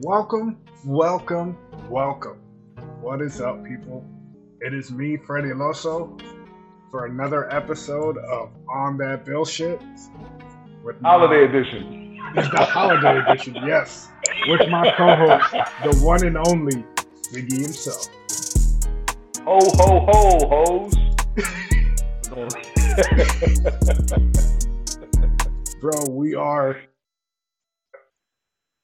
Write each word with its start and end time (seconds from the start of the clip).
Welcome, 0.00 0.58
welcome, 0.84 1.56
welcome. 1.88 2.36
What 3.00 3.22
is 3.22 3.40
up, 3.40 3.64
people? 3.64 4.04
It 4.60 4.74
is 4.74 4.90
me, 4.92 5.16
Freddie 5.16 5.54
Loso, 5.54 6.20
for 6.90 7.06
another 7.06 7.50
episode 7.50 8.18
of 8.18 8.50
On 8.68 8.98
That 8.98 9.24
Bill 9.24 9.46
Shit. 9.46 9.80
With 10.84 11.00
holiday 11.00 11.46
edition. 11.46 12.20
It's 12.34 12.50
the 12.50 12.62
holiday 12.62 13.22
edition, 13.26 13.54
yes. 13.66 14.10
With 14.48 14.68
my 14.68 14.92
co-host, 14.98 15.50
the 15.82 15.96
one 16.04 16.26
and 16.26 16.36
only 16.36 16.84
Biggie 17.32 17.62
himself. 17.62 18.08
Ho 19.46 19.58
ho 19.62 20.06
ho 20.12 20.38
hoes. 20.52 20.94
Bro, 25.80 26.10
we 26.10 26.34
are 26.34 26.76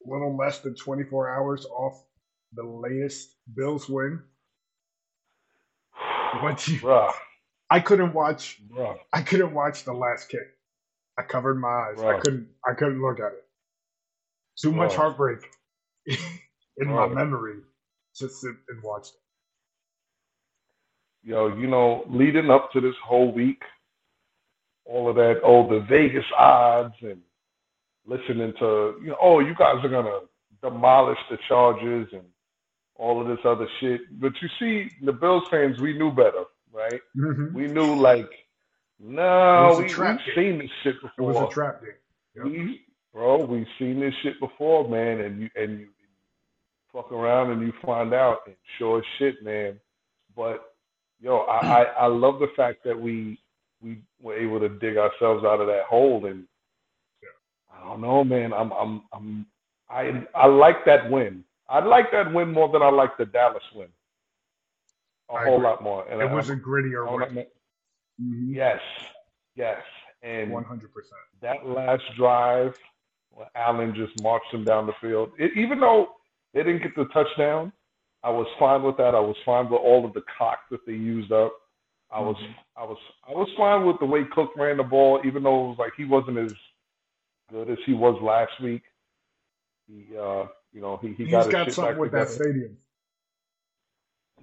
little 0.06 0.36
less 0.36 0.60
than 0.60 0.74
24 0.74 1.36
hours 1.36 1.66
off 1.66 2.02
the 2.54 2.64
latest 2.64 3.34
Bills 3.54 3.88
win. 3.88 4.22
What 6.40 6.66
you, 6.68 6.78
Bruh. 6.80 7.12
I 7.70 7.80
couldn't 7.80 8.14
watch. 8.14 8.60
Bruh. 8.70 8.96
I 9.12 9.22
couldn't 9.22 9.54
watch 9.54 9.84
the 9.84 9.92
last 9.92 10.28
kick. 10.28 10.46
I 11.18 11.22
covered 11.22 11.60
my 11.60 11.68
eyes. 11.68 11.98
I 12.00 12.18
couldn't. 12.20 12.48
I 12.66 12.74
couldn't 12.74 13.02
look 13.02 13.20
at 13.20 13.32
it. 13.32 13.44
Too 14.60 14.72
much 14.72 14.94
heartbreak 14.94 15.38
in 16.06 16.88
my 16.88 17.06
memory. 17.08 17.60
to 18.16 18.28
sit 18.28 18.54
and 18.68 18.82
watch 18.82 19.08
it. 19.08 19.30
Yo, 21.30 21.56
you 21.56 21.68
know, 21.68 22.04
leading 22.08 22.50
up 22.50 22.70
to 22.72 22.80
this 22.80 22.94
whole 23.04 23.32
week, 23.32 23.62
all 24.84 25.08
of 25.08 25.16
that, 25.16 25.40
oh, 25.44 25.68
the 25.68 25.80
Vegas 25.88 26.24
odds 26.36 26.94
and 27.02 27.20
listening 28.06 28.52
to, 28.58 28.94
you 29.02 29.08
know, 29.08 29.16
oh, 29.20 29.40
you 29.40 29.54
guys 29.54 29.76
are 29.84 29.88
gonna 29.88 30.20
demolish 30.62 31.18
the 31.30 31.38
Chargers 31.48 32.08
and 32.12 32.22
all 32.96 33.20
of 33.20 33.28
this 33.28 33.44
other 33.44 33.66
shit. 33.80 34.00
But 34.20 34.32
you 34.40 34.48
see, 34.58 34.90
the 35.04 35.12
Bills 35.12 35.44
fans, 35.50 35.80
we 35.80 35.96
knew 35.96 36.10
better, 36.12 36.44
right? 36.72 37.00
Mhm. 37.16 37.52
We 37.52 37.66
knew 37.68 37.94
like, 37.94 38.30
no, 38.98 39.78
It 39.78 39.84
was 39.84 39.98
a 39.98 40.00
we, 40.00 40.08
we've 40.08 40.34
seen 40.34 40.58
this 40.58 40.70
shit 40.82 41.00
before. 41.02 41.30
It 41.30 41.34
was 41.34 41.50
a 41.50 41.52
trap 41.52 41.82
game. 41.82 41.92
Yep. 42.36 42.44
We, 42.44 42.80
bro, 43.12 43.44
we've 43.44 43.66
seen 43.78 44.00
this 44.00 44.14
shit 44.22 44.38
before, 44.40 44.88
man, 44.88 45.20
and 45.20 45.40
you 45.40 45.50
and 45.56 45.80
you 45.80 45.88
fuck 46.92 47.10
around 47.10 47.50
and 47.50 47.62
you 47.62 47.72
find 47.84 48.14
out, 48.14 48.40
and 48.46 48.54
sure 48.78 48.98
as 48.98 49.04
shit, 49.18 49.42
man. 49.42 49.80
But 50.36 50.62
yo, 51.20 51.38
I, 51.38 51.58
I 51.58 51.82
I 51.82 52.06
love 52.06 52.38
the 52.38 52.48
fact 52.56 52.84
that 52.84 52.98
we 52.98 53.38
we 53.82 54.02
were 54.20 54.36
able 54.36 54.60
to 54.60 54.68
dig 54.68 54.96
ourselves 54.96 55.44
out 55.44 55.60
of 55.60 55.66
that 55.66 55.84
hole, 55.84 56.26
and 56.26 56.46
I 57.82 57.88
don't 57.88 58.00
know, 58.00 58.24
man. 58.24 58.52
I'm 58.52 58.72
I'm 58.72 59.02
I'm 59.12 59.46
I 59.90 60.24
I 60.34 60.46
like 60.46 60.84
that 60.86 61.10
win. 61.10 61.44
I 61.68 61.80
like 61.80 62.10
that 62.12 62.32
win 62.32 62.52
more 62.52 62.68
than 62.70 62.82
I 62.82 62.90
like 62.90 63.16
the 63.18 63.26
Dallas 63.26 63.62
win. 63.74 63.88
A 65.30 65.34
I 65.34 65.44
whole 65.44 65.54
agree. 65.56 65.66
lot 65.66 65.82
more. 65.82 66.06
And 66.08 66.20
It 66.20 66.28
I- 66.30 66.34
was 66.34 66.48
a 66.50 66.52
I'm- 66.54 66.62
grittier 66.62 67.10
win. 67.10 67.46
Yes, 68.18 68.80
yes, 69.56 69.82
and 70.22 70.50
One 70.52 70.64
hundred 70.64 70.92
percent. 70.94 71.18
that 71.40 71.66
last 71.66 72.04
drive, 72.16 72.78
where 73.30 73.48
Allen 73.56 73.94
just 73.94 74.22
marched 74.22 74.52
him 74.52 74.64
down 74.64 74.86
the 74.86 74.92
field. 75.00 75.32
It, 75.38 75.56
even 75.56 75.80
though 75.80 76.10
they 76.52 76.62
didn't 76.62 76.82
get 76.82 76.94
the 76.94 77.06
touchdown, 77.06 77.72
I 78.22 78.30
was 78.30 78.46
fine 78.58 78.82
with 78.82 78.96
that. 78.98 79.14
I 79.14 79.20
was 79.20 79.34
fine 79.44 79.64
with 79.70 79.80
all 79.80 80.04
of 80.04 80.12
the 80.12 80.22
clock 80.36 80.60
that 80.70 80.84
they 80.86 80.92
used 80.92 81.32
up. 81.32 81.52
I 82.12 82.20
was, 82.20 82.36
Mhm. 82.36 82.54
I 82.76 82.84
was, 82.84 82.98
I 83.26 83.32
was 83.32 83.48
fine 83.56 83.86
with 83.86 83.98
the 83.98 84.04
way 84.06 84.24
Cook 84.26 84.54
ran 84.56 84.76
the 84.76 84.82
ball, 84.84 85.20
even 85.24 85.42
though 85.42 85.64
it 85.64 85.68
was 85.70 85.78
like 85.78 85.94
he 85.96 86.04
wasn't 86.04 86.36
as 86.38 86.54
good 87.50 87.70
as 87.70 87.78
he 87.86 87.92
was 87.94 88.20
last 88.22 88.52
week. 88.62 88.82
He, 89.88 90.06
uh, 90.16 90.46
you 90.72 90.80
know, 90.80 90.98
he, 91.02 91.08
he 91.14 91.24
He's 91.24 91.32
got, 91.32 91.50
got 91.50 91.72
something 91.72 91.98
with 91.98 92.12
that 92.12 92.28
stadium. 92.28 92.78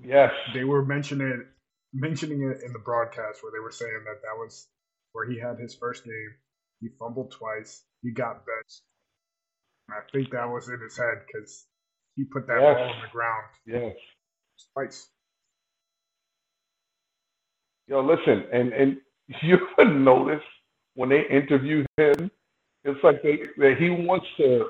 Yes, 0.03 0.31
They 0.53 0.64
were 0.64 0.86
mentioning 0.86 1.45
mentioning 1.94 2.41
it 2.44 2.64
in 2.64 2.73
the 2.73 2.80
broadcast 2.80 3.44
where 3.44 3.52
they 3.52 3.59
were 3.59 3.72
saying 3.72 4.03
that 4.06 4.22
that 4.23 4.38
was 4.38 4.68
where 5.13 5.29
he 5.29 5.40
had 5.40 5.57
his 5.59 5.75
first 5.75 6.03
game. 6.06 6.35
He 6.81 6.90
fumbled 7.00 7.31
twice. 7.31 7.84
He 8.03 8.12
got 8.12 8.46
benched. 8.46 8.81
And 9.88 9.97
I 9.97 10.02
think 10.12 10.31
that 10.31 10.50
was 10.50 10.69
in 10.69 10.79
his 10.81 10.97
head 10.97 11.23
because 11.28 11.66
he 12.16 12.25
put 12.25 12.47
that 12.47 12.59
Yes. 12.62 12.75
ball 12.75 12.90
on 12.90 13.02
the 13.02 13.07
ground 13.12 13.46
yes. 13.66 13.96
twice. 14.73 15.09
Yo, 17.88 18.02
listen, 18.02 18.46
and 18.53 18.73
and 18.73 18.97
you 19.44 19.57
notice 19.85 20.44
when 20.96 21.09
they 21.09 21.22
interview 21.29 21.85
him, 21.97 22.31
it's 22.85 23.03
like 23.03 23.23
they 23.23 23.40
that 23.57 23.78
he 23.79 23.91
wants 23.91 24.28
to 24.38 24.69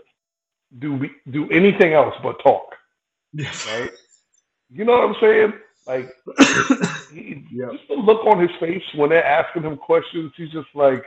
do 0.80 1.09
do 1.31 1.50
anything 1.52 1.94
else 1.94 2.16
but 2.24 2.42
talk, 2.44 2.75
right? 3.66 3.92
You 4.72 4.86
know 4.86 4.94
what 4.94 5.09
I'm 5.09 5.18
saying? 5.22 5.53
Like 5.88 6.14
he, 7.14 7.46
Yep. 7.52 7.72
just 7.72 7.90
the 7.90 7.96
look 7.96 8.28
on 8.28 8.42
his 8.42 8.52
face 8.59 8.84
when 8.96 9.12
they're 9.12 9.25
asking 9.25 9.64
him 9.64 9.78
questions, 9.78 10.34
he's 10.38 10.52
just 10.52 10.70
like, 10.75 11.06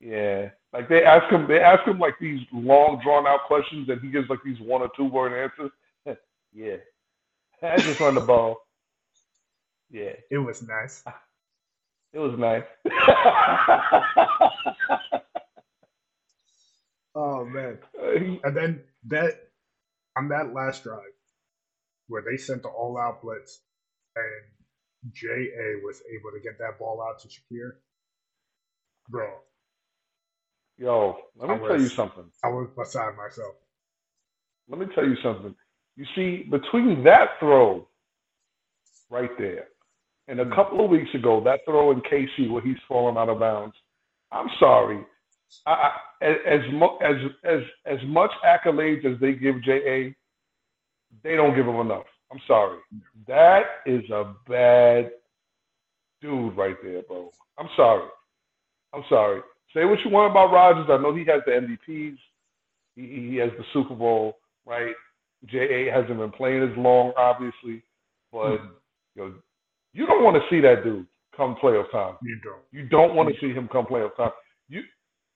yeah. 0.00 0.50
Like 0.72 0.88
they 0.88 1.04
ask 1.04 1.30
him, 1.32 1.48
they 1.48 1.60
ask 1.60 1.84
him 1.86 1.98
like 2.00 2.16
these 2.20 2.42
long 2.52 3.00
drawn 3.02 3.26
out 3.26 3.42
questions, 3.46 3.88
and 3.90 4.00
he 4.02 4.10
gives 4.10 4.30
like 4.30 4.40
these 4.44 4.60
one 4.60 4.82
or 4.82 4.90
two 4.96 5.06
word 5.06 5.34
answers. 5.34 5.72
yeah, 6.54 6.78
I 7.62 7.78
just 7.78 8.00
run 8.00 8.16
the 8.16 8.22
ball. 8.22 8.58
Yeah. 9.90 10.12
It 10.30 10.38
was 10.38 10.62
nice. 10.62 11.02
It 12.14 12.20
was 12.20 12.38
nice. 12.38 12.64
Oh 17.14 17.44
man. 17.44 17.78
Uh, 17.98 18.38
and 18.44 18.56
then 18.56 18.82
that 19.08 19.34
on 20.16 20.28
that 20.28 20.52
last 20.52 20.84
drive 20.84 21.00
where 22.08 22.22
they 22.22 22.36
sent 22.36 22.62
the 22.62 22.68
all 22.68 22.98
out 22.98 23.22
blitz 23.22 23.60
and 24.16 25.12
JA 25.12 25.80
was 25.84 26.02
able 26.10 26.30
to 26.32 26.40
get 26.42 26.58
that 26.58 26.78
ball 26.78 27.02
out 27.02 27.20
to 27.20 27.28
Shakir. 27.28 27.72
Bro, 29.08 29.30
Yo, 30.78 31.16
let 31.36 31.48
me 31.48 31.54
I 31.54 31.58
tell 31.68 31.80
you 31.80 31.88
something. 31.88 32.24
I 32.42 32.48
was 32.48 32.68
beside 32.76 33.16
myself. 33.16 33.54
Let 34.68 34.80
me 34.80 34.86
tell 34.94 35.04
you 35.04 35.16
something. 35.22 35.54
You 35.96 36.04
see, 36.16 36.44
between 36.50 37.04
that 37.04 37.30
throw 37.38 37.86
right 39.10 39.30
there 39.38 39.66
and 40.26 40.40
a 40.40 40.44
hmm. 40.44 40.54
couple 40.54 40.84
of 40.84 40.90
weeks 40.90 41.14
ago, 41.14 41.42
that 41.44 41.60
throw 41.64 41.92
in 41.92 42.00
KC 42.00 42.50
where 42.50 42.62
he's 42.62 42.78
falling 42.88 43.16
out 43.16 43.28
of 43.28 43.38
bounds, 43.38 43.76
I'm 44.32 44.48
sorry. 44.58 45.00
I, 45.66 45.72
I, 46.22 46.26
as, 46.26 46.60
as 47.02 47.16
as 47.44 47.60
as 47.86 47.98
much 48.06 48.30
accolades 48.46 49.04
as 49.04 49.18
they 49.20 49.32
give 49.32 49.62
JA, 49.62 50.10
they 51.22 51.36
don't 51.36 51.54
give 51.56 51.66
him 51.66 51.76
enough. 51.80 52.04
I'm 52.32 52.40
sorry. 52.46 52.78
That 53.28 53.62
is 53.86 54.08
a 54.10 54.34
bad 54.48 55.10
dude 56.20 56.56
right 56.56 56.76
there, 56.82 57.02
bro. 57.02 57.30
I'm 57.58 57.68
sorry. 57.76 58.08
I'm 58.92 59.04
sorry. 59.08 59.40
Say 59.74 59.84
what 59.84 59.98
you 60.04 60.10
want 60.10 60.30
about 60.30 60.52
Rodgers. 60.52 60.86
I 60.88 60.96
know 61.02 61.14
he 61.14 61.24
has 61.26 61.42
the 61.46 61.52
MVPs. 61.52 62.16
He, 62.96 63.28
he 63.30 63.36
has 63.36 63.50
the 63.58 63.64
Super 63.72 63.94
Bowl, 63.94 64.38
right? 64.66 64.94
JA 65.46 65.92
hasn't 65.92 66.18
been 66.18 66.30
playing 66.30 66.62
as 66.62 66.76
long, 66.78 67.12
obviously, 67.16 67.82
but 68.32 68.56
Mhm. 68.58 68.70
you 69.16 69.22
know, 69.22 69.34
you 69.92 70.06
don't 70.06 70.24
want 70.24 70.36
to 70.36 70.48
see 70.48 70.60
that 70.60 70.84
dude 70.84 71.06
come 71.36 71.56
playoff 71.56 71.90
time. 71.90 72.16
You 72.22 72.38
don't. 72.42 72.62
You 72.72 72.88
don't 72.88 73.14
want 73.14 73.28
to 73.34 73.40
see 73.40 73.52
him 73.52 73.68
come 73.68 73.86
playoff 73.86 74.16
time. 74.16 74.30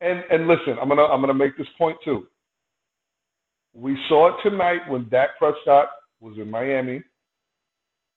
And 0.00 0.22
and 0.30 0.46
listen, 0.46 0.76
I'm 0.80 0.88
gonna 0.88 1.04
I'm 1.04 1.20
gonna 1.20 1.34
make 1.34 1.56
this 1.56 1.66
point 1.76 1.96
too. 2.04 2.26
We 3.74 3.96
saw 4.08 4.28
it 4.28 4.48
tonight 4.48 4.80
when 4.88 5.08
Dak 5.08 5.30
Prescott 5.38 5.88
was 6.20 6.36
in 6.38 6.50
Miami. 6.50 7.02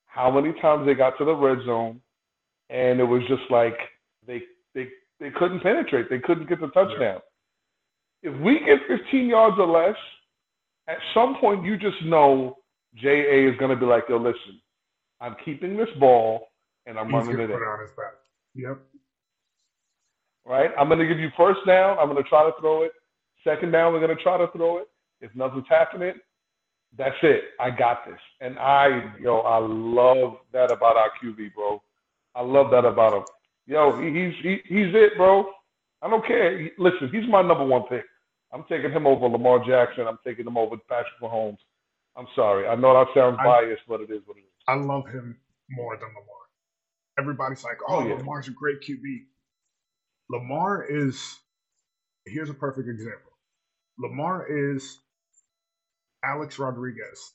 How 0.05 0.29
many 0.29 0.53
times 0.59 0.85
they 0.85 0.93
got 0.93 1.17
to 1.17 1.25
the 1.25 1.35
red 1.35 1.59
zone, 1.65 2.01
and 2.69 2.99
it 2.99 3.03
was 3.03 3.21
just 3.27 3.49
like 3.49 3.77
they 4.27 4.41
they 4.73 4.89
they 5.19 5.29
couldn't 5.31 5.61
penetrate. 5.61 6.09
They 6.09 6.19
couldn't 6.19 6.49
get 6.49 6.59
the 6.59 6.67
touchdown. 6.67 7.19
If 8.23 8.39
we 8.41 8.59
get 8.59 8.79
15 8.87 9.27
yards 9.27 9.57
or 9.57 9.67
less, 9.67 9.95
at 10.87 10.97
some 11.13 11.37
point 11.39 11.65
you 11.65 11.77
just 11.77 12.03
know 12.05 12.57
JA 12.95 13.49
is 13.49 13.57
going 13.57 13.71
to 13.71 13.77
be 13.77 13.85
like, 13.85 14.03
yo, 14.09 14.17
listen, 14.17 14.59
I'm 15.19 15.35
keeping 15.45 15.77
this 15.77 15.89
ball 15.99 16.47
and 16.85 16.99
I'm 16.99 17.07
He's 17.07 17.13
running 17.13 17.39
it 17.39 17.43
in 17.43 17.51
put 17.51 17.63
it 17.63 17.67
on 17.67 17.81
his 17.81 17.91
back. 17.91 18.13
Yep. 18.55 18.79
Right? 20.45 20.71
I'm 20.79 20.87
going 20.87 20.99
to 20.99 21.07
give 21.07 21.19
you 21.19 21.29
first 21.37 21.59
down. 21.67 21.97
I'm 21.99 22.09
going 22.09 22.21
to 22.21 22.29
try 22.29 22.43
to 22.43 22.51
throw 22.59 22.83
it. 22.83 22.91
Second 23.43 23.71
down, 23.71 23.93
we're 23.93 23.99
going 24.05 24.15
to 24.15 24.21
try 24.23 24.37
to 24.37 24.47
throw 24.55 24.77
it. 24.79 24.87
If 25.21 25.33
nothing's 25.35 25.65
happening, 25.69 26.13
that's 26.97 27.15
it. 27.23 27.43
I 27.59 27.69
got 27.71 28.05
this. 28.05 28.19
And 28.41 28.57
I, 28.59 29.13
yo, 29.19 29.39
I 29.39 29.57
love 29.59 30.37
that 30.53 30.71
about 30.71 30.97
our 30.97 31.11
QB, 31.23 31.53
bro. 31.55 31.81
I 32.35 32.41
love 32.41 32.71
that 32.71 32.85
about 32.85 33.13
him. 33.13 33.23
Yo, 33.67 33.99
he, 34.01 34.07
he's 34.07 34.33
he, 34.41 34.57
he's 34.67 34.93
it, 34.95 35.15
bro. 35.17 35.45
I 36.01 36.09
don't 36.09 36.25
care. 36.25 36.69
Listen, 36.77 37.09
he's 37.11 37.29
my 37.29 37.41
number 37.41 37.65
one 37.65 37.83
pick. 37.83 38.03
I'm 38.53 38.63
taking 38.67 38.91
him 38.91 39.07
over 39.07 39.27
Lamar 39.27 39.59
Jackson. 39.65 40.07
I'm 40.07 40.17
taking 40.25 40.45
him 40.47 40.57
over 40.57 40.75
Patrick 40.89 41.13
Mahomes. 41.21 41.57
I'm 42.17 42.27
sorry. 42.35 42.67
I 42.67 42.75
know 42.75 42.93
that 42.93 43.13
sounds 43.17 43.37
I- 43.39 43.45
biased, 43.45 43.83
but 43.87 44.01
it 44.01 44.09
is 44.11 44.21
what 44.25 44.37
it 44.37 44.41
is. 44.41 44.45
I 44.67 44.75
love 44.75 45.05
him 45.07 45.37
more 45.69 45.95
than 45.97 46.09
Lamar. 46.09 46.25
Everybody's 47.19 47.63
like, 47.63 47.77
oh, 47.87 47.97
Oh, 47.97 48.07
yeah. 48.07 48.15
Lamar's 48.15 48.47
a 48.47 48.51
great 48.51 48.77
QB. 48.81 49.23
Lamar 50.31 50.85
is, 50.89 51.39
here's 52.25 52.49
a 52.49 52.53
perfect 52.53 52.87
example. 52.87 53.31
Lamar 53.99 54.47
is 54.49 54.97
Alex 56.23 56.57
Rodriguez 56.57 57.33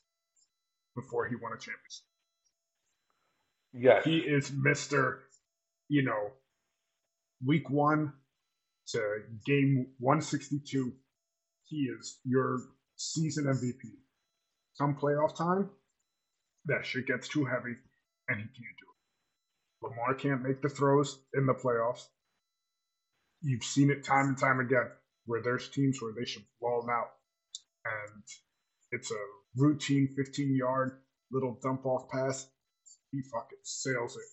before 0.95 1.27
he 1.27 1.35
won 1.35 1.51
a 1.53 1.57
championship. 1.57 2.03
Yes. 3.73 4.03
He 4.03 4.17
is 4.17 4.51
Mister, 4.51 5.19
you 5.89 6.03
know, 6.03 6.31
week 7.45 7.69
one 7.69 8.13
to 8.87 9.19
game 9.45 9.87
one 9.99 10.21
sixty 10.21 10.59
two. 10.59 10.93
He 11.65 11.89
is 11.99 12.17
your 12.23 12.61
season 12.95 13.45
MVP. 13.45 13.91
Come 14.79 14.95
playoff 14.95 15.35
time, 15.35 15.69
that 16.65 16.85
shit 16.85 17.05
gets 17.05 17.27
too 17.27 17.45
heavy, 17.45 17.75
and 18.27 18.37
he 18.37 18.45
can't 18.45 18.77
do 18.79 18.85
it. 18.89 19.87
Lamar 19.89 20.15
can't 20.15 20.41
make 20.41 20.61
the 20.61 20.69
throws 20.69 21.19
in 21.33 21.45
the 21.45 21.53
playoffs. 21.53 22.05
You've 23.41 23.63
seen 23.63 23.91
it 23.91 24.03
time 24.03 24.27
and 24.27 24.37
time 24.37 24.59
again 24.59 24.89
where 25.25 25.41
there's 25.41 25.69
teams 25.69 26.01
where 26.01 26.13
they 26.17 26.25
should 26.25 26.43
blow 26.59 26.81
them 26.81 26.89
out, 26.89 27.11
and 27.85 28.23
it's 28.91 29.11
a 29.11 29.15
routine 29.55 30.09
15 30.15 30.55
yard 30.55 30.99
little 31.31 31.59
dump 31.61 31.85
off 31.85 32.09
pass. 32.09 32.47
He 33.11 33.21
fucking 33.21 33.59
sails 33.63 34.15
it 34.15 34.23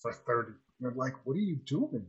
for 0.00 0.12
30. 0.12 0.52
You're 0.80 0.92
like, 0.92 1.14
what 1.24 1.34
are 1.34 1.40
you 1.40 1.58
doing? 1.66 2.06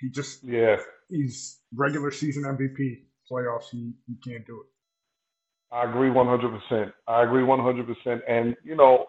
He 0.00 0.10
just, 0.10 0.42
yeah. 0.42 0.76
he's 1.08 1.60
regular 1.74 2.10
season 2.10 2.42
MVP. 2.44 3.04
Playoffs, 3.30 3.68
he, 3.70 3.92
he 4.06 4.16
can't 4.28 4.44
do 4.46 4.60
it. 4.60 5.74
I 5.74 5.88
agree 5.88 6.10
100%. 6.10 6.92
I 7.06 7.22
agree 7.22 7.42
100%. 7.42 8.20
And, 8.28 8.56
you 8.64 8.76
know, 8.76 9.06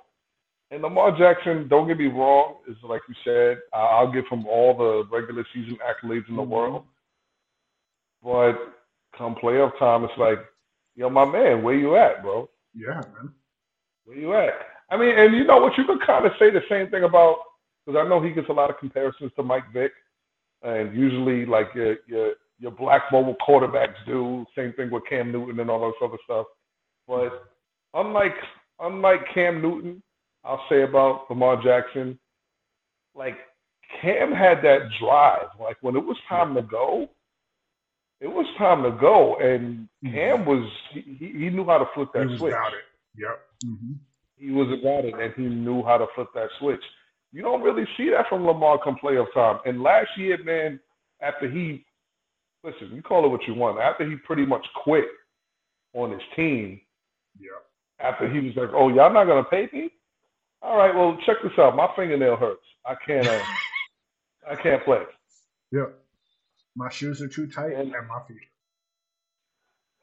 and 0.73 0.81
Lamar 0.81 1.15
Jackson, 1.17 1.67
don't 1.67 1.87
get 1.87 1.99
me 1.99 2.07
wrong, 2.07 2.55
is 2.67 2.75
like 2.83 3.01
you 3.07 3.15
said, 3.23 3.59
I'll 3.73 4.11
give 4.11 4.27
him 4.27 4.47
all 4.47 4.75
the 4.75 5.05
regular 5.15 5.45
season 5.53 5.77
accolades 5.77 6.27
in 6.29 6.35
the 6.35 6.41
Mhm. 6.41 6.47
world. 6.47 6.87
But 8.23 8.55
come 9.15 9.35
playoff 9.35 9.77
time, 9.77 10.03
it's 10.03 10.17
like, 10.17 10.39
yo, 10.95 11.09
my 11.09 11.25
man, 11.25 11.61
where 11.61 11.75
you 11.75 11.95
at, 11.95 12.23
bro? 12.23 12.49
Yeah, 12.73 13.01
man. 13.13 13.35
Where 14.05 14.17
you 14.17 14.33
at? 14.33 14.67
I 14.89 14.97
mean, 14.97 15.15
and 15.17 15.35
you 15.35 15.43
know 15.43 15.59
what? 15.59 15.77
You 15.77 15.85
could 15.85 16.01
kind 16.01 16.25
of 16.25 16.35
say 16.37 16.49
the 16.49 16.63
same 16.67 16.89
thing 16.89 17.03
about 17.03 17.37
because 17.85 17.99
I 18.03 18.07
know 18.09 18.19
he 18.21 18.31
gets 18.31 18.49
a 18.49 18.53
lot 18.53 18.69
of 18.71 18.79
comparisons 18.79 19.31
to 19.35 19.43
Mike 19.43 19.69
Vick, 19.71 19.93
and 20.63 20.95
usually 20.95 21.45
like 21.45 21.73
your 21.75 21.97
your 22.07 22.33
your 22.59 22.71
black 22.71 23.11
mobile 23.11 23.35
quarterbacks 23.35 24.03
do. 24.05 24.45
Same 24.55 24.73
thing 24.73 24.89
with 24.89 25.05
Cam 25.05 25.31
Newton 25.31 25.59
and 25.59 25.69
all 25.69 25.81
those 25.81 25.93
other 26.01 26.17
stuff. 26.23 26.47
But 27.07 27.45
unlike 27.93 28.35
unlike 28.79 29.27
Cam 29.33 29.61
Newton, 29.61 30.01
I'll 30.43 30.63
say 30.69 30.83
about 30.83 31.29
Lamar 31.29 31.61
Jackson, 31.63 32.19
like 33.15 33.35
Cam 34.01 34.31
had 34.31 34.57
that 34.63 34.89
drive. 34.99 35.47
Like 35.59 35.77
when 35.81 35.95
it 35.95 36.03
was 36.05 36.17
time 36.27 36.53
to 36.55 36.61
go, 36.61 37.09
it 38.19 38.27
was 38.27 38.45
time 38.57 38.83
to 38.83 38.91
go, 38.91 39.35
and 39.37 39.87
Cam 40.03 40.45
was 40.45 40.69
he, 40.93 41.01
he 41.17 41.49
knew 41.49 41.65
how 41.65 41.77
to 41.77 41.85
flip 41.93 42.09
that 42.13 42.23
he 42.23 42.27
was 42.31 42.39
switch 42.39 42.53
about 42.53 42.73
it. 42.73 42.83
Yep. 43.17 43.39
hmm 43.63 43.93
he 44.35 44.51
was 44.51 44.67
about 44.77 45.05
it 45.05 45.13
and 45.13 45.33
he 45.35 45.43
knew 45.43 45.83
how 45.83 45.97
to 45.97 46.05
flip 46.15 46.27
that 46.35 46.49
switch. 46.59 46.81
You 47.31 47.41
don't 47.43 47.61
really 47.61 47.85
see 47.95 48.09
that 48.09 48.27
from 48.27 48.45
Lamar 48.45 48.77
come 48.83 48.97
playoff 49.01 49.31
time. 49.33 49.59
And 49.65 49.81
last 49.81 50.09
year, 50.17 50.37
man, 50.43 50.79
after 51.21 51.49
he 51.49 51.85
listen, 52.63 52.91
you 52.93 53.01
call 53.01 53.25
it 53.25 53.29
what 53.29 53.47
you 53.47 53.53
want. 53.53 53.79
After 53.79 54.09
he 54.09 54.17
pretty 54.17 54.45
much 54.45 54.65
quit 54.83 55.05
on 55.93 56.11
his 56.11 56.21
team, 56.35 56.81
Yep. 57.39 57.51
after 57.99 58.27
he 58.29 58.39
was 58.39 58.55
like, 58.57 58.69
"Oh, 58.73 58.89
y'all 58.89 59.13
not 59.13 59.25
gonna 59.25 59.43
pay 59.45 59.69
me? 59.71 59.91
All 60.63 60.77
right, 60.77 60.95
well, 60.95 61.17
check 61.25 61.37
this 61.43 61.51
out. 61.59 61.75
My 61.75 61.87
fingernail 61.95 62.37
hurts. 62.37 62.65
I 62.85 62.95
can't. 63.05 63.27
Uh, 63.27 63.39
I 64.51 64.55
can't 64.55 64.83
play." 64.85 65.03
Yep. 65.71 65.99
My 66.75 66.89
shoes 66.89 67.21
are 67.21 67.27
too 67.27 67.47
tight 67.47 67.73
And- 67.73 67.93
and 67.93 68.07
my 68.07 68.21
feet. 68.27 68.37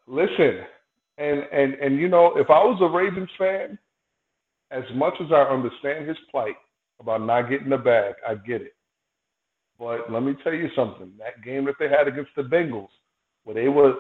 Listen, 0.07 0.65
and 1.19 1.41
and 1.53 1.75
and 1.75 1.97
you 1.99 2.09
know, 2.09 2.37
if 2.37 2.51
I 2.51 2.63
was 2.65 2.79
a 2.83 2.89
Ravens 2.89 3.31
fan, 3.39 3.79
as 4.71 4.85
much 4.95 5.15
as 5.21 5.31
I 5.33 5.43
understand 5.43 6.09
his 6.09 6.17
plight 6.31 6.57
about 7.01 7.23
not 7.23 7.49
getting 7.49 7.69
the 7.71 7.79
bag, 7.79 8.15
I 8.27 8.35
get 8.35 8.63
it. 8.63 8.75
But 9.79 10.11
let 10.13 10.23
me 10.23 10.35
tell 10.45 10.53
you 10.55 10.69
something. 10.77 11.13
That 11.19 11.43
game 11.43 11.65
that 11.67 11.77
they 11.79 11.89
had 11.89 12.09
against 12.09 12.33
the 12.37 12.43
Bengals, 12.43 12.89
where 13.45 13.55
they 13.55 13.69
were 13.69 13.95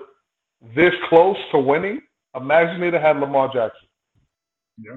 this 0.74 0.92
close 1.08 1.36
to 1.52 1.58
winning, 1.58 2.00
imagine 2.34 2.80
they'd 2.80 2.92
have 2.92 3.02
had 3.02 3.16
Lamar 3.20 3.48
Jackson. 3.52 3.88
Yeah. 4.78 4.96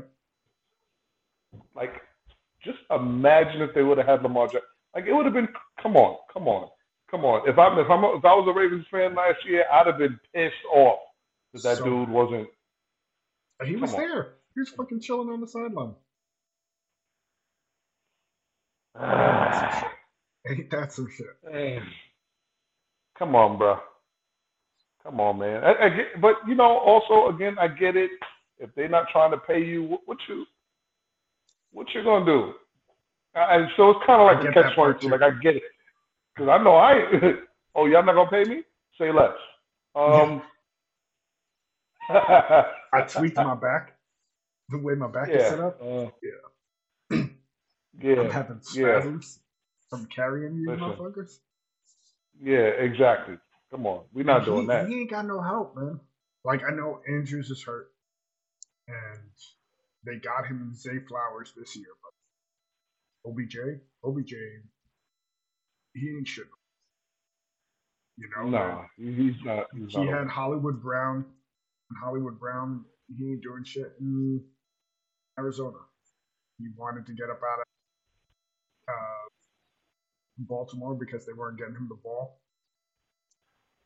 Like, 1.75 1.93
just 2.63 2.79
imagine 2.91 3.61
if 3.61 3.73
they 3.73 3.83
would 3.83 3.97
have 3.97 4.07
had 4.07 4.23
Lamar 4.23 4.47
Jackson. 4.47 4.61
Like, 4.95 5.05
it 5.05 5.13
would 5.13 5.25
have 5.25 5.33
been. 5.33 5.47
Come 5.81 5.97
on, 5.97 6.17
come 6.31 6.47
on, 6.47 6.69
come 7.11 7.25
on. 7.25 7.47
If 7.49 7.57
I'm 7.57 7.77
if 7.79 7.89
I'm 7.89 8.03
if 8.17 8.25
I 8.25 8.33
was 8.35 8.47
a 8.47 8.53
Ravens 8.57 8.85
fan 8.91 9.15
last 9.15 9.45
year, 9.45 9.65
I'd 9.71 9.87
have 9.87 9.97
been 9.97 10.19
pissed 10.33 10.53
off 10.73 10.99
that 11.53 11.63
that 11.63 11.77
So- 11.77 11.85
dude 11.85 12.09
wasn't. 12.09 12.47
He 13.65 13.75
was 13.75 13.93
on. 13.93 13.99
there. 13.99 14.33
He 14.55 14.59
was 14.61 14.69
fucking 14.69 14.99
chilling 15.01 15.29
on 15.29 15.39
the 15.41 15.47
sideline. 15.47 15.95
Ain't 20.49 20.69
that 20.71 20.91
some 20.91 21.07
shit? 21.15 21.81
Come 23.17 23.35
on, 23.35 23.57
bro. 23.57 23.79
Come 25.03 25.19
on, 25.19 25.39
man. 25.39 25.63
I, 25.63 25.85
I 25.85 25.89
get, 25.89 26.21
but 26.21 26.35
you 26.47 26.55
know, 26.55 26.77
also 26.79 27.33
again, 27.33 27.57
I 27.59 27.67
get 27.67 27.95
it. 27.95 28.11
If 28.59 28.69
they're 28.75 28.89
not 28.89 29.07
trying 29.11 29.31
to 29.31 29.37
pay 29.37 29.63
you, 29.63 29.83
what, 29.83 30.01
what 30.05 30.17
you, 30.29 30.45
what 31.73 31.87
you 31.93 32.03
gonna 32.03 32.25
do? 32.25 32.53
And 33.35 33.67
so 33.75 33.91
it's 33.91 34.05
kind 34.05 34.21
of 34.21 34.27
like 34.27 34.49
a 34.49 34.53
catch 34.53 34.75
twenty 34.75 34.99
two. 34.99 35.09
Like 35.09 35.21
I 35.21 35.31
get 35.31 35.55
it, 35.55 35.63
because 36.35 36.49
I 36.49 36.63
know 36.63 36.75
I. 36.75 37.33
oh, 37.75 37.85
y'all 37.85 38.05
not 38.05 38.15
gonna 38.15 38.29
pay 38.29 38.43
me? 38.43 38.63
Say 38.99 39.11
less. 39.11 39.33
Um. 39.95 40.41
I 42.09 43.01
tweaked 43.07 43.37
my 43.37 43.55
back. 43.55 43.97
The 44.69 44.77
way 44.77 44.95
my 44.95 45.07
back 45.07 45.29
is 45.29 45.43
set 45.43 45.59
up. 45.59 45.79
Uh, 45.81 46.07
I'm 47.11 47.37
yeah. 48.01 48.31
having 48.31 48.61
yeah. 48.73 48.99
spasms 48.99 49.39
from 49.89 50.07
carrying 50.07 50.55
you 50.55 50.71
Listen. 50.71 50.85
motherfuckers. 50.85 51.37
Yeah. 52.41 52.57
Exactly. 52.57 53.37
Come 53.73 53.87
on, 53.87 54.01
we're 54.13 54.23
not 54.23 54.41
he, 54.41 54.45
doing 54.45 54.67
that. 54.67 54.87
He 54.87 55.01
ain't 55.01 55.09
got 55.09 55.25
no 55.25 55.41
help, 55.41 55.75
man. 55.75 55.99
Like 56.45 56.61
I 56.63 56.75
know 56.75 57.01
Andrews 57.07 57.49
is 57.49 57.63
hurt, 57.63 57.91
and 58.87 59.31
they 60.05 60.15
got 60.17 60.45
him 60.45 60.61
in 60.61 60.75
Zay 60.75 60.99
Flowers 61.07 61.53
this 61.57 61.75
year, 61.75 61.87
but 62.01 63.31
OBJ, 63.31 63.55
OBJ, 64.03 64.33
he 65.93 66.09
ain't 66.09 66.27
shit. 66.27 66.45
You 68.17 68.29
know, 68.35 68.49
No, 68.49 68.85
he's 68.97 69.35
not. 69.43 69.67
He's 69.75 69.91
he 69.91 70.03
not. 70.05 70.19
had 70.19 70.27
Hollywood 70.27 70.81
Brown, 70.81 71.25
and 71.89 71.99
Hollywood 72.03 72.39
Brown, 72.39 72.85
he 73.17 73.31
ain't 73.31 73.41
doing 73.41 73.63
shit 73.63 73.93
in 73.99 74.41
Arizona. 75.39 75.77
He 76.59 76.67
wanted 76.77 77.05
to 77.07 77.13
get 77.13 77.29
up 77.29 77.41
out 77.43 77.59
of 77.59 77.65
uh, 78.89 79.27
Baltimore 80.37 80.95
because 80.95 81.25
they 81.25 81.33
weren't 81.33 81.57
getting 81.57 81.75
him 81.75 81.87
the 81.89 81.95
ball. 81.95 82.39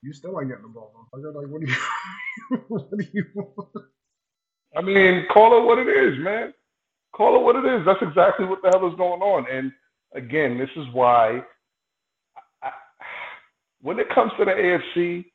You 0.01 0.13
still 0.13 0.39
ain't 0.39 0.49
getting 0.49 0.63
the 0.63 0.69
ball, 0.69 0.93
motherfucker. 1.13 1.33
Like, 1.35 1.47
what 1.47 1.61
do 1.61 1.67
you, 1.67 2.59
what 2.67 2.97
do 2.97 3.05
you 3.13 3.25
want? 3.33 3.69
I 4.77 4.81
mean, 4.81 5.25
call 5.33 5.57
it 5.57 5.65
what 5.65 5.79
it 5.79 5.87
is, 5.87 6.19
man. 6.19 6.53
Call 7.15 7.35
it 7.35 7.43
what 7.43 7.55
it 7.55 7.65
is. 7.65 7.85
That's 7.85 8.01
exactly 8.01 8.45
what 8.45 8.61
the 8.61 8.69
hell 8.69 8.87
is 8.87 8.95
going 8.95 9.21
on. 9.21 9.45
And 9.51 9.71
again, 10.13 10.57
this 10.57 10.69
is 10.75 10.85
why, 10.93 11.41
I, 12.61 12.69
when 13.81 13.97
it 13.99 14.07
comes 14.13 14.31
to 14.37 14.45
the 14.45 14.51
AFC, 14.51 15.25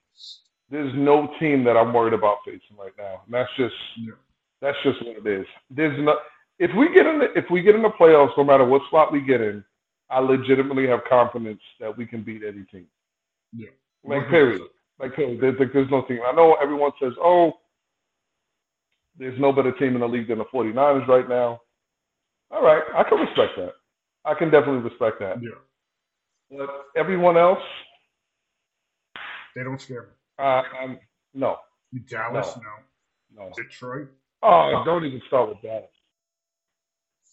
there's 0.71 0.93
no 0.95 1.29
team 1.41 1.65
that 1.65 1.77
I'm 1.77 1.93
worried 1.93 2.15
about 2.15 2.39
facing 2.45 2.77
right 2.79 2.93
now. 2.97 3.23
And 3.25 3.35
that's 3.35 3.51
just 3.57 3.75
Yeah. 3.97 4.15
that's 4.61 4.79
just 4.85 5.03
what 5.05 5.17
it 5.17 5.27
is. 5.27 5.47
There's 5.71 5.99
no 5.99 6.17
if 6.59 6.71
we 6.77 6.95
get 6.95 7.07
in 7.07 7.19
the 7.19 7.37
if 7.37 7.45
we 7.51 7.63
get 7.63 7.75
in 7.75 7.83
the 7.83 7.91
playoffs, 7.91 8.37
no 8.39 8.45
matter 8.45 8.65
what 8.65 8.83
slot 8.91 9.13
we 9.13 9.21
get 9.21 9.41
in, 9.41 9.65
I 10.09 10.21
legitimately 10.21 10.87
have 10.87 11.01
confidence 11.09 11.61
that 11.81 11.95
we 11.97 12.07
can 12.07 12.23
beat 12.23 12.43
any 12.45 12.65
team. 12.71 12.87
Yeah. 13.53 13.71
Like 14.05 14.29
period. 14.29 14.63
Like 14.99 15.15
period. 15.15 15.41
There's, 15.41 15.59
like, 15.59 15.73
there's 15.73 15.91
no 15.91 16.03
team. 16.03 16.21
I 16.27 16.33
know 16.33 16.57
everyone 16.63 16.93
says, 17.01 17.13
oh, 17.21 17.55
there's 19.23 19.39
no 19.41 19.53
better 19.53 19.73
team 19.73 19.95
in 19.95 20.01
the 20.01 20.09
league 20.09 20.29
than 20.29 20.39
the 20.39 20.45
49ers 20.47 21.07
right 21.09 21.29
now. 21.29 21.61
All 22.51 22.63
right, 22.63 22.83
I 22.95 23.03
can 23.09 23.19
respect 23.19 23.53
that. 23.57 23.73
I 24.25 24.35
can 24.35 24.51
definitely 24.51 24.83
respect 24.89 25.19
that. 25.21 25.37
Yeah, 25.43 25.51
But 26.51 26.69
everyone 26.97 27.37
else, 27.37 27.63
they 29.55 29.63
don't 29.63 29.81
scare 29.81 30.03
me. 30.03 30.45
uh, 30.45 30.63
no, 31.35 31.57
Dallas, 32.09 32.57
No. 32.57 32.63
no. 33.37 33.49
no. 33.49 33.53
Detroit, 33.57 34.09
Oh, 34.43 34.83
don't 34.85 35.05
even 35.05 35.23
start 35.29 35.49
with 35.49 35.63
that, 35.63 35.91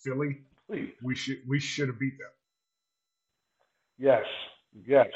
Philly, 0.03 0.41
please. 0.67 0.91
we 1.01 1.15
should 1.15 1.39
we 1.47 1.59
should 1.59 1.87
have 1.89 1.99
beat 1.99 2.17
them. 2.17 2.29
Yes, 3.97 4.25
yes. 4.85 5.07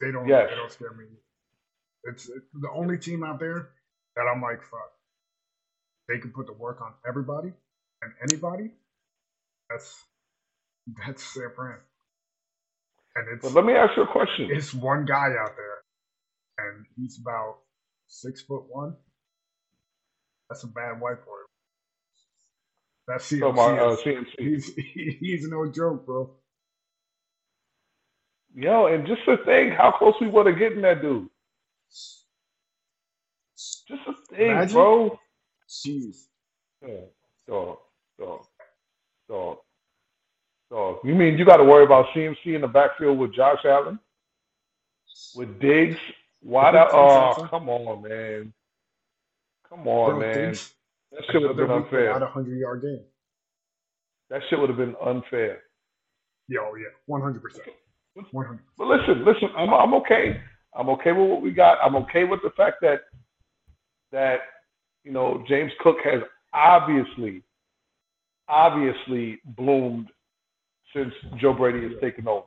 They 0.00 0.10
don't. 0.12 0.26
Yes. 0.28 0.48
They 0.50 0.56
don't 0.56 0.72
scare 0.72 0.92
me. 0.92 1.06
It's, 2.04 2.28
it's 2.28 2.44
the 2.52 2.68
only 2.74 2.98
team 2.98 3.22
out 3.24 3.38
there 3.40 3.70
that 4.16 4.22
I'm 4.22 4.42
like, 4.42 4.60
fuck. 4.62 4.92
They 6.08 6.18
can 6.20 6.32
put 6.32 6.46
the 6.46 6.54
work 6.54 6.80
on 6.82 6.92
everybody 7.08 7.52
and 8.02 8.12
anybody. 8.22 8.72
That's 9.70 9.94
that's 11.06 11.34
their 11.34 11.50
Fran. 11.50 11.78
And 13.16 13.26
it's 13.36 13.48
But 13.48 13.54
let 13.54 13.64
me 13.64 13.74
ask 13.74 13.92
you 13.96 14.04
a 14.04 14.08
question. 14.12 14.50
it's 14.50 14.74
one 14.74 15.06
guy 15.06 15.28
out 15.40 15.52
there, 15.56 15.84
and 16.68 16.86
he's 16.96 17.18
about 17.20 17.58
six 18.08 18.42
foot 18.42 18.64
one, 18.70 18.96
That's 20.50 20.64
a 20.64 20.68
bad 20.68 21.00
white 21.00 21.24
boy. 21.24 21.32
That's 23.08 23.26
CMC. 23.30 23.40
So 23.40 23.52
my 23.52 23.62
uh, 23.78 23.96
CMC. 24.06 24.26
he's 24.38 24.74
he's 25.20 25.48
no 25.48 25.70
joke, 25.70 26.06
bro. 26.06 26.34
Yo, 28.54 28.86
and 28.88 29.06
just 29.06 29.24
to 29.26 29.36
think 29.46 29.74
how 29.74 29.92
close 29.98 30.14
we 30.20 30.28
were 30.28 30.44
to 30.44 30.58
getting 30.58 30.82
that 30.82 31.02
dude. 31.02 31.28
Just 33.88 34.04
to 34.06 34.14
think, 34.36 34.70
Imagine. 34.70 34.72
bro. 34.72 35.18
Jeez. 35.84 36.26
Yeah, 36.86 37.00
dog, 37.48 37.78
dog, 38.18 38.40
dog, 39.28 39.58
dog. 40.70 40.98
You 41.04 41.14
mean 41.14 41.38
you 41.38 41.44
got 41.44 41.56
to 41.58 41.64
worry 41.64 41.84
about 41.84 42.06
CMC 42.14 42.54
in 42.54 42.60
the 42.60 42.68
backfield 42.68 43.18
with 43.18 43.34
Josh 43.34 43.58
Allen, 43.64 43.98
with 45.34 45.58
Diggs? 45.60 45.96
Why 46.40 46.70
the? 46.70 46.78
that? 46.78 46.88
Oh, 46.92 47.46
come 47.48 47.68
on, 47.68 48.02
man. 48.02 48.52
Come 49.68 49.88
on, 49.88 50.20
man. 50.20 50.48
Diggs, 50.50 50.74
That 51.12 51.22
shit 51.32 51.40
would 51.40 51.48
have 51.48 51.56
been 51.56 51.70
unfair. 51.70 52.12
without 52.12 52.22
a 52.22 52.30
hundred 52.30 52.58
yard 52.58 52.82
game. 52.82 53.02
That 54.30 54.42
shit 54.48 54.58
would 54.58 54.68
have 54.68 54.78
been 54.78 54.94
unfair. 55.04 55.62
Yo, 56.48 56.74
yeah, 56.76 56.88
one 57.06 57.22
hundred 57.22 57.42
percent, 57.42 57.66
one 58.32 58.44
hundred. 58.46 58.60
But 58.76 58.88
listen, 58.88 59.24
listen, 59.24 59.48
I'm 59.56 59.72
I'm 59.72 59.94
okay. 59.94 60.40
I'm 60.76 60.90
okay 60.90 61.12
with 61.12 61.30
what 61.30 61.40
we 61.40 61.52
got. 61.52 61.78
I'm 61.82 61.96
okay 61.96 62.24
with 62.24 62.40
the 62.42 62.50
fact 62.50 62.76
that 62.82 63.00
that 64.12 64.40
you 65.04 65.12
know 65.12 65.44
James 65.48 65.72
Cook 65.80 65.98
has 66.04 66.22
obviously 66.52 67.42
obviously 68.48 69.38
bloomed 69.56 70.08
since 70.94 71.12
Joe 71.38 71.52
Brady 71.52 71.82
has 71.82 72.00
taken 72.00 72.28
over. 72.28 72.46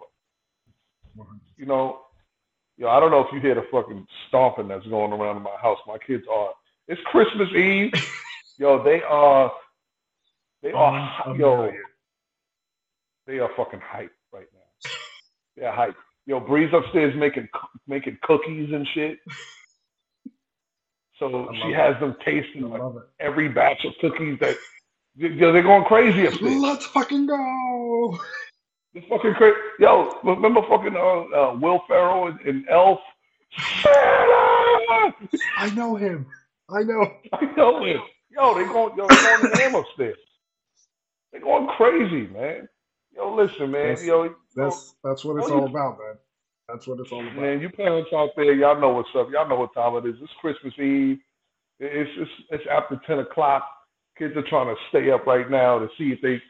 You 1.58 1.66
know, 1.66 2.02
yo, 2.78 2.90
I 2.90 3.00
don't 3.00 3.12
know 3.12 3.22
if 3.22 3.28
you 3.34 3.40
hear 3.40 3.56
the 3.56 3.66
fucking 3.72 4.06
stomping 4.28 4.68
that's 4.68 4.86
going 4.88 5.12
around 5.12 5.38
in 5.38 5.44
my 5.44 5.56
house. 5.62 5.80
My 5.88 5.98
kids 5.98 6.24
are. 6.32 6.52
It's 6.88 7.02
Christmas 7.06 7.50
Eve. 7.56 7.92
yo, 8.58 8.84
they 8.84 9.02
are. 9.02 9.52
They 10.62 10.72
are. 10.72 11.36
Yo, 11.38 11.72
they 13.26 13.40
are 13.40 13.50
fucking 13.58 13.82
hype 13.84 14.12
right 14.32 14.48
now. 14.54 14.92
They're 15.56 15.72
hype. 15.72 15.96
Yo, 16.26 16.40
Bree's 16.40 16.72
upstairs 16.74 17.14
making 17.18 17.48
making 17.88 18.18
cookies 18.22 18.70
and 18.72 18.88
shit. 18.94 19.20
So 21.20 21.50
she 21.64 21.72
has 21.72 22.00
them 22.00 22.16
tasting 22.24 22.70
like 22.70 22.82
every 23.20 23.48
batch 23.50 23.84
of 23.86 23.94
cookies 24.02 24.38
that 24.40 24.56
yo, 25.16 25.52
they're 25.52 25.64
going 25.64 25.84
crazy 25.86 26.26
upstairs. 26.28 26.62
Let's 26.62 26.86
fucking 26.88 27.26
go. 27.26 28.20
They're 28.94 29.04
fucking 29.10 29.34
crazy. 29.36 29.56
Yo, 29.80 30.20
remember 30.24 30.62
fucking 30.70 30.96
uh, 30.96 31.00
uh, 31.00 31.58
Will 31.60 31.82
Ferrell 31.88 32.28
and, 32.28 32.40
and 32.42 32.70
Elf? 32.70 33.00
I 35.58 35.72
know 35.76 35.96
him. 35.96 36.28
I 36.70 36.84
know. 36.84 37.12
I 37.34 37.46
know 37.56 37.84
it. 37.86 37.98
Yo, 38.30 38.54
they 38.56 38.66
going 38.66 38.98
yo, 38.98 39.08
they 39.08 39.16
going 39.16 39.52
ham 39.60 39.76
upstairs. 39.76 40.18
They 41.34 41.40
going 41.40 41.68
crazy, 41.78 42.28
man. 42.28 42.68
Yo, 43.16 43.34
listen, 43.36 43.72
man. 43.72 43.88
That's- 43.88 44.06
Yo, 44.06 44.36
That's 44.56 44.96
that's 45.04 45.26
what 45.26 45.38
it's 45.38 45.50
all 45.50 45.66
about, 45.66 45.98
man. 45.98 46.18
That's 46.70 46.88
what 46.88 47.00
it's 47.00 47.12
all 47.12 47.22
about. 47.22 47.36
Man, 47.36 47.62
you 47.62 47.70
parents 47.70 48.12
out 48.14 48.32
there, 48.36 48.54
y'all 48.54 48.80
know 48.80 48.94
what's 48.94 49.10
up. 49.18 49.30
Y'all 49.32 49.48
know 49.50 49.58
what 49.60 49.74
time 49.74 49.96
it 49.98 50.10
is. 50.10 50.16
It's 50.22 50.32
Christmas 50.42 50.74
Eve. 50.80 51.20
It's 51.80 52.12
it's, 52.18 52.32
it's 52.52 52.64
after 52.72 53.00
ten 53.08 53.20
o'clock. 53.20 53.64
Kids 54.18 54.36
are 54.38 54.48
trying 54.50 54.68
to 54.76 54.82
stay 54.90 55.12
up 55.12 55.26
right 55.28 55.50
now 55.50 55.80
to 55.80 55.88
see 55.98 56.12
if 56.12 56.22
they 56.22 56.42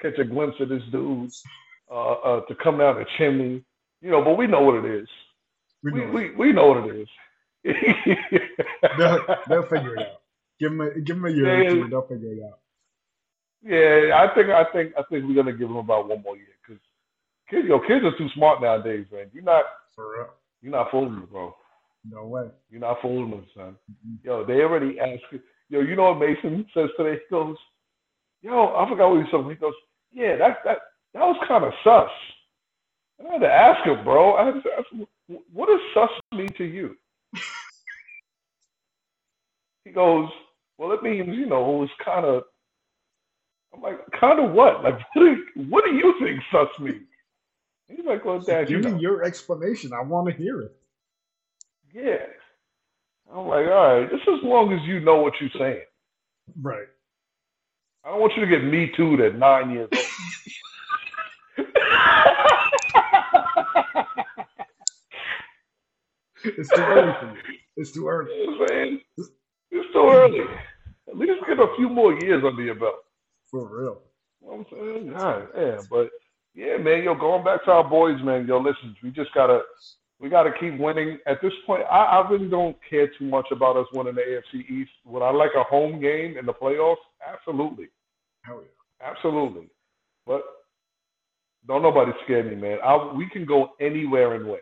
catch 0.00 0.18
a 0.18 0.24
glimpse 0.24 0.56
of 0.60 0.68
this 0.68 0.82
dude 0.92 1.30
uh, 1.90 2.12
uh, 2.12 2.40
to 2.46 2.54
come 2.56 2.78
down 2.78 2.96
the 2.96 3.06
chimney. 3.18 3.64
You 4.02 4.10
know, 4.10 4.24
but 4.24 4.36
we 4.38 4.46
know 4.46 4.62
what 4.62 4.84
it 4.84 5.02
is. 5.02 5.08
We 5.82 5.92
We 5.92 6.04
know. 6.06 6.12
we, 6.12 6.30
we 6.36 6.52
know 6.52 6.68
what 6.68 6.86
it 6.90 6.96
is. 7.02 7.08
they'll, 8.98 9.20
they'll 9.48 9.62
figure 9.68 9.96
it 9.96 10.00
out. 10.00 10.22
Give 10.60 10.70
them 10.72 10.80
a 10.82 11.00
give 11.00 11.16
them 11.16 11.26
a 11.26 11.30
year 11.30 11.54
Yeah, 11.54 11.54
or 11.54 11.64
two. 11.64 11.88
They'll 11.88 12.02
figure 12.08 12.32
it 12.34 12.42
out. 12.44 12.60
yeah, 13.62 14.16
I 14.16 14.34
think 14.34 14.48
I 14.50 14.64
think 14.72 14.92
I 14.98 15.02
think 15.10 15.26
we're 15.26 15.36
gonna 15.36 15.52
give 15.56 15.68
them 15.68 15.76
about 15.78 16.08
one 16.08 16.22
more 16.22 16.36
year 16.36 16.46
kids, 17.52 17.68
yo, 17.68 17.80
kids 17.80 18.06
are 18.06 18.18
too 18.18 18.30
smart 18.34 18.62
nowadays, 18.62 19.06
man. 19.12 19.30
You're 19.34 19.44
not 19.44 19.66
you're 20.62 20.72
not 20.72 20.90
fooling 20.92 21.20
me, 21.20 21.26
bro. 21.30 21.56
No 22.10 22.26
way. 22.26 22.48
You're 22.70 22.80
not 22.82 22.98
fooling 23.02 23.30
them, 23.32 23.46
son. 23.56 23.76
Mhm. 23.92 24.18
Yo, 24.24 24.46
they 24.46 24.62
already 24.62 25.00
asked. 25.00 25.24
Yo, 25.70 25.82
you 25.82 25.96
know 25.96 26.12
what 26.12 26.20
Mason 26.20 26.66
says 26.74 26.90
today? 26.98 27.14
He 27.14 27.34
goes, 27.36 27.58
Yo, 28.42 28.74
I 28.76 28.88
forgot 28.88 29.10
what 29.10 29.24
he 29.24 29.30
said. 29.32 29.44
He 29.50 29.56
goes, 29.56 29.74
Yeah, 30.12 30.36
that 30.38 30.58
that 30.64 30.78
that 31.14 31.20
was 31.22 31.36
kind 31.48 31.64
of 31.64 31.74
sus. 31.84 32.10
And 33.20 33.28
I 33.28 33.32
had 33.34 33.42
to 33.42 33.52
ask 33.52 33.86
him, 33.86 34.04
bro. 34.04 34.34
I 34.36 34.46
had 34.46 34.54
to 34.64 34.70
ask 34.78 34.90
him, 34.92 35.06
what 35.52 35.68
does 35.68 35.80
sus 35.94 36.10
mean 36.32 36.52
to 36.58 36.64
you? 36.64 36.96
he 39.84 39.92
goes, 39.92 40.30
Well, 40.78 40.92
it 40.92 41.02
means 41.02 41.36
you 41.36 41.46
know 41.46 41.76
it 41.76 41.80
was 41.80 41.90
kind 42.04 42.26
of. 42.26 42.44
I'm 43.74 43.82
like, 43.82 43.98
kind 44.20 44.40
of 44.40 44.52
what? 44.52 44.84
Like, 44.84 44.94
what 45.14 45.24
do, 45.24 45.44
what 45.68 45.84
do 45.84 45.92
you 45.92 46.14
think 46.20 46.40
sus 46.52 46.68
means? 46.80 47.02
He's 47.96 48.04
like, 48.06 48.24
Well, 48.24 48.40
Dad, 48.40 48.70
you 48.70 48.80
Give 48.80 48.90
know. 48.90 48.96
me 48.96 49.02
your 49.02 49.24
explanation. 49.24 49.92
I 49.92 50.02
want 50.02 50.28
to 50.28 50.34
hear 50.36 50.60
it. 50.62 50.76
Yeah. 51.92 52.26
I'm 53.32 53.46
like, 53.46 53.66
all 53.66 54.00
right, 54.00 54.10
just 54.10 54.28
as 54.28 54.42
long 54.42 54.72
as 54.72 54.80
you 54.86 55.00
know 55.00 55.16
what 55.22 55.34
you're 55.40 55.50
saying. 55.58 55.84
Right. 56.60 56.86
I 58.04 58.10
don't 58.10 58.20
want 58.20 58.32
you 58.36 58.44
to 58.44 58.50
get 58.50 58.64
me 58.64 58.90
too 58.96 59.22
at 59.24 59.38
nine 59.38 59.70
years 59.70 59.88
old. 59.92 60.04
It's 66.44 66.68
too 66.70 66.80
early 66.82 67.12
for 67.20 67.26
you. 67.26 67.58
It's 67.76 67.92
too 67.92 68.08
early. 68.08 68.34
You 68.34 68.46
know 68.46 68.52
what 68.58 68.62
I'm 68.62 68.68
saying? 68.68 69.00
It's 69.70 69.92
too 69.92 70.08
early. 70.10 70.40
At 71.08 71.16
least 71.16 71.32
get 71.46 71.58
a 71.60 71.74
few 71.76 71.88
more 71.88 72.12
years 72.14 72.42
under 72.44 72.62
your 72.62 72.74
belt. 72.74 72.96
For 73.50 73.66
real. 73.66 73.98
You 74.40 74.48
know 74.48 74.56
what 74.56 74.58
I'm 74.58 74.66
saying? 74.70 75.12
God, 75.12 75.48
yeah, 75.56 75.80
but 75.88 76.10
yeah, 76.54 76.76
man, 76.76 77.02
yo, 77.02 77.14
going 77.14 77.44
back 77.44 77.64
to 77.64 77.70
our 77.70 77.88
boys, 77.88 78.22
man, 78.22 78.46
yo, 78.46 78.58
listen, 78.58 78.94
we 79.02 79.10
just 79.10 79.32
gotta 79.34 79.60
we 80.20 80.28
gotta 80.28 80.50
keep 80.60 80.78
winning. 80.78 81.18
At 81.26 81.42
this 81.42 81.52
point, 81.66 81.82
I, 81.90 82.04
I 82.04 82.28
really 82.30 82.48
don't 82.48 82.76
care 82.88 83.08
too 83.18 83.24
much 83.24 83.46
about 83.50 83.76
us 83.76 83.86
winning 83.92 84.14
the 84.14 84.20
AFC 84.20 84.70
East. 84.70 84.90
Would 85.06 85.22
I 85.22 85.30
like 85.30 85.50
a 85.56 85.64
home 85.64 86.00
game 86.00 86.36
in 86.38 86.46
the 86.46 86.52
playoffs? 86.52 86.96
Absolutely. 87.26 87.86
Hell 88.42 88.62
yeah. 88.62 89.08
Absolutely. 89.10 89.68
But 90.26 90.42
don't 91.66 91.82
nobody 91.82 92.12
scare 92.24 92.44
me, 92.44 92.54
man. 92.54 92.78
I, 92.84 93.12
we 93.14 93.28
can 93.28 93.44
go 93.44 93.70
anywhere 93.80 94.34
and 94.34 94.46
win. 94.46 94.60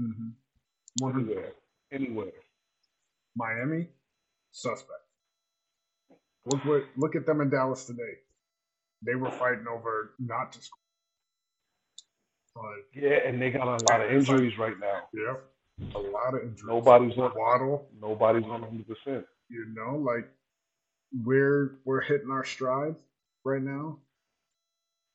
Mm-hmm. 0.00 1.18
Anywhere. 1.18 1.52
Anywhere. 1.92 2.32
Miami, 3.36 3.88
suspect. 4.52 4.90
Look 6.46 6.64
what 6.64 6.84
look 6.96 7.16
at 7.16 7.26
them 7.26 7.40
in 7.40 7.50
Dallas 7.50 7.84
today. 7.84 8.18
They 9.04 9.14
were 9.14 9.30
fighting 9.30 9.66
over 9.70 10.14
not 10.18 10.52
to 10.52 10.62
score. 10.62 10.79
Yeah, 12.94 13.18
and 13.26 13.40
they 13.40 13.50
got 13.50 13.68
a 13.68 13.82
lot 13.84 14.00
of 14.00 14.10
injuries 14.10 14.58
right 14.58 14.78
now. 14.80 15.02
yeah, 15.14 15.34
a 15.94 15.98
lot 15.98 16.34
of 16.34 16.42
injuries. 16.42 16.64
Nobody's 16.66 17.16
on 17.18 17.32
Waddle, 17.36 17.88
nobody's 18.00 18.44
on 18.44 18.62
hundred 18.62 18.86
percent. 18.86 19.24
you 19.48 19.66
know, 19.74 19.96
like 19.96 20.28
we're 21.24 21.78
we're 21.84 22.00
hitting 22.00 22.30
our 22.30 22.44
stride 22.44 22.94
right 23.44 23.62
now. 23.62 23.98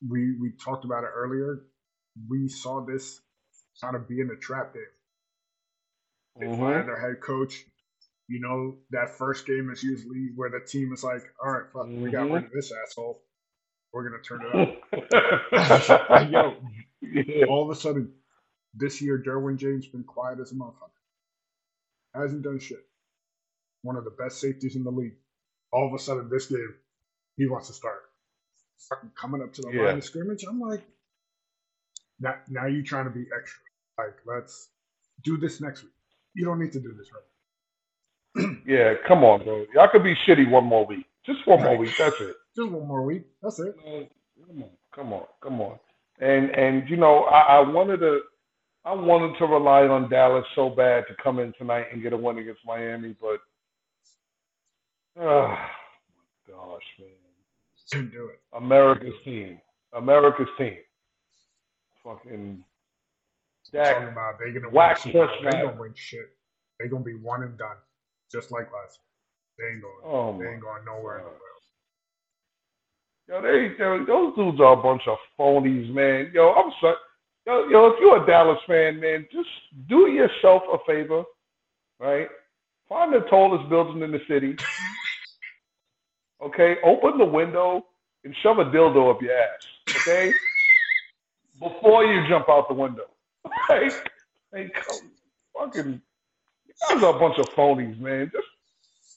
We 0.07 0.37
we 0.39 0.51
talked 0.63 0.85
about 0.85 1.03
it 1.03 1.11
earlier. 1.15 1.61
We 2.29 2.47
saw 2.49 2.85
this 2.85 3.21
kind 3.81 3.95
of 3.95 4.07
being 4.07 4.29
a 4.31 4.35
trap 4.39 4.73
game. 4.73 4.83
They 6.39 6.45
Mhm. 6.47 6.59
fired 6.59 6.87
their 6.87 6.99
head 6.99 7.21
coach. 7.21 7.65
You 8.27 8.39
know, 8.39 8.77
that 8.89 9.11
first 9.17 9.45
game 9.45 9.69
is 9.69 9.83
usually 9.83 10.31
where 10.35 10.49
the 10.49 10.59
team 10.65 10.91
is 10.93 11.03
like, 11.03 11.21
all 11.43 11.51
right, 11.51 11.71
fuck, 11.71 11.85
we 11.87 12.09
got 12.11 12.29
rid 12.31 12.45
of 12.45 12.51
this 12.51 12.71
asshole. 12.83 13.21
We're 13.93 14.09
going 14.09 14.21
to 14.21 14.27
turn 14.27 14.41
it 14.45 14.55
up. 14.55 16.29
Yo, 16.31 16.55
yeah. 17.13 17.45
all 17.47 17.63
of 17.63 17.75
a 17.75 17.79
sudden, 17.79 18.11
this 18.73 19.01
year, 19.01 19.23
Derwin 19.25 19.57
James 19.57 19.87
been 19.87 20.03
quiet 20.03 20.39
as 20.39 20.51
a 20.51 20.55
motherfucker. 20.55 20.91
Hasn't 22.13 22.43
done 22.43 22.59
shit. 22.59 22.85
One 23.83 23.95
of 23.95 24.03
the 24.05 24.11
best 24.11 24.39
safeties 24.41 24.75
in 24.75 24.83
the 24.83 24.91
league. 24.91 25.15
All 25.71 25.87
of 25.87 25.93
a 25.93 25.99
sudden, 25.99 26.29
this 26.29 26.47
game, 26.47 26.75
he 27.37 27.47
wants 27.47 27.67
to 27.67 27.73
start. 27.73 28.03
Fucking 28.89 29.11
coming 29.19 29.41
up 29.41 29.53
to 29.53 29.61
the 29.61 29.71
Yeah. 29.71 29.83
line 29.87 29.97
of 29.97 30.03
scrimmage, 30.03 30.43
I'm 30.47 30.59
like, 30.59 30.83
now, 32.19 32.35
now 32.49 32.65
you 32.67 32.83
trying 32.83 33.05
to 33.05 33.11
be 33.11 33.25
extra. 33.37 33.61
Like, 33.97 34.15
let's 34.25 34.69
do 35.23 35.37
this 35.37 35.61
next 35.61 35.83
week. 35.83 35.91
You 36.33 36.45
don't 36.45 36.59
need 36.59 36.71
to 36.73 36.79
do 36.79 36.93
this 36.93 37.09
right 37.13 38.57
Yeah, 38.65 38.93
come 39.07 39.23
on, 39.23 39.43
bro. 39.43 39.65
Y'all 39.73 39.87
could 39.91 40.03
be 40.03 40.15
shitty 40.27 40.49
one 40.49 40.65
more 40.65 40.85
week. 40.85 41.05
Just 41.25 41.45
one 41.47 41.61
more 41.61 41.77
week. 41.77 41.93
That's 41.97 42.19
it. 42.21 42.35
Just 42.55 42.71
one 42.71 42.87
more 42.87 43.03
week. 43.03 43.23
That's 43.41 43.59
it. 43.59 43.75
Come 44.47 44.63
on, 44.63 44.69
come 44.93 45.13
on, 45.13 45.25
come 45.41 45.61
on. 45.61 45.79
And 46.19 46.49
and 46.51 46.89
you 46.89 46.97
know, 46.97 47.23
I, 47.25 47.57
I 47.57 47.59
wanted 47.69 47.97
to 47.99 48.21
I 48.85 48.93
wanted 48.93 49.37
to 49.39 49.45
rely 49.45 49.87
on 49.87 50.09
Dallas 50.09 50.45
so 50.55 50.69
bad 50.69 51.05
to 51.07 51.15
come 51.21 51.39
in 51.39 51.53
tonight 51.57 51.87
and 51.91 52.01
get 52.01 52.13
a 52.13 52.17
win 52.17 52.37
against 52.37 52.61
Miami, 52.65 53.15
but 53.19 53.39
oh 55.21 55.47
my 55.47 56.53
gosh, 56.53 56.83
man. 56.99 57.09
Couldn't 57.91 58.11
do 58.11 58.27
it. 58.27 58.39
America's 58.53 59.13
team. 59.23 59.59
America's 59.93 60.47
team. 60.57 60.77
Fucking 62.03 62.63
Talking 63.83 64.07
Dak. 64.07 64.11
about 64.11 64.39
they 64.39 64.51
gonna 64.51 64.69
Wax 64.69 65.03
win. 65.05 65.13
Super 65.13 65.27
They 65.41 65.45
round. 65.51 65.67
gonna 65.69 65.81
win 65.81 65.93
shit. 65.95 66.29
They 66.79 66.87
gonna 66.87 67.03
be 67.03 67.15
one 67.15 67.43
and 67.43 67.57
done, 67.57 67.77
just 68.31 68.51
like 68.51 68.71
last. 68.71 68.99
year. 69.59 69.69
They 69.69 69.73
ain't 69.73 69.81
going. 69.83 69.95
Oh 70.03 70.37
they 70.39 70.45
ain't 70.53 70.61
going 70.61 70.85
nowhere 70.85 71.19
in 71.19 71.23
the 71.25 71.29
God. 71.31 71.39
Yo, 73.27 73.41
they, 73.41 73.71
yo, 73.79 74.05
those 74.05 74.35
dudes 74.35 74.59
are 74.61 74.73
a 74.73 74.83
bunch 74.83 75.01
of 75.07 75.17
phonies, 75.39 75.91
man. 75.91 76.31
Yo, 76.33 76.51
I'm 76.53 76.71
sorry. 76.79 76.95
Yo, 77.47 77.67
yo, 77.69 77.87
if 77.87 77.99
you're 77.99 78.23
a 78.23 78.27
Dallas 78.27 78.59
fan, 78.67 78.99
man, 78.99 79.25
just 79.31 79.49
do 79.87 80.07
yourself 80.11 80.63
a 80.71 80.77
favor, 80.85 81.23
right? 81.99 82.27
Find 82.87 83.13
the 83.13 83.21
tallest 83.29 83.67
building 83.69 84.03
in 84.03 84.11
the 84.11 84.21
city. 84.27 84.55
Okay, 86.43 86.75
open 86.83 87.17
the 87.17 87.25
window 87.25 87.85
and 88.23 88.35
shove 88.43 88.59
a 88.59 88.65
dildo 88.65 89.11
up 89.11 89.21
your 89.21 89.33
ass. 89.33 89.61
Okay, 90.01 90.31
before 91.59 92.05
you 92.05 92.27
jump 92.27 92.49
out 92.49 92.67
the 92.67 92.73
window. 92.73 93.05
Like, 93.69 93.91
like, 94.53 94.75
fucking, 95.57 96.01
you 96.67 96.73
guys 96.89 97.03
are 97.03 97.15
a 97.15 97.19
bunch 97.19 97.39
of 97.39 97.47
phonies, 97.55 97.99
man. 97.99 98.29
Just 98.31 98.47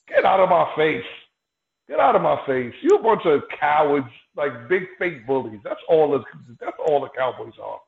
get 0.07 0.25
out 0.25 0.39
of 0.39 0.49
my 0.49 0.71
face. 0.75 1.03
Get 1.89 1.99
out 2.01 2.15
of 2.17 2.23
my 2.23 2.37
face. 2.47 2.73
You 2.83 2.97
a 2.97 3.03
bunch 3.03 3.23
of 3.25 3.43
cowards, 3.59 4.07
like 4.37 4.69
big 4.69 4.83
fake 4.99 5.27
bullies. 5.27 5.61
That's 5.65 5.81
all 5.89 6.11
the 6.11 6.23
that's 6.61 6.77
all 6.87 7.01
the 7.01 7.09
Cowboys 7.17 7.53
are. 7.63 7.79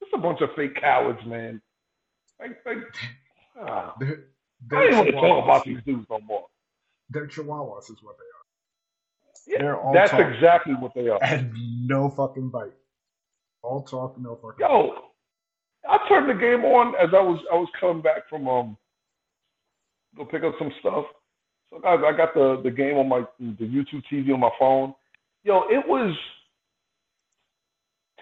Just 0.00 0.14
a 0.14 0.18
bunch 0.18 0.40
of 0.42 0.50
fake 0.56 0.76
cowards, 0.80 1.20
man. 1.26 1.62
Like, 2.40 2.58
like 2.66 2.78
ah, 3.60 3.94
They're, 3.98 4.24
I 4.74 4.82
they're 4.82 4.90
don't 4.90 4.96
want 4.96 5.08
to 5.08 5.12
talk 5.12 5.44
about 5.44 5.64
these 5.66 5.80
dudes 5.86 6.06
no 6.10 6.20
more. 6.20 6.46
They're 7.10 7.28
chihuahuas, 7.28 7.90
is 7.90 7.98
what 8.02 8.16
they 8.18 8.24
Yeah, 9.54 9.58
They're 9.60 9.80
all 9.80 9.92
that's 9.94 10.10
talk. 10.10 10.20
exactly 10.20 10.74
what 10.74 10.94
they 10.94 11.08
are. 11.08 11.20
are, 11.22 11.24
and 11.24 11.52
no 11.88 12.10
fucking 12.10 12.50
bite. 12.50 12.72
All 13.62 13.82
talk, 13.82 14.18
no 14.18 14.36
fucking. 14.36 14.60
Yo, 14.60 14.94
I 15.88 15.98
turned 16.08 16.30
the 16.30 16.34
game 16.34 16.64
on 16.64 16.94
as 16.96 17.10
I 17.14 17.20
was 17.22 17.40
I 17.52 17.56
was 17.56 17.68
coming 17.80 18.02
back 18.02 18.28
from 18.30 18.48
um 18.48 18.76
go 20.16 20.24
pick 20.24 20.42
up 20.44 20.54
some 20.58 20.72
stuff. 20.80 21.06
So 21.70 21.78
guys, 21.78 22.00
I 22.04 22.12
got 22.16 22.34
the 22.34 22.60
the 22.62 22.70
game 22.70 22.96
on 22.96 23.08
my 23.08 23.20
the 23.38 23.64
YouTube 23.64 24.02
TV 24.10 24.32
on 24.34 24.40
my 24.40 24.50
phone. 24.58 24.94
Yo, 25.44 25.62
it 25.68 25.86
was 25.86 26.16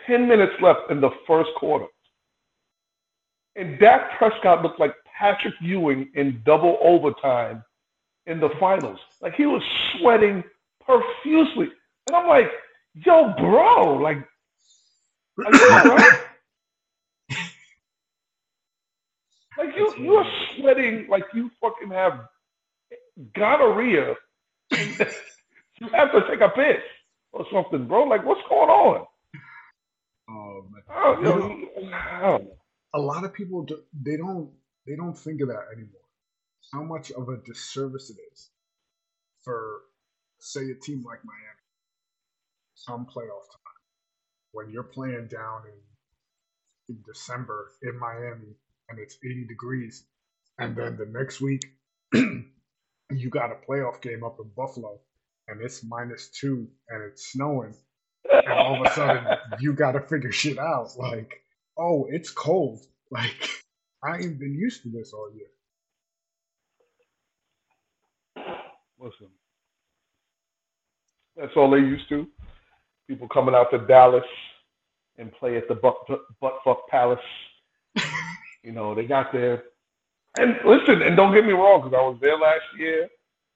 ten 0.07 0.29
minutes 0.29 0.53
left 0.61 0.91
in 0.91 1.01
the 1.01 1.11
first 1.27 1.51
quarter, 1.57 1.87
and 3.57 3.79
Dak 3.79 4.19
Prescott 4.19 4.63
looked 4.63 4.79
like 4.79 4.95
Patrick 5.19 5.55
Ewing 5.61 6.11
in 6.15 6.43
double 6.45 6.79
overtime 6.83 7.65
in 8.27 8.39
the 8.39 8.51
finals. 8.61 8.99
Like 9.23 9.35
he 9.35 9.47
was 9.47 9.63
sweating 9.99 10.45
profusely, 10.85 11.69
and 12.07 12.17
I'm 12.17 12.29
like, 12.29 12.51
yo, 12.95 13.33
bro, 13.39 13.95
like. 13.95 14.19
Are 15.39 15.55
you 15.55 15.71
all 15.71 15.97
right? 15.97 16.21
Like 19.59 19.75
you, 19.77 19.93
you 19.99 20.15
are 20.15 20.27
sweating 20.57 21.09
like 21.11 21.25
you 21.35 21.51
fucking 21.61 21.91
have 21.91 22.29
gonorrhea. 23.35 24.15
you 24.71 25.89
have 25.93 26.13
to 26.13 26.21
take 26.31 26.41
a 26.41 26.51
piss 26.51 26.83
or 27.33 27.47
something, 27.53 27.87
bro. 27.87 28.05
Like 28.05 28.25
what's 28.25 28.41
going 28.49 28.71
on? 28.71 29.07
Oh, 30.31 30.67
I 30.91 31.05
don't, 31.05 31.19
you 31.19 31.25
know, 31.25 31.97
I 31.97 32.21
don't 32.21 32.45
know. 32.45 32.53
a 32.95 33.01
lot 33.01 33.25
of 33.25 33.33
people 33.33 33.65
do, 33.65 33.81
they 34.03 34.17
don't 34.17 34.51
they 34.87 34.97
don't 34.97 35.17
think 35.17 35.41
of 35.41 35.49
that 35.49 35.67
anymore. 35.73 36.01
How 36.73 36.83
much 36.83 37.11
of 37.13 37.29
a 37.29 37.39
disservice 37.39 38.11
it 38.11 38.19
is 38.33 38.51
for 39.43 39.81
say 40.39 40.71
a 40.71 40.75
team 40.75 41.03
like 41.07 41.25
Miami, 41.25 41.67
some 42.75 43.07
playoff 43.07 43.49
time, 43.51 43.81
when 44.53 44.71
you're 44.71 44.83
playing 44.83 45.29
down 45.29 45.63
in, 46.89 46.95
in 46.95 47.03
December 47.07 47.73
in 47.83 47.99
Miami 47.99 48.55
and 48.89 48.99
it's 48.99 49.17
80 49.25 49.47
degrees, 49.47 50.05
and 50.59 50.77
then 50.77 50.97
the 50.97 51.07
next 51.07 51.41
week 51.41 51.63
you 53.21 53.31
got 53.31 53.53
a 53.53 53.57
playoff 53.69 54.01
game 54.03 54.25
up 54.25 54.39
in 54.41 54.51
Buffalo 54.57 54.99
and 55.49 55.61
it's 55.61 55.85
minus 55.85 56.29
two 56.31 56.69
and 56.89 57.03
it's 57.03 57.33
snowing, 57.33 57.75
and 58.31 58.49
all 58.49 58.81
of 58.81 58.91
a 58.91 58.95
sudden 58.95 59.27
you 59.61 59.73
got 59.73 59.93
to 59.93 60.01
figure 60.01 60.33
shit 60.33 60.59
out 60.59 60.91
like 60.99 61.43
oh, 61.79 62.07
it's 62.11 62.31
cold. 62.31 62.81
Like, 63.11 63.49
I 64.05 64.19
ain't 64.19 64.39
been 64.39 64.53
used 64.53 64.83
to 64.83 64.91
this 64.91 65.15
all 65.15 65.31
year. 65.35 65.47
Listen, 69.01 69.29
that's 71.35 71.53
all 71.57 71.71
they 71.71 71.79
used 71.79 72.07
to. 72.11 72.27
People 73.09 73.29
coming 73.29 73.55
out 73.55 73.71
to 73.71 73.79
Dallas 73.79 74.27
and 75.17 75.33
play 75.33 75.57
at 75.57 75.69
the 75.69 75.75
butt, 75.75 75.97
butt 76.39 76.59
fuck 76.63 76.87
palace. 76.91 77.19
you 78.63 78.73
know, 78.73 78.95
they 78.95 79.07
got 79.07 79.33
there. 79.33 79.63
And 80.39 80.57
listen, 80.65 81.03
and 81.03 81.17
don't 81.17 81.35
get 81.35 81.45
me 81.45 81.53
wrong, 81.53 81.83
because 81.83 81.97
I 81.97 82.03
was 82.03 82.19
there 82.21 82.39
last 82.39 82.65
year. 82.79 83.09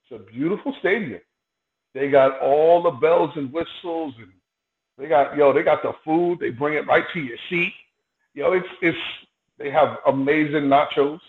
It's 0.03 0.21
a 0.21 0.33
beautiful 0.33 0.75
stadium. 0.81 1.21
They 1.95 2.11
got 2.11 2.41
all 2.41 2.83
the 2.83 2.91
bells 2.91 3.31
and 3.37 3.53
whistles, 3.53 4.15
and 4.19 4.33
they 4.99 5.09
got 5.09 5.37
yo, 5.37 5.53
they 5.53 5.63
got 5.63 5.83
the 5.83 5.93
food. 6.05 6.39
They 6.41 6.51
bring 6.51 6.75
it 6.75 6.87
right 6.87 7.05
to 7.13 7.21
your 7.21 7.37
seat. 7.49 7.73
Yo, 8.35 8.53
it's 8.53 8.69
it's 8.81 8.99
they 9.59 9.71
have 9.71 9.99
amazing 10.07 10.65
nachos. 10.65 11.21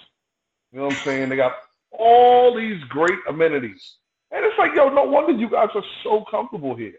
You 0.71 0.79
know 0.79 0.85
what 0.85 0.93
I'm 0.95 1.03
saying? 1.03 1.29
They 1.29 1.35
got 1.35 1.53
all 1.91 2.55
these 2.55 2.83
great 2.85 3.19
amenities. 3.27 3.95
And 4.31 4.43
it's 4.43 4.57
like, 4.57 4.73
yo, 4.75 4.89
no 4.89 5.03
wonder 5.03 5.33
you 5.33 5.49
guys 5.49 5.69
are 5.75 5.83
so 6.03 6.25
comfortable 6.31 6.75
here. 6.75 6.95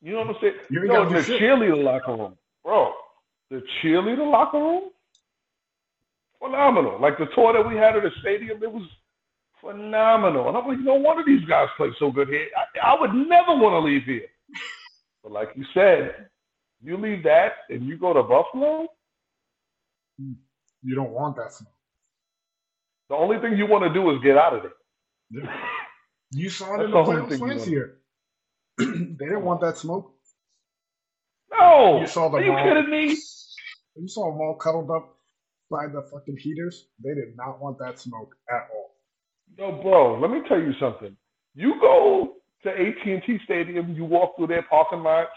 You 0.00 0.12
know 0.12 0.20
what 0.20 0.36
I'm 0.36 0.36
saying? 0.40 0.54
You 0.70 0.86
Yo, 0.86 1.08
the 1.08 1.18
cheerleader 1.18 1.82
locker 1.82 2.12
room, 2.14 2.36
bro. 2.64 2.92
The 3.50 3.62
cheerleader 3.82 4.30
locker 4.30 4.58
room, 4.58 4.90
phenomenal. 6.42 7.00
Like 7.00 7.18
the 7.18 7.26
tour 7.34 7.54
that 7.54 7.68
we 7.68 7.76
had 7.76 7.96
at 7.96 8.04
the 8.04 8.10
stadium, 8.20 8.62
it 8.62 8.72
was 8.72 8.88
phenomenal. 9.60 10.48
And 10.48 10.56
I'm 10.58 10.68
like, 10.68 10.80
no 10.80 10.94
wonder 10.96 11.24
these 11.26 11.46
guys 11.48 11.68
play 11.76 11.90
so 11.98 12.10
good 12.12 12.28
here. 12.28 12.48
I, 12.82 12.94
I 12.96 13.00
would 13.00 13.14
never 13.14 13.54
want 13.56 13.74
to 13.74 13.80
leave 13.80 14.04
here. 14.04 14.26
But 15.22 15.32
like 15.32 15.50
you 15.56 15.64
said, 15.74 16.28
you 16.82 16.96
leave 16.96 17.24
that 17.24 17.52
and 17.70 17.84
you 17.86 17.98
go 17.98 18.12
to 18.14 18.22
Buffalo. 18.22 18.88
You 20.82 20.94
don't 20.96 21.10
want 21.12 21.36
that 21.36 21.52
smoke. 21.52 21.72
The 23.10 23.16
only 23.16 23.38
thing 23.40 23.56
you 23.58 23.66
want 23.66 23.84
to 23.84 23.94
do 23.94 24.10
is 24.12 24.22
get 24.22 24.38
out 24.38 24.54
of 24.56 24.62
there. 24.62 24.72
You 26.32 26.50
saw 26.50 26.76
it 26.76 26.84
in 26.84 26.90
the 26.92 26.98
the 26.98 26.98
playoffs 26.98 27.40
last 27.40 27.66
year. 27.68 27.98
they 28.78 29.26
didn't 29.26 29.44
want 29.44 29.60
that 29.62 29.78
smoke. 29.78 30.14
No, 31.52 32.00
You 32.00 32.06
saw 32.06 32.30
the 32.30 32.38
are 32.38 32.42
you 32.42 32.52
mall. 32.52 32.64
kidding 32.64 32.90
me? 32.90 33.24
You 33.96 34.08
saw 34.08 34.30
them 34.32 34.40
all 34.40 34.56
cuddled 34.56 34.90
up 34.90 35.16
by 35.70 35.86
the 35.86 36.02
fucking 36.12 36.36
heaters. 36.36 36.86
They 37.02 37.14
did 37.14 37.36
not 37.36 37.60
want 37.60 37.78
that 37.78 37.98
smoke 37.98 38.34
at 38.50 38.68
all. 38.74 38.90
Yo, 39.56 39.82
bro, 39.82 40.18
let 40.18 40.30
me 40.30 40.40
tell 40.48 40.60
you 40.60 40.74
something. 40.80 41.16
You 41.54 41.80
go 41.80 42.34
to 42.62 42.70
AT&T 42.70 43.40
Stadium, 43.44 43.94
you 43.94 44.04
walk 44.04 44.36
through 44.36 44.48
their 44.48 44.62
parking 44.62 45.02
lots, 45.02 45.30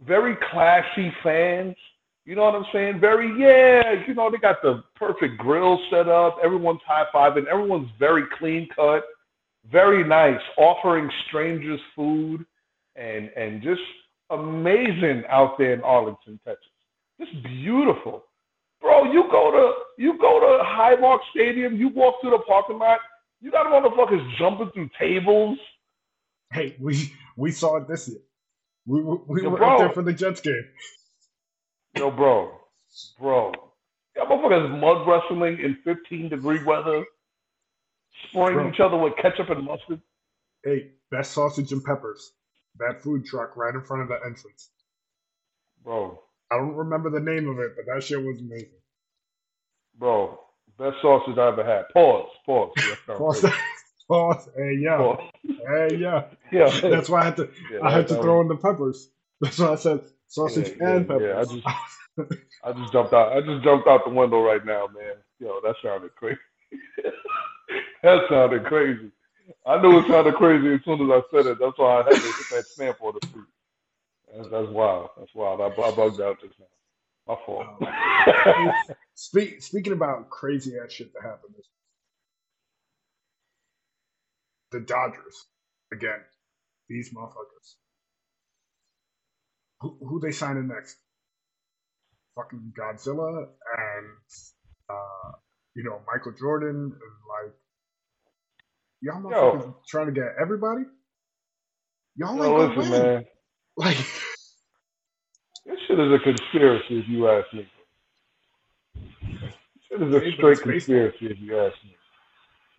very 0.00 0.36
classy 0.50 1.12
fans. 1.22 1.76
You 2.24 2.36
know 2.36 2.44
what 2.44 2.54
I'm 2.54 2.66
saying? 2.72 3.00
Very, 3.00 3.28
yeah, 3.40 4.04
you 4.06 4.14
know, 4.14 4.30
they 4.30 4.36
got 4.36 4.60
the 4.62 4.84
perfect 4.94 5.38
grill 5.38 5.80
set 5.90 6.08
up. 6.08 6.36
Everyone's 6.42 6.80
high-fiving. 6.86 7.46
Everyone's 7.46 7.88
very 7.98 8.24
clean 8.38 8.68
cut, 8.76 9.04
very 9.70 10.04
nice, 10.04 10.40
offering 10.58 11.10
strangers 11.26 11.80
food 11.96 12.44
and, 12.96 13.30
and 13.36 13.62
just 13.62 13.80
amazing 14.30 15.24
out 15.30 15.56
there 15.56 15.72
in 15.72 15.80
Arlington, 15.82 16.38
Texas. 16.44 16.66
Just 17.18 17.42
beautiful. 17.42 18.24
Bro, 18.80 19.12
you 19.12 19.24
go 19.30 19.50
to 19.50 19.72
you 20.02 20.18
go 20.18 20.40
to 20.40 20.64
Highmark 20.64 21.18
Stadium, 21.34 21.76
you 21.76 21.88
walk 21.88 22.16
through 22.20 22.30
the 22.30 22.38
parking 22.46 22.78
lot, 22.78 22.98
you 23.40 23.50
got 23.50 23.66
motherfuckers 23.66 24.24
jumping 24.38 24.70
through 24.72 24.88
tables. 24.98 25.58
Hey, 26.52 26.76
we 26.80 27.12
we 27.36 27.50
saw 27.50 27.76
it 27.78 27.88
this 27.88 28.08
year. 28.08 28.20
We 28.86 29.02
were- 29.02 29.16
we 29.26 29.42
Yo, 29.42 29.50
were 29.50 29.58
bro. 29.58 29.72
up 29.74 29.78
there 29.78 29.90
for 29.90 30.02
the 30.02 30.12
Jets 30.12 30.40
game. 30.40 30.64
Yo, 31.96 32.10
bro, 32.10 32.52
bro, 33.18 33.52
got 34.14 34.28
motherfuckers 34.28 34.80
mud 34.80 35.06
wrestling 35.06 35.58
in 35.60 35.76
15 35.84 36.28
degree 36.28 36.62
weather, 36.64 37.04
spraying 38.28 38.54
Bro. 38.54 38.68
each 38.70 38.80
other 38.80 38.96
with 38.96 39.14
ketchup 39.16 39.50
and 39.50 39.64
mustard. 39.64 40.00
Hey, 40.64 40.92
best 41.10 41.32
sausage 41.32 41.72
and 41.72 41.82
peppers. 41.84 42.32
That 42.78 43.02
food 43.02 43.24
truck 43.26 43.56
right 43.56 43.74
in 43.74 43.82
front 43.82 44.02
of 44.02 44.08
the 44.08 44.14
entrance. 44.24 44.70
Bro, 45.82 46.22
I 46.50 46.56
don't 46.56 46.74
remember 46.74 47.10
the 47.10 47.20
name 47.20 47.48
of 47.48 47.58
it, 47.58 47.72
but 47.76 47.86
that 47.92 48.02
shit 48.04 48.22
was 48.22 48.38
amazing. 48.40 48.68
bro, 49.98 50.38
best 50.78 50.96
sausage 51.02 51.38
I 51.38 51.48
ever 51.48 51.64
had. 51.64 51.88
Pause, 51.92 52.28
pause. 52.46 52.70
Pause. 53.06 53.46
Pause. 54.08 54.48
Hey 54.56 54.78
yeah. 54.80 54.96
Pause. 54.96 55.30
Hey 55.44 55.96
yeah. 55.98 56.24
Yeah, 56.52 56.80
That's 56.90 57.10
why 57.10 57.22
I 57.22 57.24
had 57.26 57.36
to. 57.36 57.50
yeah, 57.72 57.80
I 57.82 57.90
had 57.92 58.08
to 58.08 58.14
throw 58.14 58.38
was- 58.38 58.44
in 58.44 58.48
the 58.48 58.56
peppers. 58.56 59.08
That's 59.40 59.58
why 59.58 59.72
I 59.72 59.76
said 59.76 60.00
sausage 60.28 60.74
Yeah, 60.80 60.96
and 60.96 61.08
yeah, 61.10 61.18
yeah, 61.20 61.32
I 61.40 61.44
peppers. 61.44 61.62
just- 61.62 61.66
I 62.64 62.72
just 62.72 62.92
jumped 62.92 63.12
out. 63.12 63.32
I 63.32 63.40
just 63.42 63.62
jumped 63.64 63.86
out 63.86 64.04
the 64.04 64.10
window 64.10 64.42
right 64.42 64.64
now, 64.66 64.88
man. 64.88 65.14
Yo, 65.40 65.60
that 65.62 65.76
sounded 65.82 66.14
crazy. 66.16 66.38
that 68.02 68.20
sounded 68.30 68.64
crazy. 68.64 69.10
I 69.66 69.80
knew 69.80 69.98
it 70.00 70.08
sounded 70.08 70.34
crazy 70.34 70.74
as 70.74 70.80
soon 70.84 71.00
as 71.02 71.10
I 71.10 71.22
said 71.36 71.46
it. 71.46 71.58
That's 71.60 71.78
why 71.78 72.00
I 72.00 72.04
had 72.04 72.10
to 72.12 72.20
hit 72.20 72.34
that 72.52 72.66
stamp 72.66 72.98
on 73.02 73.14
the 73.20 73.26
street. 73.28 73.44
That's, 74.36 74.48
that's 74.50 74.68
wild. 74.68 75.10
That's 75.18 75.34
wild. 75.34 75.60
I, 75.60 75.66
I 75.66 75.90
bugged 75.92 76.20
out 76.20 76.40
just 76.40 76.54
now. 76.58 76.66
My 77.26 77.36
fault. 77.46 77.66
Speak, 79.14 79.62
speaking 79.62 79.92
about 79.92 80.30
crazy 80.30 80.74
ass 80.82 80.92
shit 80.92 81.12
that 81.14 81.22
happened 81.22 81.54
this 81.56 81.66
the 84.70 84.80
Dodgers 84.80 85.46
again. 85.92 86.20
These 86.88 87.12
motherfuckers. 87.14 87.74
Who, 89.80 89.98
who 90.00 90.20
they 90.20 90.32
signing 90.32 90.68
next? 90.68 90.96
Fucking 92.36 92.72
Godzilla 92.78 93.46
and 93.46 94.06
uh, 94.88 95.32
you 95.74 95.84
know 95.84 96.00
Michael 96.12 96.32
Jordan 96.38 96.76
and 96.76 96.92
like 97.44 97.54
y'all 99.00 99.22
motherfuckers 99.22 99.64
Yo. 99.64 99.76
trying 99.88 100.06
to 100.06 100.12
get 100.12 100.34
everybody. 100.40 100.82
Y'all 102.16 102.36
Yo, 102.36 102.44
ain't 102.44 102.76
listen, 102.76 102.90
win. 102.90 102.90
man. 102.90 103.26
Like 103.78 103.96
this 105.64 105.78
shit 105.86 106.00
is 106.00 106.12
a 106.12 106.18
conspiracy, 106.18 106.98
if 106.98 107.08
you 107.08 107.28
ask 107.28 107.46
me. 107.54 107.64
This 109.88 110.00
is 110.00 110.14
a 110.14 110.32
straight 110.32 110.60
conspiracy, 110.60 111.26
if 111.26 111.38
you 111.38 111.56
ask 111.56 111.76
me. 111.84 111.96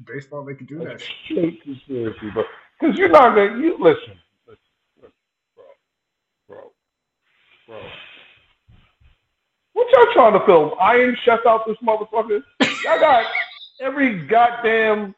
Baseball, 0.05 0.43
they 0.43 0.55
can 0.55 0.65
do 0.65 0.79
that. 0.79 1.01
Straight 1.23 1.63
conspiracy, 1.63 2.29
but 2.35 2.45
because 2.77 2.97
you're 2.97 3.07
not 3.07 3.33
gonna 3.33 3.61
you 3.61 3.77
listen, 3.79 4.19
listen, 4.45 4.59
listen, 5.01 5.13
bro, 5.55 5.63
bro, 6.49 6.71
bro. 7.65 7.81
What 9.71 9.87
y'all 9.93 10.13
trying 10.13 10.37
to 10.37 10.45
film? 10.45 10.71
Iron 10.81 11.15
Chef 11.23 11.39
out 11.47 11.65
this 11.65 11.77
motherfucker? 11.81 12.43
Y'all 12.83 12.99
got 12.99 13.25
every 13.79 14.27
goddamn 14.27 15.15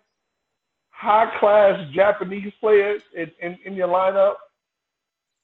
high 0.92 1.36
class 1.40 1.92
Japanese 1.92 2.54
player 2.60 3.00
in, 3.16 3.32
in, 3.42 3.58
in 3.66 3.74
your 3.74 3.88
lineup. 3.88 4.36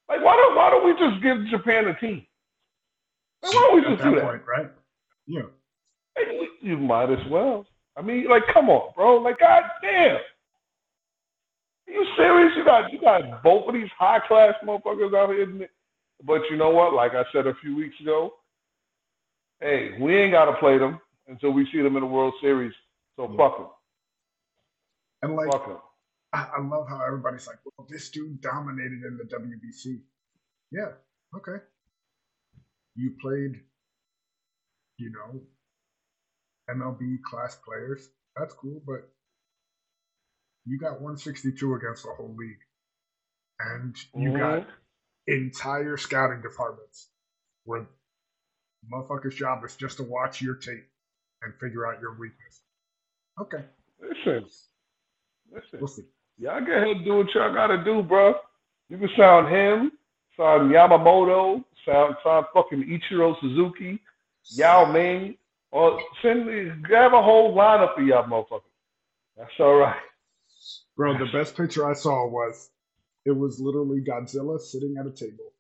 Like 0.10 0.24
why 0.24 0.36
don't 0.36 0.56
why 0.56 0.70
don't 0.70 0.86
we 0.86 0.94
just 0.94 1.22
give 1.22 1.38
Japan 1.50 1.88
a 1.88 2.00
team? 2.00 2.26
Like, 3.44 3.54
why 3.54 3.62
don't 3.62 3.76
we 3.76 3.82
just 3.82 4.04
do 4.04 4.16
that? 4.16 4.24
Point, 4.24 4.42
right? 4.48 4.72
Yeah. 5.26 5.42
Hey, 6.16 6.48
you 6.62 6.78
might 6.78 7.12
as 7.12 7.20
well. 7.30 7.66
I 7.96 8.02
mean, 8.02 8.28
like, 8.30 8.44
come 8.54 8.70
on, 8.70 8.94
bro. 8.96 9.18
Like, 9.18 9.40
goddamn. 9.40 10.18
Are 11.88 11.92
you 11.92 12.06
serious? 12.18 12.54
You 12.56 12.66
got 12.66 12.92
you 12.92 13.02
got 13.02 13.44
both 13.44 13.68
of 13.68 13.74
these 13.74 13.90
high 13.98 14.20
class 14.28 14.54
motherfuckers 14.66 15.16
out 15.16 15.30
here. 15.30 15.68
But 16.26 16.42
you 16.50 16.58
know 16.58 16.70
what? 16.70 16.94
Like 16.94 17.14
I 17.14 17.24
said 17.32 17.48
a 17.48 17.54
few 17.62 17.76
weeks 17.76 17.96
ago, 18.02 18.34
hey, 19.62 19.98
we 20.00 20.16
ain't 20.16 20.34
gotta 20.34 20.54
play 20.60 20.78
them 20.78 21.00
until 21.28 21.52
we 21.52 21.68
see 21.72 21.82
them 21.82 21.96
in 21.96 22.02
the 22.02 22.08
World 22.08 22.34
Series. 22.42 22.74
So 23.16 23.30
yeah. 23.30 23.38
fuck 23.38 23.58
them. 23.58 23.68
And 25.22 25.36
like, 25.36 25.50
I, 25.54 25.78
I, 26.34 26.62
love 26.62 26.88
how 26.90 27.02
everybody's 27.06 27.48
like, 27.48 27.58
well, 27.66 27.88
this 27.90 28.10
dude 28.10 28.42
dominated 28.42 29.04
in 29.04 29.18
the 29.18 29.24
WBC. 29.24 30.02
Yeah, 30.72 30.92
okay. 31.36 31.64
You 32.96 33.16
played, 33.22 33.62
you 34.98 35.12
know, 35.12 35.42
MLB 36.70 37.22
class 37.24 37.58
players. 37.66 38.10
That's 38.36 38.54
cool, 38.54 38.82
but 38.86 39.10
you 40.66 40.78
got 40.78 41.02
162 41.02 41.74
against 41.76 42.04
the 42.04 42.12
whole 42.12 42.36
league. 42.38 42.58
And 43.60 43.96
you 44.16 44.32
mm-hmm. 44.32 44.40
got 44.40 44.68
entire 45.28 45.98
scouting 45.98 46.42
departments 46.42 47.08
where 47.64 47.88
motherfucker's 48.92 49.36
job 49.36 49.64
is 49.66 49.76
just 49.76 49.98
to 49.98 50.04
watch 50.04 50.42
your 50.42 50.56
tape 50.56 50.88
and 51.42 51.54
figure 51.60 51.88
out 51.88 52.02
your 52.02 52.18
weakness. 52.20 52.62
Okay. 53.40 53.64
Listen, 54.02 54.46
listen. 55.52 55.80
We'll 55.80 55.88
see. 55.88 56.04
Y'all 56.40 56.64
go 56.64 56.72
ahead 56.72 56.98
and 56.98 57.06
do 57.06 57.18
what 57.18 57.34
y'all 57.34 57.54
gotta 57.54 57.84
do, 57.84 58.04
bro. 58.04 58.36
You 58.90 58.98
can 58.98 59.10
sound 59.18 59.48
him, 59.48 59.92
sound 60.36 60.72
Yamamoto, 60.72 61.64
sound 61.86 62.16
sound 62.24 62.46
fucking 62.54 62.84
Ichiro 62.84 63.40
Suzuki, 63.42 64.00
Yao 64.52 64.92
Ming, 64.92 65.36
or 65.72 66.00
send 66.22 66.46
me 66.46 66.72
grab 66.84 67.14
a 67.14 67.22
whole 67.22 67.56
lineup 67.56 68.00
of 68.00 68.06
y'all 68.06 68.24
motherfuckers. 68.24 68.62
That's 69.36 69.52
all 69.60 69.76
right. 69.76 70.00
Bro, 70.96 71.18
the 71.18 71.32
best 71.32 71.58
picture 71.58 71.90
I 71.90 71.94
saw 71.94 72.28
was 72.28 72.70
it 73.26 73.32
was 73.32 73.60
literally 73.60 74.02
Godzilla 74.02 74.60
sitting 74.60 74.96
at 75.00 75.06
a 75.06 75.12
table 75.12 75.52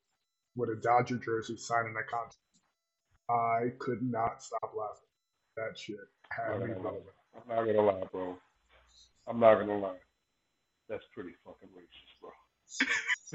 with 0.55 0.69
a 0.69 0.75
Dodger 0.75 1.17
jersey 1.17 1.57
signing 1.57 1.95
a 1.95 2.03
contract. 2.03 2.37
I 3.29 3.73
could 3.79 4.01
not 4.01 4.41
stop 4.41 4.73
laughing. 4.77 5.09
That 5.57 5.77
shit 5.77 5.97
had 6.29 6.59
me 6.61 6.73
I'm 6.73 7.55
not 7.55 7.65
gonna 7.65 7.81
lie, 7.81 8.03
bro. 8.11 8.37
I'm 9.27 9.39
not 9.39 9.55
gonna 9.55 9.77
lie. 9.77 9.97
That's 10.89 11.03
pretty 11.13 11.31
fucking 11.43 11.69
racist, 11.69 12.21
bro. 12.21 12.31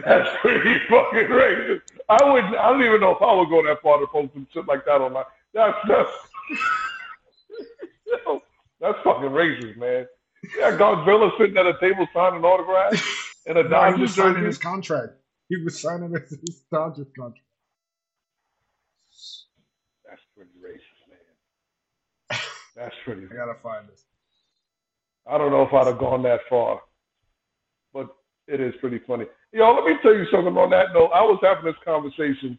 That's 0.06 0.36
pretty 0.40 0.78
fucking 0.88 1.28
racist. 1.28 1.82
I 2.08 2.32
wouldn't. 2.32 2.56
I 2.56 2.70
don't 2.70 2.82
even 2.82 3.00
know 3.00 3.14
if 3.14 3.22
I 3.22 3.34
would 3.34 3.48
go 3.50 3.62
that 3.66 3.82
far 3.82 3.98
to 4.00 4.06
post 4.06 4.32
some 4.32 4.46
shit 4.52 4.66
like 4.66 4.84
that 4.86 5.00
online. 5.00 5.24
That's 5.52 5.76
that's 5.86 6.10
that's 8.80 8.98
fucking 9.04 9.30
racist, 9.30 9.76
man. 9.76 10.06
Yeah, 10.58 10.76
Godzilla 10.76 11.30
sitting 11.38 11.56
at 11.56 11.66
a 11.66 11.78
table 11.78 12.06
signing 12.12 12.42
autographs 12.44 13.02
and 13.46 13.58
a 13.58 13.68
Dodgers 13.68 13.92
no, 13.92 13.96
he 13.96 14.02
was 14.02 14.14
signing 14.14 14.44
his 14.44 14.58
contract. 14.58 15.12
He 15.48 15.56
was 15.56 15.80
signing 15.80 16.10
his 16.10 16.64
Dodgers 16.72 17.06
contract. 17.16 17.46
That's 20.08 20.22
pretty. 20.34 20.50
Racist, 20.64 21.08
man. 21.08 22.40
That's 22.76 22.94
pretty. 23.04 23.22
I 23.30 23.34
gotta 23.36 23.58
find 23.62 23.88
this. 23.88 24.04
I 25.30 25.38
don't 25.38 25.52
know 25.52 25.62
if 25.62 25.72
I'd 25.72 25.86
have 25.86 25.98
gone 25.98 26.22
that 26.24 26.40
far, 26.48 26.80
it 28.48 28.61
is 28.61 28.74
pretty 28.81 29.00
funny. 29.07 29.26
Yo, 29.52 29.72
let 29.74 29.85
me 29.85 29.94
tell 30.02 30.14
you 30.14 30.26
something 30.31 30.57
on 30.57 30.70
that 30.70 30.92
note. 30.92 31.11
I 31.14 31.22
was 31.22 31.38
having 31.42 31.64
this 31.64 31.74
conversation 31.85 32.59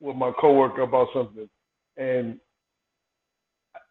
with 0.00 0.16
my 0.16 0.32
coworker 0.40 0.82
about 0.82 1.08
something, 1.14 1.48
and 1.96 2.38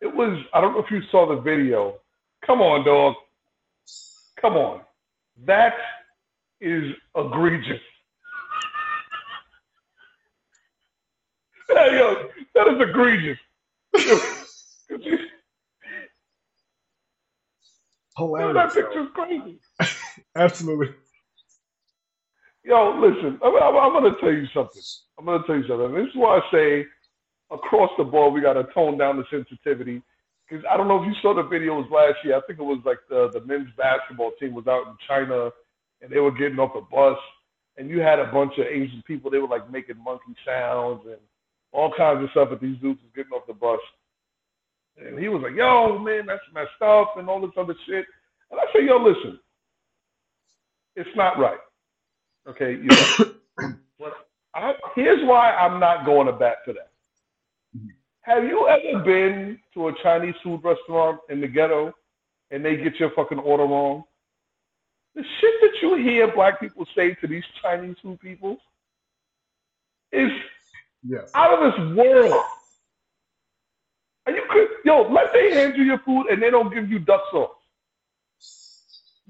it 0.01 0.13
was 0.13 0.37
I 0.53 0.61
don't 0.61 0.73
know 0.73 0.83
if 0.83 0.91
you 0.91 1.01
saw 1.11 1.27
the 1.27 1.41
video. 1.41 1.95
Come 2.45 2.61
on, 2.61 2.85
dog. 2.85 3.15
Come 4.41 4.53
on. 4.53 4.81
That 5.45 5.73
is 6.59 6.93
egregious. 7.15 7.79
Hey, 11.73 11.97
yo, 11.97 12.27
that 12.53 12.67
is 12.67 12.81
egregious. 12.81 13.37
Hilarious. 18.17 18.55
that 18.55 18.73
picture's 18.73 19.07
crazy. 19.13 19.59
Absolutely. 20.35 20.89
Yo, 22.63 22.99
listen, 22.99 23.39
I'm, 23.43 23.55
I'm, 23.55 23.75
I'm 23.77 23.93
going 24.01 24.13
to 24.13 24.19
tell 24.21 24.31
you 24.33 24.47
something. 24.53 24.83
I'm 25.19 25.25
going 25.25 25.41
to 25.41 25.47
tell 25.47 25.57
you 25.57 25.67
something. 25.67 25.93
This 25.95 26.09
is 26.11 26.15
why 26.15 26.39
I 26.39 26.41
say 26.53 26.85
across 27.51 27.91
the 27.97 28.03
board, 28.03 28.33
we 28.33 28.41
got 28.41 28.53
to 28.53 28.65
tone 28.73 28.97
down 28.97 29.17
the 29.17 29.25
sensitivity. 29.31 30.01
Because 30.49 30.65
I 30.69 30.77
don't 30.77 30.87
know 30.87 31.01
if 31.01 31.07
you 31.07 31.15
saw 31.21 31.33
the 31.33 31.43
videos 31.43 31.89
last 31.91 32.17
year. 32.25 32.37
I 32.37 32.41
think 32.47 32.59
it 32.59 32.63
was 32.63 32.81
like 32.85 32.99
the, 33.09 33.29
the 33.33 33.41
men's 33.45 33.69
basketball 33.77 34.31
team 34.39 34.53
was 34.55 34.67
out 34.67 34.87
in 34.87 34.95
China 35.07 35.51
and 36.01 36.11
they 36.11 36.19
were 36.19 36.31
getting 36.31 36.59
off 36.59 36.73
the 36.73 36.81
bus. 36.91 37.17
And 37.77 37.89
you 37.89 38.01
had 38.01 38.19
a 38.19 38.31
bunch 38.31 38.53
of 38.59 38.67
Asian 38.67 39.03
people. 39.07 39.31
They 39.31 39.39
were 39.39 39.47
like 39.47 39.71
making 39.71 40.03
monkey 40.03 40.35
sounds 40.45 41.01
and 41.05 41.19
all 41.71 41.93
kinds 41.97 42.23
of 42.23 42.31
stuff. 42.31 42.49
But 42.51 42.61
these 42.61 42.77
dudes 42.79 43.01
was 43.01 43.11
getting 43.15 43.31
off 43.33 43.47
the 43.47 43.53
bus. 43.53 43.79
And 44.97 45.19
he 45.19 45.29
was 45.29 45.41
like, 45.43 45.55
yo, 45.55 45.97
man, 45.99 46.25
that's 46.27 46.41
messed 46.53 46.81
up 46.85 47.15
and 47.17 47.29
all 47.29 47.41
this 47.41 47.57
other 47.57 47.75
shit. 47.87 48.05
And 48.51 48.59
I 48.59 48.65
said, 48.73 48.85
yo, 48.85 48.97
listen, 48.97 49.39
it's 50.95 51.09
not 51.15 51.39
right. 51.39 51.59
Okay, 52.47 52.73
you 52.73 52.83
know, 52.85 53.33
but 53.99 54.13
I, 54.55 54.73
here's 54.95 55.23
why 55.27 55.51
I'm 55.51 55.79
not 55.79 56.05
going 56.05 56.27
to 56.27 56.33
bat 56.33 56.57
for 56.65 56.73
that. 56.73 56.91
Have 58.21 58.43
you 58.43 58.67
ever 58.67 59.03
been 59.03 59.59
to 59.73 59.87
a 59.87 59.93
Chinese 60.03 60.35
food 60.43 60.61
restaurant 60.63 61.19
in 61.29 61.41
the 61.41 61.47
ghetto 61.47 61.91
and 62.51 62.63
they 62.63 62.77
get 62.77 62.99
your 62.99 63.11
fucking 63.15 63.39
order 63.39 63.63
wrong? 63.63 64.03
The 65.15 65.23
shit 65.23 65.53
that 65.61 65.81
you 65.81 65.95
hear 65.95 66.33
black 66.33 66.59
people 66.59 66.85
say 66.95 67.15
to 67.15 67.27
these 67.27 67.43
Chinese 67.61 67.95
food 68.01 68.19
people 68.19 68.57
is 70.11 70.31
yes. 71.03 71.31
out 71.33 71.53
of 71.53 71.73
this 71.73 71.97
world. 71.97 72.43
And 74.27 74.35
you 74.35 74.43
could, 74.49 74.67
yo, 74.85 75.11
let 75.11 75.33
they 75.33 75.53
hand 75.53 75.75
you 75.75 75.83
your 75.83 75.99
food 75.99 76.27
and 76.27 76.41
they 76.41 76.51
don't 76.51 76.73
give 76.73 76.89
you 76.91 76.99
duck 76.99 77.21
sauce. 77.31 77.49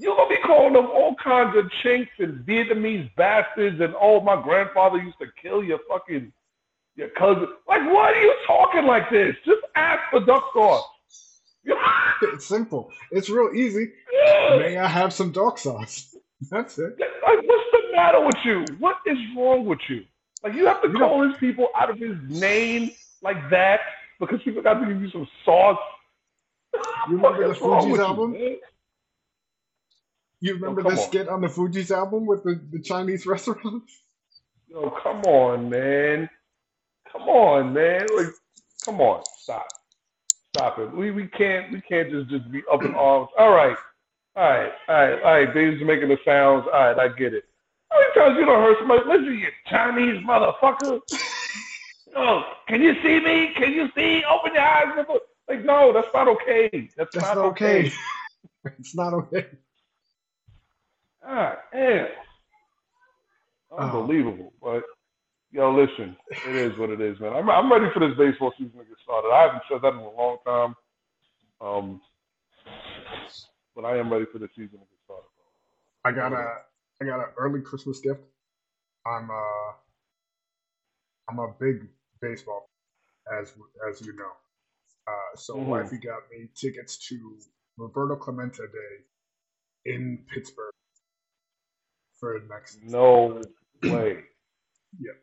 You're 0.02 0.16
gonna 0.16 0.30
be 0.30 0.42
calling 0.44 0.74
them 0.74 0.88
all 0.88 1.16
kinds 1.24 1.56
of 1.56 1.70
chinks 1.84 2.12
and 2.18 2.44
Vietnamese 2.44 3.14
bastards 3.16 3.80
and 3.80 3.94
oh 4.02 4.20
my 4.20 4.42
grandfather 4.42 4.98
used 4.98 5.20
to 5.20 5.28
kill 5.40 5.64
your 5.64 5.78
fucking 5.88 6.34
your 6.96 7.10
cousin. 7.10 7.48
Like 7.68 7.84
why 7.84 8.12
are 8.12 8.16
you 8.16 8.36
talking 8.48 8.86
like 8.86 9.12
this? 9.12 9.36
Just 9.46 9.62
ask 9.76 10.02
for 10.10 10.20
duck 10.22 10.44
sauce. 10.54 10.86
it's 12.24 12.48
simple. 12.48 12.92
It's 13.12 13.30
real 13.30 13.52
easy. 13.54 13.92
Yeah. 14.12 14.58
May 14.58 14.78
I 14.78 14.88
have 14.88 15.14
some 15.14 15.32
duck 15.32 15.60
sauce? 15.60 16.16
That's 16.50 16.80
it. 16.80 17.00
Like 17.00 17.40
what's 17.44 17.72
the 17.72 17.82
matter 17.96 18.26
with 18.26 18.38
you? 18.44 18.66
What 18.80 18.98
is 19.06 19.20
wrong 19.38 19.66
with 19.66 19.82
you? 19.88 20.04
Like 20.44 20.56
you 20.56 20.66
have 20.66 20.82
to 20.82 20.88
you 20.88 20.96
call 20.96 21.20
know, 21.22 21.30
his 21.30 21.38
people 21.38 21.68
out 21.80 21.92
of 21.92 22.00
his 22.00 22.18
name 22.28 22.90
like 23.22 23.52
that 23.52 23.82
because 24.20 24.40
she 24.44 24.52
forgot 24.52 24.80
to 24.80 24.88
give 24.88 25.00
you 25.00 25.12
some 25.12 25.28
sauce. 25.46 25.78
You 27.08 27.18
remember 27.18 27.50
the 27.50 27.54
Fugees 27.54 28.00
album? 28.00 28.34
You, 28.34 28.58
you 30.42 30.54
oh, 30.54 30.56
remember 30.56 30.82
oh, 30.86 30.90
the 30.90 30.98
skit 30.98 31.30
on 31.30 31.42
the 31.42 31.48
Fugees 31.48 31.96
album 31.96 32.26
with 32.26 32.44
the, 32.44 32.60
the 32.72 32.80
Chinese 32.80 33.26
restaurant? 33.28 33.84
Yo, 34.68 34.90
come 35.02 35.22
on, 35.24 35.70
man. 35.70 36.30
Come 37.12 37.24
on, 37.24 37.74
man. 37.74 38.08
Like, 38.16 38.34
come 38.84 39.02
on, 39.02 39.24
stop. 39.38 39.68
Stop 40.56 40.80
it. 40.80 40.92
We 40.92 41.12
we 41.12 41.28
can't 41.28 41.72
we 41.72 41.80
can't 41.82 42.10
just 42.12 42.30
just 42.30 42.52
be 42.52 42.62
up 42.72 42.84
in 42.84 42.94
arms. 42.94 43.30
All 43.38 43.52
right. 43.52 43.78
All 44.36 44.44
right, 44.44 44.72
all 44.88 44.96
right, 44.96 45.22
all 45.24 45.32
right. 45.34 45.54
Dave's 45.54 45.84
making 45.84 46.08
the 46.08 46.18
sounds. 46.24 46.66
All 46.74 46.80
right, 46.80 46.98
I 46.98 47.10
get 47.10 47.34
it. 47.34 47.44
How 47.90 48.00
many 48.00 48.14
times 48.14 48.40
you 48.40 48.46
don't 48.46 48.64
hurt 48.64 48.78
somebody? 48.80 49.02
Listen, 49.06 49.40
you 49.40 49.48
Chinese 49.68 50.26
motherfucker. 50.26 51.02
oh, 52.16 52.44
can 52.68 52.82
you 52.82 52.96
see 53.04 53.20
me? 53.20 53.52
Can 53.56 53.74
you 53.74 53.90
see? 53.94 54.24
Open 54.30 54.54
your 54.54 54.64
eyes. 54.64 55.06
Like, 55.50 55.66
no, 55.66 55.92
that's 55.92 56.08
not 56.14 56.30
okay. 56.30 56.70
That's, 56.96 57.14
That's 57.14 57.26
not, 57.26 57.36
not 57.36 57.46
okay. 57.48 57.80
okay. 57.88 57.94
it's 58.80 58.96
not 58.96 59.14
okay. 59.14 59.48
Ah, 61.24 61.56
damn. 61.72 62.08
Unbelievable. 63.78 64.54
But 64.62 64.84
yo, 65.52 65.74
listen, 65.74 66.16
it 66.30 66.56
is 66.56 66.78
what 66.78 66.90
it 66.90 67.00
is, 67.02 67.20
man. 67.20 67.34
I'm 67.34 67.50
I'm 67.50 67.72
ready 67.72 67.86
for 67.94 68.00
this 68.00 68.18
baseball 68.18 68.52
season 68.58 68.78
to 68.80 68.86
get 68.86 68.98
started. 69.04 69.30
I 69.30 69.44
haven't 69.44 69.64
said 69.70 69.82
that 69.82 69.94
in 69.94 70.00
a 70.00 70.12
long 70.12 70.38
time. 70.46 70.76
Um 71.62 72.02
but 73.76 73.86
I 73.86 73.98
am 73.98 74.12
ready 74.12 74.26
for 74.32 74.40
the 74.40 74.50
season 74.50 74.80
to 74.80 74.86
get 74.86 75.00
started. 75.06 75.30
I 76.04 76.12
got 76.12 76.34
a 76.34 76.58
I 77.02 77.06
got 77.06 77.20
an 77.20 77.34
early 77.38 77.62
Christmas 77.62 78.00
gift. 78.02 78.22
I'm 79.06 79.30
uh 79.32 79.72
I'm 81.30 81.40
a 81.40 81.54
big 81.60 81.88
baseball 82.22 82.70
as 83.40 83.54
as 83.90 84.02
you 84.06 84.14
know. 84.16 84.32
Uh, 85.08 85.36
so 85.36 85.56
Mhm. 85.56 85.68
wifey 85.68 85.98
got 85.98 86.30
me 86.32 86.48
tickets 86.56 86.98
to 87.08 87.38
Roberto 87.78 88.16
Clemente 88.16 88.64
Day 88.68 89.06
in 89.86 90.26
Pittsburgh 90.32 90.74
for 92.22 92.42
next. 92.50 92.80
No 92.84 93.42
way. 93.84 94.20
Yeah. 95.00 95.14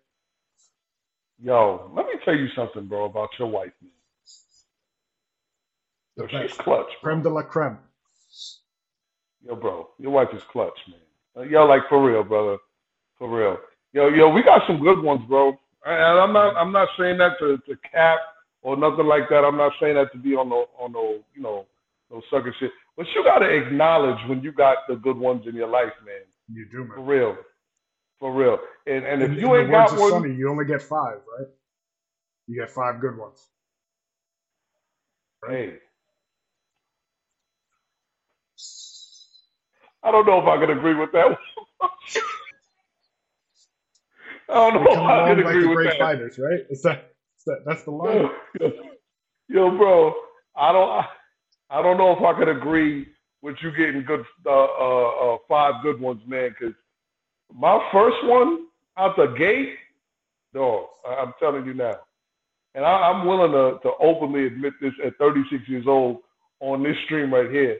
Yo, 1.40 1.90
let 1.96 2.06
me 2.06 2.14
tell 2.24 2.36
you 2.36 2.48
something, 2.56 2.86
bro, 2.86 3.06
about 3.06 3.30
your 3.38 3.48
wife, 3.48 3.72
man. 3.82 3.92
The 6.16 6.24
Yo, 6.24 6.28
she's 6.28 6.52
clutch. 6.54 6.88
bro. 7.02 7.12
Creme 7.12 7.22
de 7.22 7.30
la 7.30 7.42
creme. 7.42 7.78
Yo, 9.44 9.56
bro, 9.56 9.90
your 9.98 10.12
wife 10.12 10.28
is 10.34 10.42
clutch, 10.52 10.78
man. 10.88 11.00
Uh, 11.36 11.42
Yo, 11.48 11.66
like 11.66 11.82
for 11.88 12.02
real, 12.04 12.24
brother, 12.24 12.58
for 13.18 13.28
real. 13.30 13.58
Yo, 13.92 14.08
yo, 14.10 14.30
we 14.30 14.42
got 14.42 14.62
some 14.66 14.80
good 14.82 15.02
ones, 15.02 15.22
bro. 15.28 15.50
And 15.86 16.20
I'm 16.20 16.32
not, 16.32 16.56
I'm 16.56 16.72
not 16.72 16.88
saying 16.98 17.18
that 17.18 17.38
to, 17.40 17.58
to 17.58 17.76
cap 17.92 18.20
or 18.62 18.76
nothing 18.76 19.06
like 19.06 19.28
that. 19.30 19.44
I'm 19.44 19.56
not 19.58 19.72
saying 19.80 19.96
that 19.96 20.12
to 20.12 20.18
be 20.18 20.34
on 20.34 20.48
no, 20.50 20.66
on 20.80 20.92
no, 20.92 21.20
you 21.34 21.42
know, 21.42 21.66
no 22.10 22.22
sucker 22.30 22.54
shit. 22.60 22.72
But 22.96 23.06
you 23.14 23.24
gotta 23.24 23.46
acknowledge 23.48 24.18
when 24.28 24.42
you 24.42 24.52
got 24.52 24.78
the 24.88 24.96
good 24.96 25.16
ones 25.18 25.44
in 25.48 25.56
your 25.56 25.68
life, 25.68 25.92
man. 26.06 26.22
You 26.52 26.66
do, 26.70 26.90
For 26.94 27.02
real, 27.02 27.36
for 28.20 28.32
real. 28.34 28.58
And 28.86 29.06
and 29.06 29.22
if 29.22 29.32
In- 29.32 29.38
you 29.38 29.54
in 29.54 29.56
ain't 29.56 29.70
got 29.70 29.98
one, 29.98 29.98
Sonny, 29.98 30.34
you 30.34 30.50
only 30.50 30.66
get 30.66 30.82
five, 30.82 31.18
right? 31.38 31.48
You 32.48 32.60
get 32.60 32.70
five 32.70 33.00
good 33.00 33.18
ones. 33.18 33.40
hey. 35.48 35.74
I 40.04 40.10
don't 40.12 40.26
know 40.26 40.40
if 40.40 40.46
I 40.48 40.58
can 40.64 40.76
agree 40.78 40.94
with 40.94 41.12
that. 41.12 41.28
one. 41.28 41.38
I 44.50 44.54
don't 44.54 44.74
know 44.84 44.92
if 44.92 45.08
I 45.10 45.22
can 45.22 45.40
like 45.44 45.60
agree 45.60 45.64
the 45.64 45.68
with 45.68 45.82
that. 45.84 45.96
fighters, 45.98 46.38
right? 46.38 46.60
Is 46.70 46.82
that, 46.82 47.12
is 47.38 47.44
that 47.46 47.58
that's 47.66 47.84
the 47.84 47.92
line? 47.92 48.30
Yo, 48.60 48.72
yo, 49.48 49.78
bro, 49.78 50.14
I 50.56 50.72
don't, 50.72 51.04
I 51.70 51.82
don't 51.82 51.98
know 51.98 52.12
if 52.16 52.22
I 52.22 52.38
could 52.38 52.48
agree 52.48 53.06
with 53.42 53.56
you 53.62 53.70
getting 53.72 54.04
good, 54.04 54.24
uh, 54.46 54.50
uh, 54.50 55.34
uh 55.34 55.36
five 55.48 55.82
good 55.82 56.00
ones, 56.00 56.20
man. 56.26 56.54
Because 56.58 56.74
my 57.54 57.78
first 57.92 58.16
one 58.24 58.66
out 58.96 59.16
the 59.16 59.34
gate, 59.38 59.74
dog, 60.52 60.86
I'm 61.06 61.32
telling 61.38 61.64
you 61.66 61.74
now, 61.74 61.98
and 62.74 62.84
I, 62.84 62.88
I'm 62.88 63.26
willing 63.26 63.52
to 63.52 63.78
to 63.82 63.92
openly 64.00 64.46
admit 64.46 64.74
this 64.80 64.92
at 65.04 65.16
36 65.18 65.68
years 65.68 65.86
old 65.86 66.18
on 66.60 66.82
this 66.82 66.96
stream 67.04 67.32
right 67.32 67.50
here. 67.50 67.78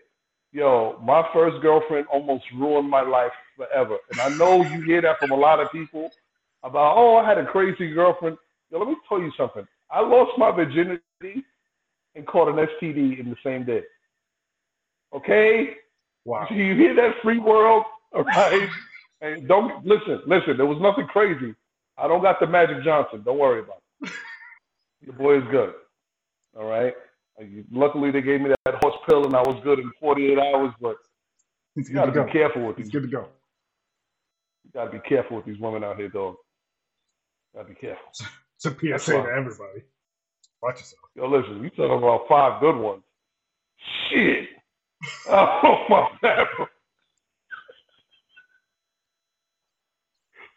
Yo, 0.53 0.99
my 1.03 1.23
first 1.33 1.61
girlfriend 1.61 2.07
almost 2.13 2.45
ruined 2.57 2.89
my 2.89 3.03
life 3.03 3.33
forever, 3.57 3.97
and 4.11 4.21
I 4.21 4.37
know 4.37 4.63
you 4.63 4.83
hear 4.83 5.03
that 5.03 5.19
from 5.19 5.33
a 5.33 5.37
lot 5.37 5.61
of 5.61 5.71
people 5.73 6.11
about, 6.63 6.97
oh, 6.97 7.17
I 7.17 7.29
had 7.29 7.39
a 7.39 7.47
crazy 7.47 7.93
girlfriend. 7.93 8.37
Yo, 8.71 8.79
let 8.79 8.89
me 8.89 8.97
tell 9.09 9.21
you 9.21 9.31
something. 9.37 9.67
I 9.91 10.01
lost 10.01 10.33
my 10.39 10.51
virginity 10.51 11.03
and 12.15 12.27
caught 12.27 12.49
an 12.49 12.57
STD 12.57 13.19
in 13.21 13.31
the 13.31 13.37
same 13.45 13.65
day. 13.65 13.83
Okay? 15.15 15.77
Wow. 16.25 16.49
Do 16.49 16.57
you 16.57 16.75
hear 16.77 16.95
that 16.97 17.17
free 17.23 17.39
world? 17.39 17.85
All 18.15 18.25
right? 18.25 18.69
And 19.23 19.49
don't 19.49 19.85
listen, 19.87 20.23
listen, 20.27 20.57
there 20.59 20.67
was 20.67 20.79
nothing 20.81 21.07
crazy. 21.09 21.55
I 21.99 22.09
don't 22.09 22.23
got 22.23 22.41
the 22.41 22.47
Magic 22.47 22.85
Johnson. 22.85 23.23
Don't 23.25 23.39
worry 23.39 23.61
about 23.61 23.79
it. 24.03 24.11
Your 25.07 25.15
boy 25.15 25.39
is 25.39 25.45
good. 25.51 25.75
All 26.59 26.67
right? 26.67 26.95
Luckily, 27.73 28.11
they 28.13 28.23
gave 28.23 28.41
me 28.43 28.51
that 28.67 28.77
horse 28.83 28.97
pill 29.09 29.27
and 29.27 29.37
I 29.37 29.43
was 29.43 29.61
good 29.65 29.81
in 29.81 29.91
48 30.01 30.39
hours, 30.39 30.73
but 30.81 30.97
He's 31.77 31.91
you 31.91 31.95
got 31.95 32.07
to 32.07 32.13
to 32.13 32.13
go. 32.13 32.25
be 32.25 32.33
careful 32.33 32.67
with 32.67 32.77
He's 32.77 32.87
these. 32.87 32.93
good 32.93 33.03
to 33.03 33.09
go. 33.09 33.29
You 34.65 34.71
got 34.75 34.87
to 34.87 34.91
be 34.93 35.01
careful 35.09 35.37
with 35.39 35.47
these 35.47 35.61
women 35.61 35.85
out 35.85 35.97
here, 35.99 36.09
dog. 36.11 36.37
Got 37.55 37.65
to 37.65 37.69
be 37.71 37.77
careful. 37.77 38.07
It's 38.57 38.67
a 38.67 38.71
PSA 38.71 39.13
to 39.25 39.29
everybody. 39.31 39.83
Watch 40.63 40.79
yourself. 40.81 41.01
Yo, 41.17 41.29
listen, 41.29 41.63
you 41.65 41.71
talking 41.71 41.99
about 41.99 42.23
five 42.29 42.61
good 42.61 42.77
ones. 42.79 43.03
Shit. 44.11 44.49
Oh 45.29 45.87
my 45.91 46.09
God. 46.23 46.47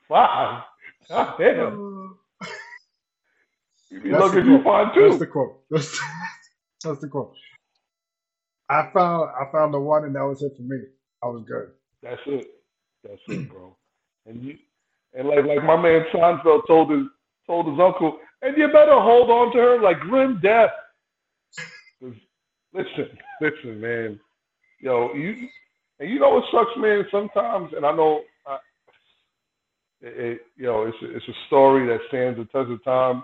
Five. 0.09 0.63
God 1.09 1.35
damn. 1.39 1.79
Oh. 1.79 2.17
You 3.91 4.01
be 4.01 4.11
That's 4.11 4.15
lucky 4.15 4.37
the 4.37 4.39
if 4.39 4.45
you 4.47 4.59
quote. 4.59 4.63
find 4.63 4.91
That's 4.97 5.17
the 5.17 5.27
quote. 5.27 5.61
That's, 5.71 5.99
that's 6.85 7.01
the 7.01 7.09
quote. 7.09 7.35
I 8.69 8.89
found 8.93 9.29
I 9.39 9.51
found 9.51 9.73
the 9.73 9.79
one 9.79 10.05
and 10.05 10.15
that 10.15 10.25
was 10.25 10.43
it 10.43 10.53
for 10.57 10.63
me. 10.63 10.77
I 11.23 11.27
was 11.27 11.43
good. 11.47 11.69
That's 12.03 12.21
it. 12.27 12.47
That's 13.03 13.21
it, 13.29 13.49
bro. 13.49 13.77
And 14.27 14.43
you 14.43 14.57
and 15.15 15.27
like 15.29 15.45
like 15.45 15.63
my 15.65 15.77
man 15.81 16.05
Seinfeld 16.13 16.67
told 16.67 16.91
his 16.91 17.07
told 17.47 17.67
his 17.67 17.79
uncle, 17.79 18.19
and 18.43 18.57
you 18.57 18.67
better 18.67 18.99
hold 18.99 19.29
on 19.31 19.53
to 19.53 19.59
her 19.59 19.81
like 19.81 19.99
grim 20.01 20.39
death. 20.41 20.71
Listen, 22.73 23.09
listen, 23.41 23.81
man. 23.81 24.19
Yo, 24.81 25.13
you 25.13 25.47
and 25.99 26.09
you 26.09 26.19
know 26.19 26.31
what 26.31 26.43
sucks, 26.51 26.75
man. 26.77 27.05
Sometimes, 27.11 27.71
and 27.75 27.85
I 27.85 27.91
know, 27.95 28.21
uh, 28.49 28.57
it, 30.01 30.31
it, 30.33 30.41
yo, 30.57 30.87
it's 30.87 30.97
a, 31.03 31.15
it's 31.15 31.27
a 31.27 31.45
story 31.47 31.85
that 31.87 31.99
stands 32.07 32.37
the 32.39 32.45
test 32.45 32.71
of 32.71 32.83
time. 32.83 33.23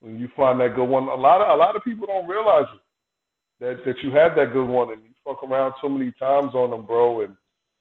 When 0.00 0.20
you 0.20 0.28
find 0.36 0.60
that 0.60 0.76
good 0.76 0.84
one, 0.88 1.04
a 1.04 1.14
lot 1.14 1.40
of 1.40 1.48
a 1.48 1.56
lot 1.56 1.76
of 1.76 1.84
people 1.84 2.06
don't 2.06 2.28
realize 2.28 2.66
it 2.74 2.80
that 3.64 3.84
that 3.86 3.96
you 4.02 4.10
had 4.10 4.34
that 4.36 4.52
good 4.52 4.68
one, 4.68 4.92
and 4.92 5.02
you 5.02 5.10
fuck 5.24 5.42
around 5.42 5.72
so 5.80 5.88
many 5.88 6.12
times 6.18 6.54
on 6.54 6.70
them, 6.70 6.84
bro. 6.84 7.22
And 7.22 7.34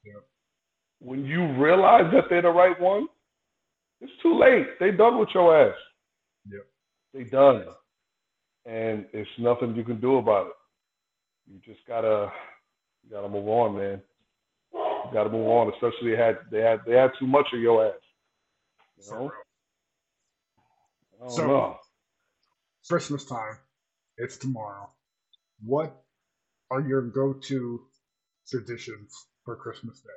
Yeah. 0.05 0.21
when 0.99 1.25
you 1.25 1.45
realize 1.61 2.09
that 2.13 2.29
they're 2.29 2.41
the 2.43 2.49
right 2.49 2.79
one, 2.79 3.07
it's 3.99 4.13
too 4.21 4.37
late. 4.39 4.79
They 4.79 4.91
done 4.91 5.17
with 5.17 5.29
your 5.33 5.55
ass. 5.69 5.75
Yep. 6.49 6.65
They 7.13 7.23
done, 7.25 7.65
and 8.65 9.05
it's 9.11 9.29
nothing 9.37 9.75
you 9.75 9.83
can 9.83 9.99
do 9.99 10.17
about 10.17 10.47
it. 10.47 10.53
You 11.51 11.59
just 11.65 11.85
gotta, 11.85 12.31
you 13.03 13.11
gotta 13.11 13.29
move 13.29 13.47
on, 13.47 13.77
man. 13.77 14.01
You 14.73 15.09
gotta 15.13 15.29
move 15.29 15.47
on. 15.47 15.71
Especially 15.73 16.11
they 16.11 16.17
had, 16.17 16.37
they 16.51 16.61
had, 16.61 16.79
they 16.85 16.93
had 16.95 17.11
too 17.19 17.27
much 17.27 17.47
of 17.53 17.59
your 17.59 17.85
ass. 17.87 17.93
You 18.97 19.11
know, 19.11 19.17
real. 19.19 19.31
I 21.15 21.19
don't 21.21 21.29
So- 21.31 21.47
know. 21.47 21.79
Christmas 22.89 23.25
time. 23.25 23.57
It's 24.17 24.37
tomorrow. 24.37 24.89
What 25.65 25.95
are 26.69 26.81
your 26.81 27.01
go-to 27.01 27.81
traditions 28.47 29.27
for 29.45 29.55
Christmas 29.55 30.01
Day? 30.01 30.09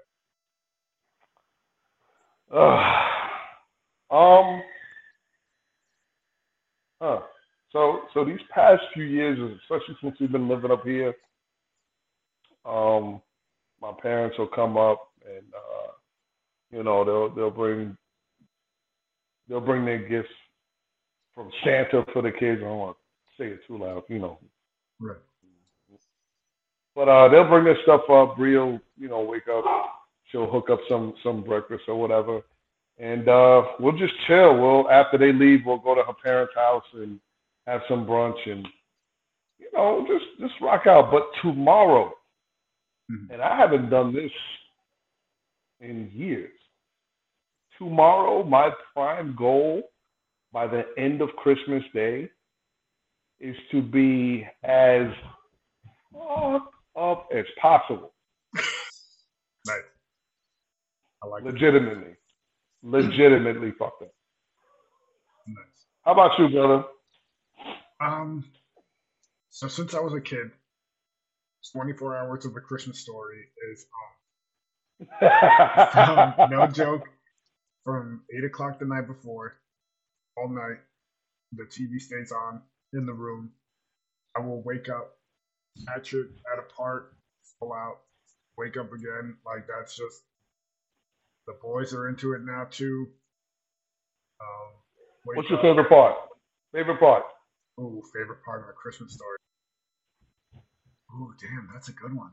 Uh, 2.52 2.82
um. 4.14 4.62
Huh. 7.00 7.20
So 7.72 8.00
so 8.14 8.24
these 8.24 8.40
past 8.54 8.82
few 8.94 9.04
years, 9.04 9.38
especially 9.62 9.96
since 10.02 10.16
we've 10.20 10.32
been 10.32 10.48
living 10.48 10.70
up 10.70 10.84
here, 10.84 11.14
um, 12.66 13.20
my 13.80 13.92
parents 14.02 14.38
will 14.38 14.48
come 14.48 14.76
up 14.76 15.08
and 15.24 15.44
uh, 15.54 15.92
you 16.70 16.82
know 16.82 17.04
they'll 17.04 17.34
they'll 17.34 17.50
bring 17.50 17.96
they'll 19.48 19.60
bring 19.60 19.84
their 19.84 20.06
gifts 20.06 20.32
from 21.34 21.50
Santa 21.64 22.04
for 22.12 22.22
the 22.22 22.32
kids. 22.32 22.60
I 22.62 22.64
don't 22.64 22.78
want 22.78 22.96
to 22.96 23.42
say 23.42 23.50
it 23.50 23.60
too 23.66 23.78
loud, 23.78 24.04
you 24.08 24.18
know. 24.18 24.38
Right. 25.00 25.16
But 26.94 27.08
uh, 27.08 27.28
they'll 27.28 27.48
bring 27.48 27.64
their 27.64 27.76
stuff 27.82 28.08
up. 28.10 28.36
Real, 28.38 28.80
you 28.98 29.08
know, 29.08 29.20
wake 29.20 29.48
up. 29.48 29.64
She'll 30.32 30.50
hook 30.50 30.70
up 30.70 30.80
some 30.88 31.14
some 31.22 31.44
breakfast 31.44 31.84
or 31.88 32.00
whatever, 32.00 32.40
and 32.98 33.28
uh, 33.28 33.62
we'll 33.78 33.96
just 33.96 34.14
chill. 34.26 34.58
We'll 34.58 34.90
after 34.90 35.18
they 35.18 35.32
leave, 35.32 35.60
we'll 35.66 35.78
go 35.78 35.94
to 35.94 36.02
her 36.02 36.14
parents' 36.24 36.54
house 36.54 36.84
and 36.94 37.20
have 37.66 37.82
some 37.88 38.06
brunch 38.06 38.38
and 38.50 38.66
you 39.58 39.68
know 39.74 40.06
just 40.08 40.24
just 40.40 40.60
rock 40.60 40.86
out. 40.86 41.10
But 41.12 41.28
tomorrow, 41.42 42.12
Mhm. 43.10 43.30
and 43.30 43.42
I 43.42 43.56
haven't 43.56 43.90
done 43.90 44.12
this 44.12 44.32
in 45.80 46.10
years. 46.12 46.52
Tomorrow, 47.78 48.42
my 48.44 48.70
prime 48.94 49.34
goal 49.36 49.82
by 50.52 50.66
the 50.66 50.84
end 50.98 51.20
of 51.20 51.28
Christmas 51.36 51.84
Day 51.92 52.30
is 53.38 53.56
to 53.70 53.82
be 53.82 54.46
as 54.64 55.06
fucked 56.12 56.74
up 56.96 57.28
as 57.32 57.44
possible. 57.60 58.14
nice. 59.66 59.82
I 61.22 61.26
like 61.26 61.44
Legitimately. 61.44 62.16
Legitimately 62.82 63.72
fucked 63.78 64.02
up. 64.02 64.14
Nice. 65.46 65.86
How 66.02 66.12
about 66.12 66.38
you, 66.38 66.48
brother? 66.48 66.84
Um, 68.00 68.44
so 69.50 69.68
since 69.68 69.94
I 69.94 70.00
was 70.00 70.14
a 70.14 70.20
kid, 70.20 70.50
24 71.72 72.16
hours 72.16 72.44
of 72.46 72.56
a 72.56 72.60
Christmas 72.60 72.98
story 73.00 73.44
is 73.72 73.86
on. 75.22 76.36
Um, 76.38 76.50
no 76.50 76.66
joke. 76.66 77.08
From 77.84 78.22
8 78.36 78.44
o'clock 78.44 78.78
the 78.80 78.84
night 78.84 79.06
before, 79.06 79.56
all 80.36 80.48
night, 80.48 80.78
the 81.52 81.64
TV 81.64 82.00
stays 82.00 82.32
on 82.32 82.60
in 82.92 83.06
the 83.06 83.12
room. 83.12 83.52
I 84.36 84.40
will 84.40 84.60
wake 84.62 84.88
up, 84.88 85.16
catch 85.86 86.12
it 86.12 86.26
at 86.52 86.58
a 86.58 86.62
part, 86.76 87.14
fall 87.60 87.72
out, 87.72 87.98
wake 88.58 88.76
up 88.76 88.92
again. 88.92 89.36
Like 89.46 89.66
that's 89.68 89.96
just 89.96 90.22
the 91.46 91.54
boys 91.62 91.94
are 91.94 92.08
into 92.08 92.32
it 92.34 92.40
now 92.44 92.66
too. 92.70 93.06
Um, 94.40 94.72
What's 95.36 95.48
your 95.48 95.58
up- 95.58 95.64
favorite 95.64 95.88
part? 95.88 96.16
Favorite 96.72 96.98
part? 96.98 97.22
Ooh, 97.80 98.02
favorite 98.12 98.42
part 98.44 98.62
of 98.64 98.68
a 98.68 98.72
Christmas 98.72 99.14
story. 99.14 99.36
Ooh, 101.16 101.32
damn, 101.40 101.70
that's 101.72 101.88
a 101.88 101.92
good 101.92 102.14
one. 102.14 102.32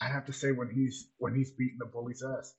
I 0.00 0.06
have 0.08 0.26
to 0.26 0.32
say 0.32 0.52
when 0.52 0.70
he's 0.70 1.08
when 1.18 1.34
he's 1.34 1.50
beating 1.50 1.78
the 1.78 1.86
bully's 1.86 2.22
ass. 2.22 2.54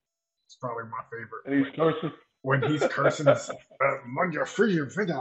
It's 0.46 0.56
probably 0.56 0.84
my 0.84 1.04
favorite. 1.12 1.46
And 1.46 1.66
he's 1.66 1.76
cursing. 1.76 2.12
When 2.42 2.62
he's 2.62 2.84
cursing, 2.88 3.26
his, 3.28 3.50
uh, 3.82 3.98
"Man, 4.06 4.46
free, 4.46 4.80
uh, 4.80 4.86
free. 4.86 5.12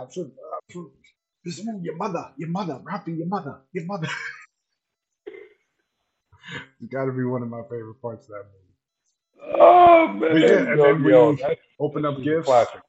This 1.45 1.59
is 1.59 1.67
your 1.83 1.97
mother, 1.97 2.33
your 2.37 2.51
mother, 2.51 2.81
Ralphie, 2.83 3.15
your 3.15 3.27
mother, 3.27 3.61
your 3.73 3.87
mother. 3.87 4.09
it's 5.27 6.93
got 6.93 7.07
to 7.07 7.13
be 7.13 7.25
one 7.25 7.43
of 7.43 7.49
my 7.49 7.63
favorite 7.63 8.01
parts 8.03 8.27
of 8.27 8.33
that 8.33 8.45
movie. 8.45 9.57
Oh 9.61 10.09
man. 10.09 10.37
Yeah, 10.37 10.73
and 10.73 10.81
then 10.81 11.03
we 11.03 11.13
yo, 11.13 11.37
Open 11.81 12.05
up 12.05 12.23
gifts. 12.23 12.47
classic. 12.47 12.81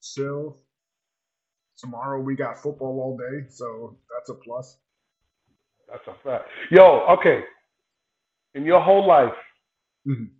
Still, 0.00 0.56
tomorrow 1.78 2.20
we 2.20 2.36
got 2.36 2.58
football 2.58 3.00
all 3.00 3.16
day, 3.18 3.46
so 3.50 3.98
that's 4.14 4.30
a 4.30 4.34
plus. 4.34 4.78
That's 5.90 6.06
a 6.08 6.14
fact. 6.24 6.48
Yo, 6.70 7.06
okay. 7.18 7.40
In 8.54 8.64
your 8.64 8.80
whole 8.80 9.06
life, 9.06 9.34
Mhm. 10.06 10.30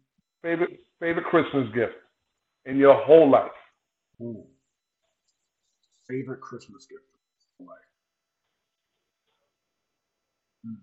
favorite 0.43 0.81
favorite 1.01 1.27
Christmas 1.27 1.69
gift 1.75 1.95
in 2.65 2.77
your 2.79 2.95
whole 3.05 3.29
life. 3.31 3.53
Ooh. 4.21 4.47
Favorite 6.09 6.41
Christmas 6.41 6.87
gift 6.87 7.05
of 7.61 7.67
life. 7.67 7.79
Hmm. 10.65 10.75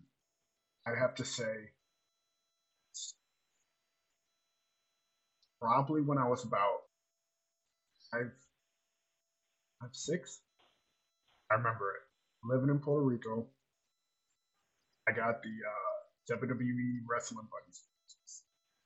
I'd 0.85 0.97
have 0.97 1.15
to 1.15 1.25
say 1.25 1.71
probably 5.59 6.01
when 6.01 6.17
I 6.17 6.27
was 6.27 6.43
about 6.43 6.81
five, 8.11 8.31
five, 9.79 9.95
six. 9.95 10.41
I 11.51 11.55
remember 11.55 11.91
it. 11.91 12.01
Living 12.43 12.69
in 12.69 12.79
Puerto 12.79 13.05
Rico. 13.05 13.47
I 15.11 15.13
got 15.13 15.41
the 15.43 15.49
uh, 15.49 16.37
WWE 16.37 16.99
wrestling 17.09 17.47
buddies. 17.51 17.83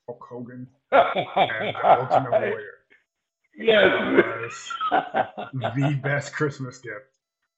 Hulk 0.08 0.24
Hogan 0.30 0.68
and 0.92 1.76
the 1.76 1.86
Ultimate 1.86 2.32
Warrior. 2.32 2.74
yes. 3.58 4.72
The 5.54 6.00
best 6.02 6.34
Christmas 6.34 6.80
gift 6.80 7.06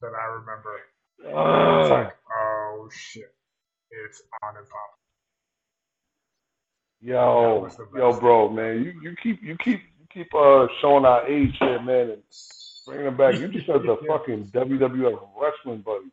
that 0.02 0.12
I 0.14 0.26
remember. 0.34 0.80
It's 1.20 1.34
Oh, 1.34 1.88
like, 1.94 2.16
oh 2.32 2.90
shit, 2.92 3.34
it's 3.90 4.22
on 4.44 4.56
and 4.58 4.68
pop. 4.70 4.80
Yo, 7.02 7.68
yo, 7.96 8.20
bro, 8.20 8.50
man, 8.50 8.84
you, 8.84 8.94
you 9.02 9.16
keep 9.22 9.42
you 9.44 9.56
keep 9.58 9.82
you 10.00 10.06
keep 10.14 10.34
uh 10.36 10.68
showing 10.82 11.06
our 11.06 11.26
age 11.28 11.56
here, 11.60 11.82
man, 11.82 12.10
and 12.12 12.22
bringing 12.86 13.06
them 13.06 13.18
back. 13.18 13.36
You 13.40 13.48
just 13.50 13.66
said 13.66 13.82
the 13.82 13.98
fucking 14.08 14.46
WWF 14.54 15.20
wrestling 15.42 15.82
buddies, 15.82 16.12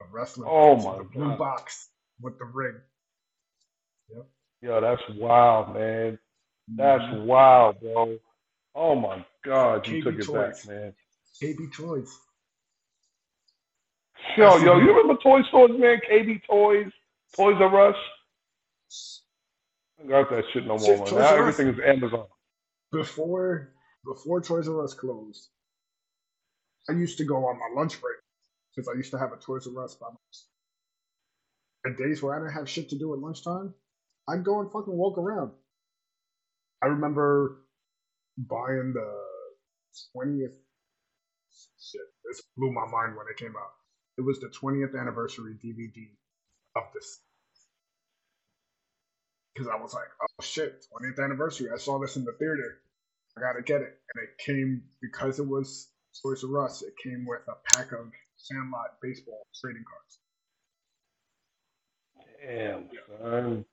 The 0.00 0.06
wrestling. 0.12 0.50
Oh 0.50 0.76
my 0.76 0.98
The 0.98 1.04
blue 1.04 1.30
God. 1.30 1.38
box 1.38 1.90
with 2.20 2.38
the 2.38 2.46
ring. 2.46 2.80
Yo, 4.62 4.80
that's 4.80 5.02
wild, 5.18 5.74
man. 5.74 6.18
That's 6.78 7.04
Mhm. 7.12 7.24
wild, 7.26 7.80
bro. 7.80 8.18
Oh 8.74 8.94
my 8.96 9.24
God, 9.44 9.86
you 9.88 9.96
KB 9.96 10.02
took 10.04 10.18
it 10.18 10.26
Toys. 10.26 10.32
back, 10.32 10.66
man. 10.66 10.94
KB 11.42 11.68
Toys. 11.74 12.18
Yo, 14.36 14.56
That's 14.56 14.62
yo, 14.64 14.78
you 14.78 14.88
remember 14.88 15.16
toy 15.22 15.42
stores, 15.48 15.72
man? 15.78 16.00
KB 16.10 16.42
Toys, 16.48 16.92
Toys 17.36 17.56
R 17.60 17.90
Us. 17.90 17.96
I 20.02 20.08
got 20.08 20.30
that 20.30 20.44
shit 20.52 20.66
no 20.66 20.78
more, 20.78 20.98
man. 20.98 21.14
Now 21.16 21.36
everything 21.36 21.68
is 21.68 21.80
Amazon. 21.84 22.26
Before 22.92 23.74
before 24.04 24.40
Toys 24.42 24.68
R 24.68 24.84
Us 24.84 24.94
closed, 24.94 25.48
I 26.88 26.92
used 26.92 27.18
to 27.18 27.24
go 27.24 27.46
on 27.46 27.58
my 27.58 27.80
lunch 27.80 28.00
break 28.00 28.16
because 28.78 28.94
I 28.94 28.96
used 28.96 29.10
to 29.10 29.18
have 29.18 29.32
a 29.32 29.36
Toys 29.36 29.66
R 29.66 29.84
Us 29.84 29.96
by 29.96 30.06
myself. 30.06 30.46
And 31.84 31.96
days 31.96 32.22
where 32.22 32.34
I 32.34 32.38
didn't 32.38 32.54
have 32.54 32.68
shit 32.68 32.90
to 32.90 32.98
do 32.98 33.12
at 33.12 33.18
lunchtime, 33.18 33.74
I'd 34.28 34.44
go 34.44 34.60
and 34.60 34.70
fucking 34.70 34.96
walk 34.96 35.18
around. 35.18 35.50
I 36.80 36.86
remember 36.86 37.58
buying 38.36 38.92
the 38.94 39.12
twentieth. 40.12 40.56
Shit, 41.80 42.00
this 42.28 42.42
blew 42.56 42.70
my 42.70 42.86
mind 42.86 43.16
when 43.16 43.26
it 43.28 43.36
came 43.36 43.54
out. 43.56 43.72
It 44.16 44.22
was 44.22 44.38
the 44.38 44.48
twentieth 44.48 44.94
anniversary 44.94 45.54
DVD 45.54 46.06
of 46.76 46.84
this. 46.94 47.20
Because 49.54 49.68
I 49.68 49.82
was 49.82 49.92
like, 49.92 50.06
oh 50.22 50.42
shit, 50.44 50.86
20th 50.94 51.24
anniversary. 51.24 51.68
I 51.74 51.78
saw 51.78 51.98
this 51.98 52.14
in 52.14 52.24
the 52.24 52.32
theater. 52.38 52.78
I 53.36 53.40
gotta 53.40 53.62
get 53.62 53.80
it. 53.80 53.98
And 54.14 54.22
it 54.22 54.38
came 54.38 54.82
because 55.02 55.40
it 55.40 55.48
was 55.48 55.88
Toys 56.22 56.44
R 56.44 56.64
Us, 56.64 56.82
it 56.82 56.94
came 57.02 57.26
with 57.26 57.40
a 57.48 57.56
pack 57.74 57.90
of 57.90 58.12
Sandlot 58.38 58.92
baseball 59.02 59.46
trading 59.60 59.84
cards. 59.90 60.20
Damn, 62.46 62.88
son. 63.20 63.64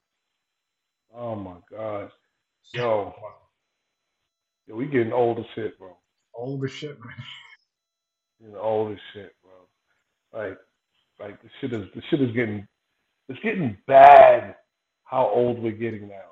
Oh 1.16 1.36
my 1.36 1.58
God. 1.72 2.12
Yo, 2.74 3.14
yo, 4.68 4.76
we 4.76 4.88
getting 4.88 5.14
old 5.14 5.40
as 5.40 5.46
shit, 5.56 5.78
bro. 5.80 5.98
All 6.34 6.60
the 6.60 6.68
shit, 6.70 7.00
man. 7.00 7.16
You 8.44 8.52
know, 8.54 8.60
old 8.60 8.94
as 8.94 9.00
shit, 9.14 9.34
bro. 9.44 9.84
Like, 10.42 10.58
like 11.20 11.42
the 11.42 11.50
shit 11.62 11.74
is 11.74 11.86
the 11.96 12.02
shit 12.10 12.22
is 12.22 12.36
getting 12.36 12.68
it's 13.30 13.40
getting 13.42 13.78
bad 13.88 14.56
how 15.06 15.30
old 15.34 15.62
we're 15.62 15.72
getting 15.74 16.08
now. 16.10 16.32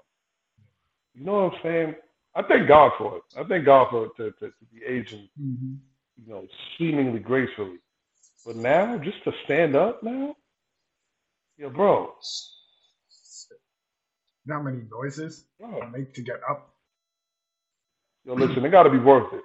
You 1.16 1.26
know 1.26 1.34
what 1.46 1.54
I'm 1.56 1.60
saying? 1.64 1.96
I 2.36 2.44
thank 2.44 2.68
God 2.68 2.92
for 2.98 3.18
it. 3.18 3.24
I 3.40 3.44
thank 3.46 3.66
God 3.66 3.88
for 3.92 4.06
it 4.08 4.12
to, 4.18 4.32
to, 4.32 4.48
to 4.48 4.66
be 4.74 4.82
aging, 4.88 5.30
Mm-hmm. 5.42 5.76
you 6.24 6.30
know, 6.34 6.48
seemingly 6.78 7.20
gracefully. 7.20 7.78
But 8.46 8.58
now, 8.58 8.98
just 9.00 9.24
to 9.26 9.32
stand 9.46 9.76
up 9.76 10.04
now, 10.04 10.36
yo, 11.58 11.70
bro, 11.70 12.14
You 14.46 14.54
know 14.54 14.60
how 14.60 14.64
many 14.64 14.84
noises 14.92 15.46
bro. 15.60 15.82
I 15.82 15.90
make 15.90 16.14
to 16.16 16.22
get 16.24 16.38
up? 16.50 16.74
Yo, 18.26 18.34
listen, 18.36 18.66
it 18.66 18.72
got 18.72 18.84
to 18.84 18.90
be 18.92 19.00
worth 19.00 19.34
it. 19.34 19.44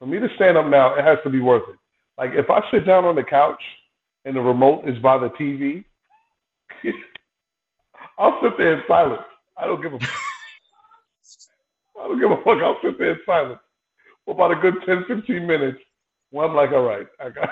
For 0.00 0.06
me 0.06 0.20
to 0.20 0.28
stand 0.36 0.56
up 0.58 0.66
now, 0.66 0.94
it 0.96 1.04
has 1.04 1.18
to 1.24 1.30
be 1.30 1.40
worth 1.40 1.68
it. 1.68 1.76
Like 2.18 2.32
if 2.34 2.50
I 2.50 2.60
sit 2.70 2.86
down 2.86 3.04
on 3.04 3.16
the 3.16 3.24
couch 3.24 3.62
and 4.24 4.36
the 4.36 4.40
remote 4.40 4.88
is 4.88 4.98
by 5.00 5.18
the 5.18 5.30
TV, 5.30 5.84
I'll 8.18 8.38
sit 8.42 8.52
there 8.58 8.74
in 8.74 8.82
silence. 8.88 9.22
I 9.56 9.66
don't 9.66 9.82
give 9.82 9.94
a. 9.94 9.98
I 12.00 12.08
don't 12.08 12.20
give 12.20 12.30
a 12.30 12.36
fuck. 12.38 12.58
I'll 12.62 12.78
sit 12.82 12.98
there 12.98 13.12
in 13.12 13.18
silence 13.26 13.60
for 14.24 14.34
about 14.34 14.52
a 14.52 14.56
good 14.56 14.74
10, 14.86 15.04
15 15.08 15.46
minutes. 15.46 15.78
Well, 16.32 16.48
I'm 16.48 16.56
like, 16.56 16.72
all 16.72 16.82
right, 16.82 17.06
I 17.20 17.30
got. 17.30 17.50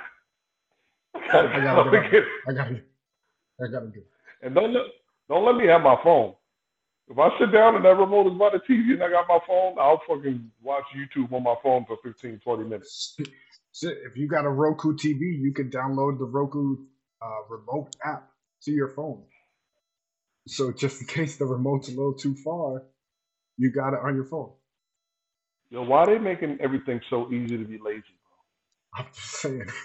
I 1.44 1.60
gotta, 1.62 1.82
I 1.90 1.90
gotta 1.90 2.10
get 2.10 2.10
get- 2.10 2.24
I 2.48 2.52
gotta, 2.54 2.82
I 3.62 3.68
gotta 3.72 3.88
do. 3.88 4.02
and 4.42 4.54
don't 4.54 4.72
let 4.74 4.84
don't 5.28 5.46
let 5.46 5.56
me 5.56 5.66
have 5.68 5.82
my 5.82 5.96
phone. 6.04 6.34
If 7.08 7.18
I 7.18 7.28
sit 7.38 7.52
down 7.52 7.76
and 7.76 7.84
that 7.84 7.96
remote 7.96 8.32
is 8.32 8.38
by 8.38 8.50
the 8.50 8.60
TV 8.60 8.94
and 8.94 9.02
I 9.02 9.10
got 9.10 9.28
my 9.28 9.38
phone, 9.46 9.76
I'll 9.78 10.00
fucking 10.08 10.50
watch 10.62 10.84
YouTube 10.96 11.32
on 11.32 11.42
my 11.42 11.54
phone 11.62 11.84
for 11.86 11.98
15, 12.02 12.40
20 12.42 12.64
minutes. 12.64 13.16
If 14.04 14.16
you 14.16 14.28
got 14.28 14.46
a 14.46 14.48
Roku 14.50 14.94
TV, 14.96 15.20
you 15.20 15.52
can 15.54 15.70
download 15.70 16.18
the 16.18 16.24
Roku 16.24 16.76
uh, 17.22 17.42
remote 17.50 17.94
app 18.04 18.30
to 18.62 18.72
your 18.72 18.88
phone. 18.90 19.22
So 20.48 20.72
just 20.72 21.00
in 21.02 21.08
case 21.08 21.36
the 21.36 21.46
remote's 21.46 21.88
a 21.88 21.92
little 21.92 22.14
too 22.14 22.36
far, 22.44 22.84
you 23.58 23.72
got 23.72 23.94
it 23.94 24.00
on 24.04 24.16
your 24.16 24.24
phone. 24.26 24.52
Yo, 25.70 25.84
why 25.84 26.00
are 26.00 26.06
they 26.06 26.18
making 26.18 26.58
everything 26.62 27.00
so 27.10 27.32
easy 27.32 27.58
to 27.58 27.64
be 27.64 27.78
lazy? 27.84 28.04
I'm 28.96 29.06
just 29.14 29.30
saying. 29.32 29.66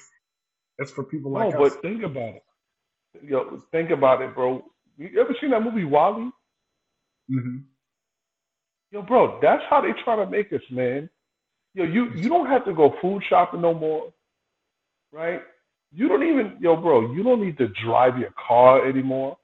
That's 0.81 0.91
for 0.91 1.05
people 1.05 1.31
No, 1.33 1.51
like 1.51 1.55
but 1.57 1.81
think 1.83 2.03
about 2.03 2.35
it. 2.35 2.43
Yo, 3.23 3.61
think 3.71 3.91
about 3.91 4.21
it, 4.21 4.35
bro. 4.35 4.63
You 4.97 5.21
ever 5.21 5.35
seen 5.41 5.51
that 5.51 5.63
movie 5.63 5.85
WALL-E? 5.85 6.31
hmm 7.29 7.57
Yo, 8.91 9.01
bro, 9.03 9.39
that's 9.41 9.63
how 9.69 9.81
they 9.81 9.93
try 10.03 10.15
to 10.17 10.29
make 10.29 10.53
us, 10.53 10.61
man. 10.71 11.09
Yo, 11.75 11.85
you 11.85 12.11
you 12.15 12.29
don't 12.29 12.47
have 12.47 12.65
to 12.65 12.73
go 12.73 12.93
food 13.01 13.23
shopping 13.29 13.61
no 13.61 13.73
more, 13.73 14.13
right? 15.13 15.41
You 15.93 16.07
don't 16.09 16.23
even, 16.23 16.57
yo, 16.61 16.75
bro, 16.77 17.13
you 17.13 17.23
don't 17.23 17.41
need 17.43 17.57
to 17.59 17.69
drive 17.85 18.17
your 18.19 18.33
car 18.47 18.87
anymore. 18.87 19.37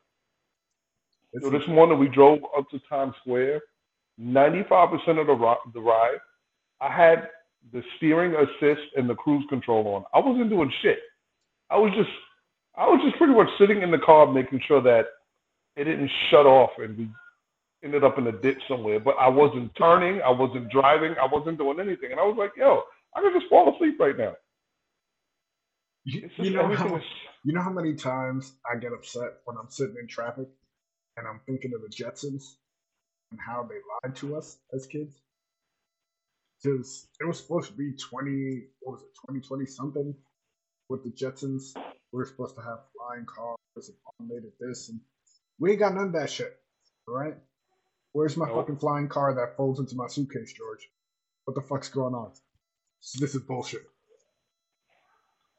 Yo, 1.39 1.51
this 1.51 1.67
morning 1.69 1.99
we 1.99 2.09
drove 2.09 2.39
up 2.57 2.69
to 2.71 2.79
Times 2.89 3.15
Square. 3.21 3.61
95% 4.21 5.19
of 5.19 5.27
the, 5.27 5.33
ri- 5.33 5.71
the 5.73 5.81
ride, 5.81 6.19
I 6.81 6.91
had 6.91 7.29
the 7.73 7.83
steering 7.97 8.35
assist 8.35 8.81
and 8.97 9.09
the 9.09 9.15
cruise 9.15 9.45
control 9.49 9.87
on. 9.95 10.05
I 10.13 10.19
wasn't 10.25 10.49
doing 10.49 10.71
shit. 10.81 10.99
I 11.69 11.77
was 11.77 11.91
just, 11.95 12.09
I 12.77 12.85
was 12.85 13.01
just 13.03 13.17
pretty 13.17 13.33
much 13.33 13.49
sitting 13.59 13.81
in 13.81 13.91
the 13.91 13.97
car 13.97 14.31
making 14.31 14.61
sure 14.67 14.81
that 14.81 15.05
it 15.75 15.83
didn't 15.85 16.11
shut 16.29 16.45
off 16.45 16.71
and 16.77 16.97
we 16.97 17.09
ended 17.83 18.03
up 18.03 18.17
in 18.17 18.27
a 18.27 18.31
ditch 18.31 18.59
somewhere. 18.67 18.99
But 18.99 19.15
I 19.19 19.27
wasn't 19.27 19.71
turning, 19.75 20.21
I 20.21 20.31
wasn't 20.31 20.71
driving, 20.71 21.15
I 21.21 21.27
wasn't 21.31 21.57
doing 21.57 21.79
anything. 21.79 22.11
And 22.11 22.19
I 22.19 22.23
was 22.23 22.35
like, 22.37 22.51
yo, 22.57 22.81
I 23.15 23.21
could 23.21 23.33
just 23.33 23.49
fall 23.49 23.73
asleep 23.73 23.99
right 23.99 24.17
now. 24.17 24.33
You, 26.05 26.29
you 26.37 26.51
know 26.51 26.73
how 26.73 26.95
is 26.95 27.03
you 27.43 27.53
know 27.53 27.61
how 27.61 27.69
many 27.69 27.93
times 27.93 28.53
I 28.69 28.77
get 28.77 28.93
upset 28.93 29.39
when 29.45 29.57
I'm 29.57 29.69
sitting 29.69 29.95
in 29.99 30.07
traffic 30.07 30.47
and 31.17 31.27
I'm 31.27 31.41
thinking 31.45 31.73
of 31.73 31.81
the 31.81 31.89
Jetsons 31.89 32.55
and 33.31 33.39
how 33.45 33.67
they 33.69 33.75
lied 34.03 34.15
to 34.17 34.37
us 34.37 34.57
as 34.73 34.85
kids. 34.85 35.15
Because 36.63 37.07
it 37.19 37.27
was 37.27 37.39
supposed 37.39 37.69
to 37.69 37.77
be 37.77 37.91
20, 37.93 38.63
what 38.81 38.93
was 38.93 39.01
it, 39.01 39.13
2020 39.29 39.65
something 39.65 40.15
with 40.89 41.03
the 41.03 41.09
Jetsons. 41.11 41.73
We 42.11 42.21
are 42.21 42.25
supposed 42.25 42.55
to 42.55 42.61
have 42.61 42.79
flying 42.95 43.25
cars 43.25 43.57
and 43.75 43.95
automated 44.19 44.51
this, 44.59 44.89
and 44.89 44.99
we 45.59 45.71
ain't 45.71 45.79
got 45.79 45.93
none 45.93 46.07
of 46.07 46.13
that 46.13 46.29
shit. 46.29 46.57
All 47.07 47.13
right? 47.15 47.35
Where's 48.13 48.37
my 48.37 48.47
Nope. 48.47 48.55
fucking 48.57 48.77
flying 48.77 49.07
car 49.09 49.33
that 49.35 49.57
folds 49.57 49.79
into 49.79 49.95
my 49.95 50.07
suitcase, 50.07 50.53
George? 50.53 50.89
What 51.45 51.55
the 51.55 51.61
fuck's 51.61 51.89
going 51.89 52.13
on? 52.15 52.31
This 53.19 53.35
is 53.35 53.41
bullshit. 53.41 53.83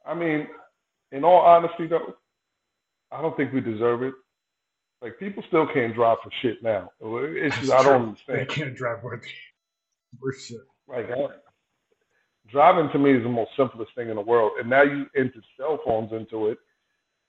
I 0.07 0.15
mean, 0.15 0.49
in 1.13 1.25
all 1.25 1.41
honesty, 1.41 1.87
though, 1.87 2.15
I 3.13 3.23
don't 3.23 3.37
think 3.37 3.53
we 3.53 3.61
deserve 3.61 4.03
it. 4.03 4.15
Like 5.01 5.19
people 5.19 5.45
still 5.47 5.67
can't 5.73 5.95
drive 5.95 6.19
for 6.25 6.31
shit 6.43 6.63
now. 6.63 6.91
It's 7.01 7.57
just, 7.59 7.71
I 7.73 7.83
don't 7.85 8.09
understand. 8.09 8.39
They 8.41 8.47
can't 8.47 8.75
drive 8.75 9.03
worth 9.05 9.23
worth 10.21 10.43
shit. 10.43 10.59
Like 10.89 11.07
I, 11.11 11.27
driving 12.51 12.91
to 12.93 12.99
me 12.99 13.13
is 13.17 13.23
the 13.23 13.29
most 13.29 13.51
simplest 13.57 13.95
thing 13.95 14.09
in 14.09 14.17
the 14.17 14.23
world, 14.23 14.53
and 14.59 14.69
now 14.69 14.83
you 14.83 15.07
enter 15.17 15.41
cell 15.59 15.79
phones 15.85 16.13
into 16.13 16.49
it. 16.49 16.59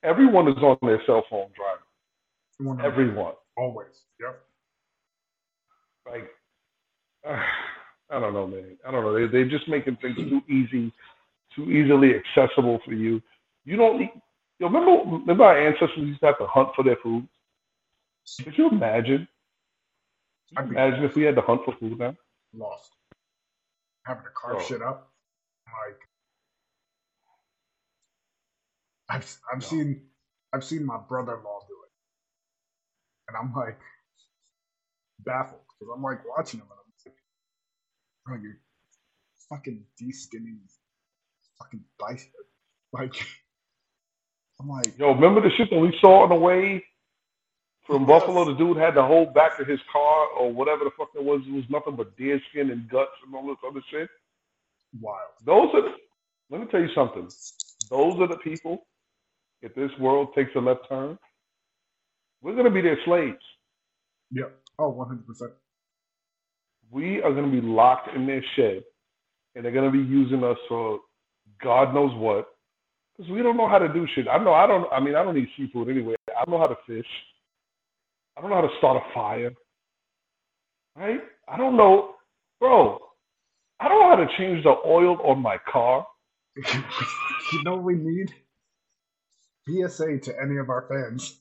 Everyone 0.03 0.47
is 0.47 0.57
on 0.57 0.77
their 0.81 1.01
cell 1.05 1.23
phone 1.29 1.47
driving. 1.55 2.85
Everyone. 2.85 3.33
Always. 3.57 4.03
Yep. 4.19 4.41
Like 6.09 6.29
uh, 7.27 7.41
I 8.09 8.19
don't 8.19 8.33
know, 8.33 8.47
man. 8.47 8.77
I 8.87 8.91
don't 8.91 9.03
know. 9.03 9.13
They 9.13 9.27
they're 9.31 9.49
just 9.49 9.67
making 9.67 9.97
things 9.97 10.17
too 10.17 10.41
easy, 10.49 10.91
too 11.55 11.69
easily 11.69 12.11
accessible 12.15 12.79
for 12.85 12.93
you. 12.93 13.21
You 13.65 13.75
don't 13.77 13.99
need. 13.99 14.11
You 14.59 14.67
remember, 14.67 15.03
remember 15.17 15.43
our 15.45 15.57
ancestors 15.67 15.97
used 15.97 16.19
to 16.21 16.25
have 16.27 16.37
to 16.39 16.45
hunt 16.47 16.69
for 16.75 16.83
their 16.83 16.97
food. 17.01 17.27
Could 18.43 18.57
you 18.57 18.69
imagine? 18.69 19.27
I'd 20.57 20.69
be 20.69 20.75
Imagine 20.75 21.03
if 21.05 21.15
we 21.15 21.23
had 21.23 21.35
to 21.35 21.41
hunt 21.41 21.61
for 21.65 21.75
food 21.79 21.97
now. 21.99 22.15
lost. 22.53 22.91
Having 24.05 24.23
to 24.23 24.29
carve 24.31 24.57
Oh. 24.59 24.65
shit 24.67 24.81
up. 24.81 25.08
Like 25.73 26.01
I've 29.09 29.37
I've 29.53 29.63
No. 29.63 29.65
seen 29.65 30.01
I've 30.53 30.63
seen 30.63 30.85
my 30.85 30.97
brother 30.97 31.37
in 31.37 31.43
law 31.43 31.59
do 31.67 31.75
it. 31.85 31.91
And 33.29 33.37
I'm 33.37 33.53
like 33.55 33.79
baffled. 35.19 35.61
Because 35.79 35.93
I'm 35.95 36.03
like 36.03 36.21
watching 36.27 36.59
him 36.61 36.67
and 36.71 36.79
I'm 36.79 36.93
like, 37.05 37.15
bro, 38.25 38.37
you're 38.43 38.59
fucking 39.49 39.83
de 39.97 40.11
skinning 40.13 40.59
fucking 41.59 41.83
bicep. 41.99 42.31
Like 42.93 43.15
I'm 44.61 44.69
like 44.69 44.95
Yo, 44.97 45.13
remember 45.13 45.41
the 45.41 45.51
shit 45.57 45.69
that 45.71 45.79
we 45.79 45.95
saw 46.01 46.23
on 46.23 46.29
the 46.29 46.35
way 46.35 46.83
from 47.87 48.05
Yes. 48.05 48.07
Buffalo? 48.07 48.45
The 48.45 48.55
dude 48.55 48.77
had 48.77 48.95
the 48.95 49.03
whole 49.03 49.27
back 49.27 49.59
of 49.59 49.67
his 49.67 49.79
car 49.91 50.27
or 50.39 50.51
whatever 50.53 50.83
the 50.85 50.91
fuck 50.97 51.09
it 51.15 51.23
was. 51.23 51.41
It 51.47 51.53
was 51.53 51.65
nothing 51.69 51.95
but 51.95 52.17
deer 52.17 52.41
skin 52.51 52.71
and 52.71 52.89
guts 52.89 53.11
and 53.25 53.35
all 53.35 53.47
this 53.47 53.57
other 53.67 53.81
shit. 53.91 54.09
Wild. 54.99 55.19
Those 55.45 55.69
are. 55.75 55.81
The, 55.83 55.89
let 56.51 56.61
me 56.61 56.67
tell 56.71 56.81
you 56.81 56.89
something. 56.95 57.29
Those 57.89 58.19
are 58.19 58.27
the 58.27 58.37
people. 58.37 58.87
If 59.61 59.75
this 59.75 59.91
world 59.99 60.29
takes 60.35 60.51
a 60.55 60.59
left 60.59 60.81
turn, 60.89 61.17
we're 62.41 62.55
gonna 62.55 62.71
be 62.71 62.81
their 62.81 62.99
slaves. 63.05 63.37
Yep. 64.31 64.53
Oh, 64.79 64.89
100 64.89 65.27
percent 65.27 65.51
We 66.91 67.21
are 67.21 67.33
gonna 67.33 67.51
be 67.51 67.61
locked 67.61 68.15
in 68.15 68.27
their 68.27 68.43
shed, 68.55 68.83
and 69.55 69.65
they're 69.65 69.73
gonna 69.73 69.91
be 69.91 69.99
using 69.99 70.43
us 70.43 70.57
for 70.69 70.99
God 71.63 71.93
knows 71.93 72.13
what. 72.15 72.47
Because 73.17 73.31
we 73.31 73.43
don't 73.43 73.57
know 73.57 73.69
how 73.69 73.79
to 73.79 73.91
do 73.93 74.07
shit. 74.15 74.27
I 74.29 74.37
know 74.43 74.53
I 74.53 74.67
don't. 74.67 74.87
I 74.91 74.99
mean, 74.99 75.15
I 75.15 75.23
don't 75.23 75.37
eat 75.37 75.49
seafood 75.57 75.89
anyway. 75.89 76.15
I 76.29 76.45
don't 76.45 76.53
know 76.55 76.59
how 76.59 76.67
to 76.67 76.77
fish. 76.87 77.07
I 78.37 78.41
don't 78.41 78.49
know 78.51 78.57
how 78.57 78.63
to 78.67 78.77
start 78.79 78.97
a 79.03 79.13
fire. 79.13 79.51
Right? 80.97 81.21
I 81.47 81.57
don't 81.57 81.77
know, 81.77 82.15
bro. 82.59 82.99
I 83.81 83.89
don't 83.89 83.99
know 84.01 84.09
how 84.09 84.17
to 84.17 84.37
change 84.37 84.63
the 84.63 84.75
oil 84.85 85.17
on 85.23 85.41
my 85.41 85.57
car. 85.71 86.07
you 87.51 87.63
know 87.63 87.75
what 87.75 87.83
we 87.85 87.95
need? 87.95 88.33
PSA 89.69 90.19
to 90.19 90.35
any 90.41 90.57
of 90.57 90.69
our 90.69 90.87
fans. 90.89 91.39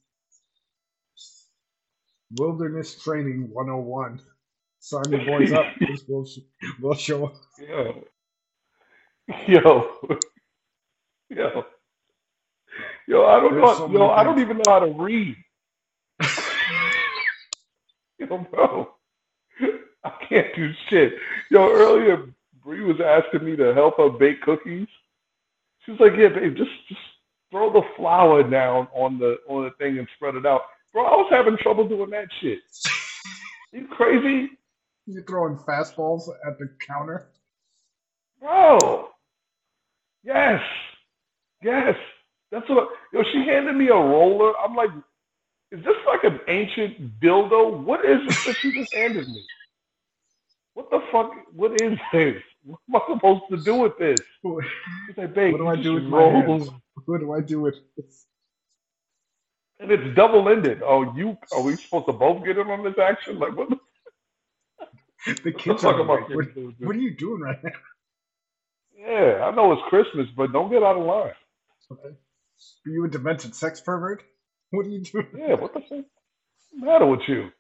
Wilderness 2.33 3.03
Training 3.03 3.51
101. 3.53 4.21
Sign 4.81 5.11
your 5.11 5.21
boys 5.21 5.53
up. 5.53 5.77
We'll, 6.09 6.27
sh- 6.27 6.41
will 6.81 6.95
show 6.95 7.27
up. 7.27 7.35
Yo. 7.59 8.05
Yo. 9.49 9.91
Yo. 11.31 11.65
Yo, 13.09 13.27
I 13.27 13.41
don't 13.41 13.57
There's 13.57 13.61
know. 13.61 13.77
so 13.77 13.89
yo, 13.89 14.11
I 14.11 14.25
don't 14.25 14.41
even 14.41 14.59
know 14.59 14.69
how 14.71 14.81
to 14.81 14.87
read. 14.93 15.37
Yo, 18.19 18.39
bro. 18.51 18.89
I 20.05 20.11
can't 20.29 20.55
do 20.55 20.71
shit. 20.89 21.15
Yo, 21.51 21.69
earlier 21.71 22.27
Bree 22.65 22.83
was 22.83 23.01
asking 23.05 23.45
me 23.49 23.57
to 23.57 23.75
help 23.75 23.97
her 23.99 24.11
bake 24.11 24.41
cookies. 24.43 24.87
She 25.85 25.93
was 25.93 26.01
like, 26.01 26.13
"Yeah, 26.19 26.29
babe, 26.29 26.57
just 26.57 26.71
just 26.89 27.01
throw 27.51 27.73
the 27.73 27.83
flour 27.97 28.43
down 28.43 28.89
on 28.95 29.19
the 29.19 29.39
on 29.49 29.65
the 29.65 29.71
thing 29.79 29.99
and 29.99 30.07
spread 30.17 30.35
it 30.35 30.47
out." 30.47 30.63
Bro, 30.93 31.05
I 31.05 31.17
was 31.17 31.29
having 31.31 31.57
trouble 31.59 31.89
doing 31.89 32.11
that 32.11 32.29
shit. 32.41 32.61
You 33.71 33.87
crazy, 33.87 34.49
You're 35.07 35.25
throwing 35.25 35.59
fastballs 35.59 36.23
at 36.47 36.59
the 36.59 36.71
counter. 36.87 37.29
bro? 38.41 39.11
Yes, 40.25 40.63
yes. 41.63 41.95
That's 42.51 42.67
what. 42.71 42.89
Yo, 43.13 43.23
she 43.31 43.45
handed 43.47 43.77
me 43.77 43.89
a 43.89 43.95
roller. 43.95 44.55
I'm 44.59 44.75
like, 44.75 44.89
is 45.71 45.85
this 45.85 45.97
like 46.07 46.25
an 46.25 46.41
ancient 46.49 47.21
dildo? 47.21 47.83
What 47.85 48.07
is 48.07 48.27
this 48.27 48.45
that 48.47 48.57
she 48.57 48.73
just 48.73 48.95
handed 48.95 49.29
me? 49.29 49.45
What 50.79 50.91
the 50.91 51.01
fuck? 51.11 51.33
What 51.57 51.73
is 51.83 51.99
this? 52.13 52.41
What 52.63 52.79
am 52.89 52.95
I 52.95 53.01
supposed 53.13 53.43
to 53.51 53.57
do 53.57 53.75
with 53.75 53.99
this? 53.99 54.21
What 54.43 54.65
She's 55.09 55.19
like, 55.19 55.35
babe, 55.35 55.57
do 55.57 55.67
I 55.67 55.75
do 55.75 55.95
with 55.95 56.05
my 56.05 56.23
hands? 56.23 56.71
What 57.05 57.19
do 57.19 57.33
I 57.33 57.41
do 57.41 57.63
with 57.63 57.75
this? 57.97 58.27
And 59.81 59.91
it's 59.91 60.15
double 60.15 60.49
ended. 60.49 60.81
Oh, 60.85 61.13
you 61.17 61.37
are 61.53 61.63
we 61.63 61.75
supposed 61.75 62.07
to 62.07 62.13
both 62.13 62.45
get 62.45 62.59
in 62.59 62.69
on 62.69 62.85
this 62.85 62.95
action? 62.97 63.41
Like, 63.41 63.57
what 63.57 63.71
the, 63.71 63.77
The 65.27 65.33
what 65.33 65.43
the 65.43 65.53
kids 65.53 65.85
are 65.85 65.99
like, 65.99 66.09
what, 66.09 66.29
supposed 66.29 66.55
to 66.55 66.73
do? 66.79 66.87
what 66.87 66.95
are 66.95 67.01
you 67.01 67.17
doing 67.17 67.41
right 67.41 67.65
now? 67.65 67.71
Yeah, 68.97 69.47
I 69.47 69.51
know 69.57 69.73
it's 69.73 69.83
Christmas, 69.89 70.29
but 70.37 70.53
don't 70.53 70.71
get 70.71 70.85
out 70.85 70.97
of 70.97 71.05
line. 71.05 71.33
Okay. 71.91 72.15
Are 72.87 72.91
you 72.91 73.05
a 73.05 73.09
demented 73.09 73.57
sex 73.57 73.81
pervert? 73.81 74.23
What 74.71 74.87
are 74.87 74.91
you 74.91 75.03
doing? 75.03 75.27
Yeah, 75.37 75.55
what 75.55 75.75
the 75.75 75.81
fuck? 75.81 75.91
What's 75.91 76.71
the 76.73 76.87
matter 76.87 77.07
with 77.07 77.23
you? 77.27 77.51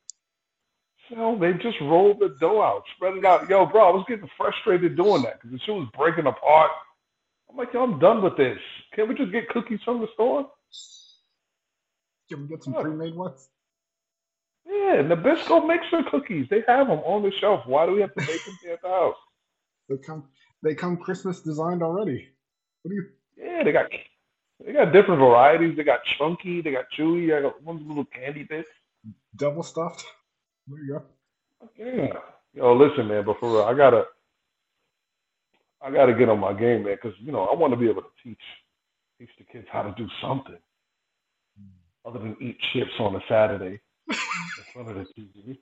So 1.10 1.38
they 1.40 1.52
just 1.54 1.80
rolled 1.80 2.20
the 2.20 2.36
dough 2.40 2.62
out, 2.62 2.82
spread 2.96 3.16
it 3.16 3.24
out. 3.24 3.48
Yo, 3.48 3.66
bro, 3.66 3.88
I 3.88 3.92
was 3.92 4.04
getting 4.08 4.28
frustrated 4.36 4.96
doing 4.96 5.22
that 5.22 5.40
because 5.40 5.52
the 5.52 5.58
shit 5.64 5.74
was 5.74 5.88
breaking 5.96 6.26
apart. 6.26 6.70
I'm 7.50 7.56
like, 7.56 7.72
yo, 7.72 7.82
I'm 7.82 7.98
done 7.98 8.22
with 8.22 8.36
this. 8.36 8.58
Can't 8.94 9.08
we 9.08 9.14
just 9.14 9.32
get 9.32 9.48
cookies 9.48 9.80
from 9.84 10.00
the 10.00 10.08
store? 10.14 10.50
Can 12.28 12.42
we 12.42 12.48
get 12.48 12.62
some 12.62 12.74
Look. 12.74 12.82
pre-made 12.82 13.14
ones? 13.14 13.48
Yeah, 14.66 15.02
Nabisco 15.02 15.66
mixer 15.66 16.02
cookies. 16.10 16.46
They 16.50 16.62
have 16.68 16.88
them 16.88 16.98
on 17.00 17.22
the 17.22 17.32
shelf. 17.40 17.62
Why 17.66 17.86
do 17.86 17.92
we 17.92 18.02
have 18.02 18.14
to 18.14 18.20
make 18.20 18.44
them 18.44 18.58
here 18.62 18.74
at 18.74 18.82
the 18.82 18.88
house? 18.88 19.16
They 19.88 19.96
come, 19.96 20.24
they 20.62 20.74
come 20.74 20.98
Christmas 20.98 21.40
designed 21.40 21.82
already. 21.82 22.28
What 22.82 22.90
do 22.90 22.94
you? 22.96 23.06
Yeah, 23.38 23.64
they 23.64 23.72
got 23.72 23.86
they 24.64 24.72
got 24.72 24.92
different 24.92 25.20
varieties. 25.20 25.76
They 25.76 25.84
got 25.84 26.00
chunky, 26.18 26.60
they 26.60 26.72
got 26.72 26.86
chewy, 26.98 27.36
I 27.36 27.42
got 27.42 27.62
one 27.62 27.86
little 27.88 28.04
candy 28.04 28.42
bits. 28.44 28.68
Double 29.36 29.62
stuffed. 29.62 30.04
There 30.68 30.78
you 30.84 30.94
go. 30.94 31.02
Yeah. 31.78 32.08
Yo, 32.54 32.74
listen, 32.74 33.08
man, 33.08 33.24
but 33.24 33.38
for 33.40 33.50
real, 33.52 33.62
I 33.64 33.74
gotta, 33.74 34.04
I 35.82 35.90
gotta 35.90 36.14
get 36.14 36.28
on 36.28 36.40
my 36.40 36.52
game, 36.52 36.84
man, 36.84 36.96
because 37.02 37.18
you 37.20 37.32
know 37.32 37.44
I 37.44 37.54
want 37.56 37.72
to 37.72 37.78
be 37.78 37.88
able 37.90 38.02
to 38.02 38.08
teach, 38.24 38.40
teach 39.20 39.30
the 39.38 39.44
kids 39.44 39.66
how 39.72 39.82
to 39.82 39.94
do 39.96 40.08
something 40.22 40.58
other 42.06 42.18
than 42.20 42.36
eat 42.40 42.58
chips 42.72 42.92
on 43.00 43.16
a 43.16 43.20
Saturday 43.28 43.80
in 44.58 44.64
front 44.72 44.90
of 44.90 44.96
the 44.96 45.06
TV. 45.22 45.58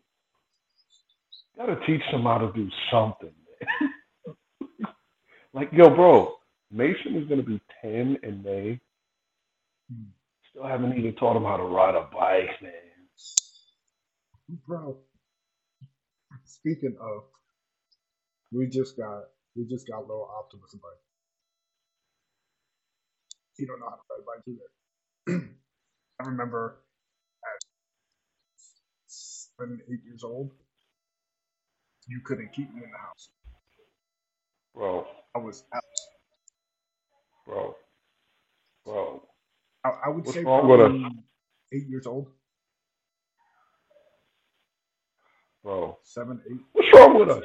Gotta 1.56 1.76
teach 1.86 2.02
them 2.12 2.24
how 2.24 2.38
to 2.38 2.52
do 2.54 2.68
something, 2.90 3.32
man. 3.32 4.86
like, 5.54 5.70
yo, 5.72 5.90
bro, 5.90 6.34
Mason 6.70 7.16
is 7.16 7.28
gonna 7.28 7.42
be 7.42 7.60
ten 7.82 8.18
in 8.22 8.42
May. 8.42 8.80
Hmm. 9.92 10.04
Still 10.50 10.66
haven't 10.66 10.98
even 10.98 11.14
taught 11.16 11.36
him 11.36 11.44
how 11.44 11.56
to 11.58 11.64
ride 11.64 11.94
a 11.94 12.08
bike, 12.14 12.62
man. 12.62 12.72
Bro, 14.48 14.98
Speaking 16.44 16.96
of, 17.00 17.24
we 18.52 18.68
just 18.68 18.96
got 18.96 19.24
we 19.56 19.64
just 19.66 19.86
got 19.88 20.02
little 20.02 20.28
Optimus 20.38 20.74
bike. 20.74 21.02
He 23.56 23.66
don't 23.66 23.80
know 23.80 23.88
how 23.90 23.96
to 23.96 24.02
ride 24.10 24.20
a 24.20 24.26
bike 24.26 24.44
either. 24.48 25.50
I 26.20 26.24
remember 26.28 26.78
at 27.44 27.60
seven, 29.06 29.80
eight 29.92 30.00
years 30.06 30.24
old, 30.24 30.52
you 32.08 32.20
couldn't 32.24 32.52
keep 32.54 32.74
me 32.74 32.82
in 32.84 32.90
the 32.90 32.98
house. 32.98 33.30
Bro, 34.74 35.06
I 35.34 35.38
was 35.38 35.64
out. 35.74 35.82
bro, 37.46 37.76
bro. 38.84 39.22
I, 39.84 39.90
I 40.06 40.10
would 40.10 40.26
What's 40.26 40.28
say 40.28 40.44
wrong 40.44 40.68
with 40.68 40.80
us? 40.80 40.92
probably 40.92 41.16
eight 41.74 41.88
years 41.88 42.06
old, 42.06 42.28
Bro. 45.66 45.98
seven, 46.04 46.40
eight. 46.50 46.60
What's 46.72 46.88
wrong 46.94 47.18
with 47.18 47.30
us? 47.30 47.44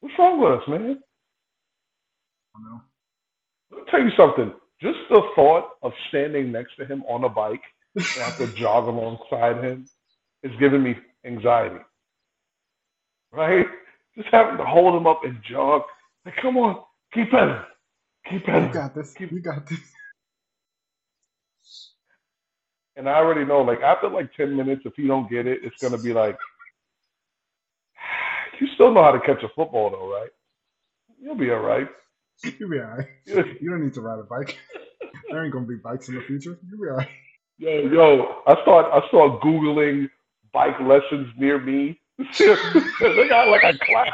What's 0.00 0.14
wrong 0.18 0.40
with 0.40 0.52
us, 0.62 0.68
man? 0.68 1.00
I 2.56 2.60
don't 2.60 2.64
know. 2.72 2.82
Let 3.72 3.80
me 3.80 3.86
tell 3.90 4.02
you 4.02 4.10
something. 4.16 4.52
Just 4.82 4.98
the 5.10 5.22
thought 5.36 5.70
of 5.82 5.92
standing 6.08 6.52
next 6.52 6.76
to 6.78 6.86
him 6.86 7.04
on 7.08 7.24
a 7.24 7.30
bike 7.30 7.62
and 8.14 8.24
have 8.24 8.38
to 8.38 8.48
jog 8.56 8.88
alongside 8.88 9.64
him 9.64 9.88
is 10.44 10.52
giving 10.60 10.82
me 10.82 10.96
anxiety. 11.26 11.80
Right? 13.32 13.66
Just 14.16 14.28
having 14.32 14.58
to 14.58 14.64
hold 14.64 14.94
him 14.96 15.06
up 15.06 15.22
and 15.24 15.38
jog. 15.50 15.82
Like, 16.26 16.36
come 16.42 16.56
on, 16.58 16.82
keep 17.14 17.30
pedaling. 17.30 17.62
Keep 18.30 18.46
You 18.48 18.52
pedaling. 18.52 18.72
got 18.72 18.94
this. 18.94 19.14
You 19.20 19.40
got 19.42 19.66
this. 19.68 19.80
And 22.96 23.08
I 23.08 23.14
already 23.16 23.44
know, 23.44 23.62
like, 23.62 23.80
after 23.80 24.08
like 24.10 24.32
10 24.36 24.56
minutes, 24.56 24.82
if 24.84 24.98
you 24.98 25.08
don't 25.08 25.30
get 25.30 25.46
it, 25.46 25.60
it's 25.64 25.76
going 25.80 25.92
to 25.92 25.98
be 26.02 26.12
like, 26.14 26.36
you 28.60 28.68
still 28.74 28.92
know 28.92 29.02
how 29.02 29.12
to 29.12 29.20
catch 29.20 29.42
a 29.42 29.48
football, 29.54 29.90
though, 29.90 30.10
right? 30.12 30.30
You'll 31.20 31.36
be 31.36 31.50
all 31.50 31.60
right. 31.60 31.88
You'll 32.44 32.70
be 32.70 32.78
alright. 32.78 33.06
You 33.60 33.70
don't 33.70 33.82
need 33.84 33.94
to 33.94 34.00
ride 34.00 34.20
a 34.20 34.22
bike. 34.22 34.58
there 35.30 35.44
ain't 35.44 35.52
gonna 35.52 35.66
be 35.66 35.76
bikes 35.76 36.08
in 36.08 36.14
the 36.14 36.22
future. 36.22 36.58
You'll 36.68 36.80
be 36.80 36.88
alright. 36.88 37.08
yo, 37.58 38.42
I 38.46 38.54
start, 38.62 38.86
I 38.92 39.06
start 39.08 39.40
Googling 39.42 40.08
bike 40.52 40.78
lessons 40.80 41.28
near 41.36 41.58
me. 41.58 42.00
they 42.38 43.28
got 43.28 43.48
like 43.48 43.62
a 43.62 43.78
class. 43.78 44.10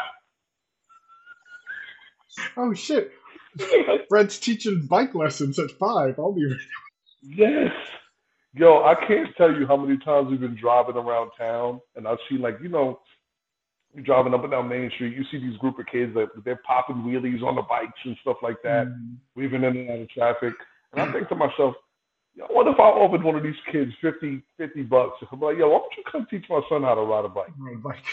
Oh 2.57 2.75
shit! 2.75 3.13
Fred's 4.09 4.39
teaching 4.39 4.87
bike 4.91 5.15
lessons 5.15 5.59
at 5.59 5.71
five. 5.73 6.19
I'll 6.19 6.33
be. 6.33 6.43
Yes. 7.23 7.73
Yo, 8.53 8.85
I 8.85 8.95
can't 9.07 9.35
tell 9.37 9.53
you 9.53 9.67
how 9.67 9.77
many 9.77 9.99
times 9.99 10.31
we've 10.31 10.41
been 10.41 10.57
driving 10.57 10.97
around 10.97 11.31
town 11.39 11.81
and 11.97 12.07
I've 12.07 12.19
seen 12.29 12.41
like, 12.41 12.59
you 12.63 12.69
know, 12.69 13.01
you're 13.95 14.05
driving 14.05 14.35
up 14.35 14.43
and 14.43 14.51
down 14.53 14.69
Main 14.69 14.91
Street, 14.95 15.17
you 15.17 15.25
see 15.31 15.39
these 15.39 15.57
group 15.59 15.79
of 15.79 15.87
kids 15.87 16.13
that 16.15 16.29
they're 16.45 16.61
popping 16.67 16.97
wheelies 16.97 17.43
on 17.43 17.55
the 17.57 17.63
bikes 17.63 17.99
and 18.05 18.17
stuff 18.23 18.37
like 18.43 18.57
that, 18.65 18.87
Mm, 18.89 19.17
weaving 19.37 19.63
in 19.65 19.77
and 19.77 19.91
out 19.91 20.01
of 20.01 20.09
traffic. 20.11 20.55
And 20.93 21.01
I 21.01 21.13
think 21.13 21.29
to 21.29 21.35
myself, 21.37 21.75
yo, 22.35 22.47
what 22.51 22.67
if 22.67 22.79
I 22.79 22.83
offered 22.83 23.23
one 23.23 23.37
of 23.37 23.43
these 23.43 23.55
kids 23.71 23.93
50, 24.01 24.43
50 24.59 24.83
bucks? 24.83 25.23
I'm 25.31 25.41
like, 25.41 25.57
yo, 25.59 25.69
why 25.69 25.79
don't 25.79 25.97
you 25.97 26.03
come 26.11 26.27
teach 26.31 26.45
my 26.51 26.61
son 26.69 26.83
how 26.83 26.95
to 26.95 27.03
ride 27.03 27.25
a 27.25 27.29
bike? 27.29 27.53
ride 27.59 27.75
a 27.77 27.79
bike. 27.79 27.97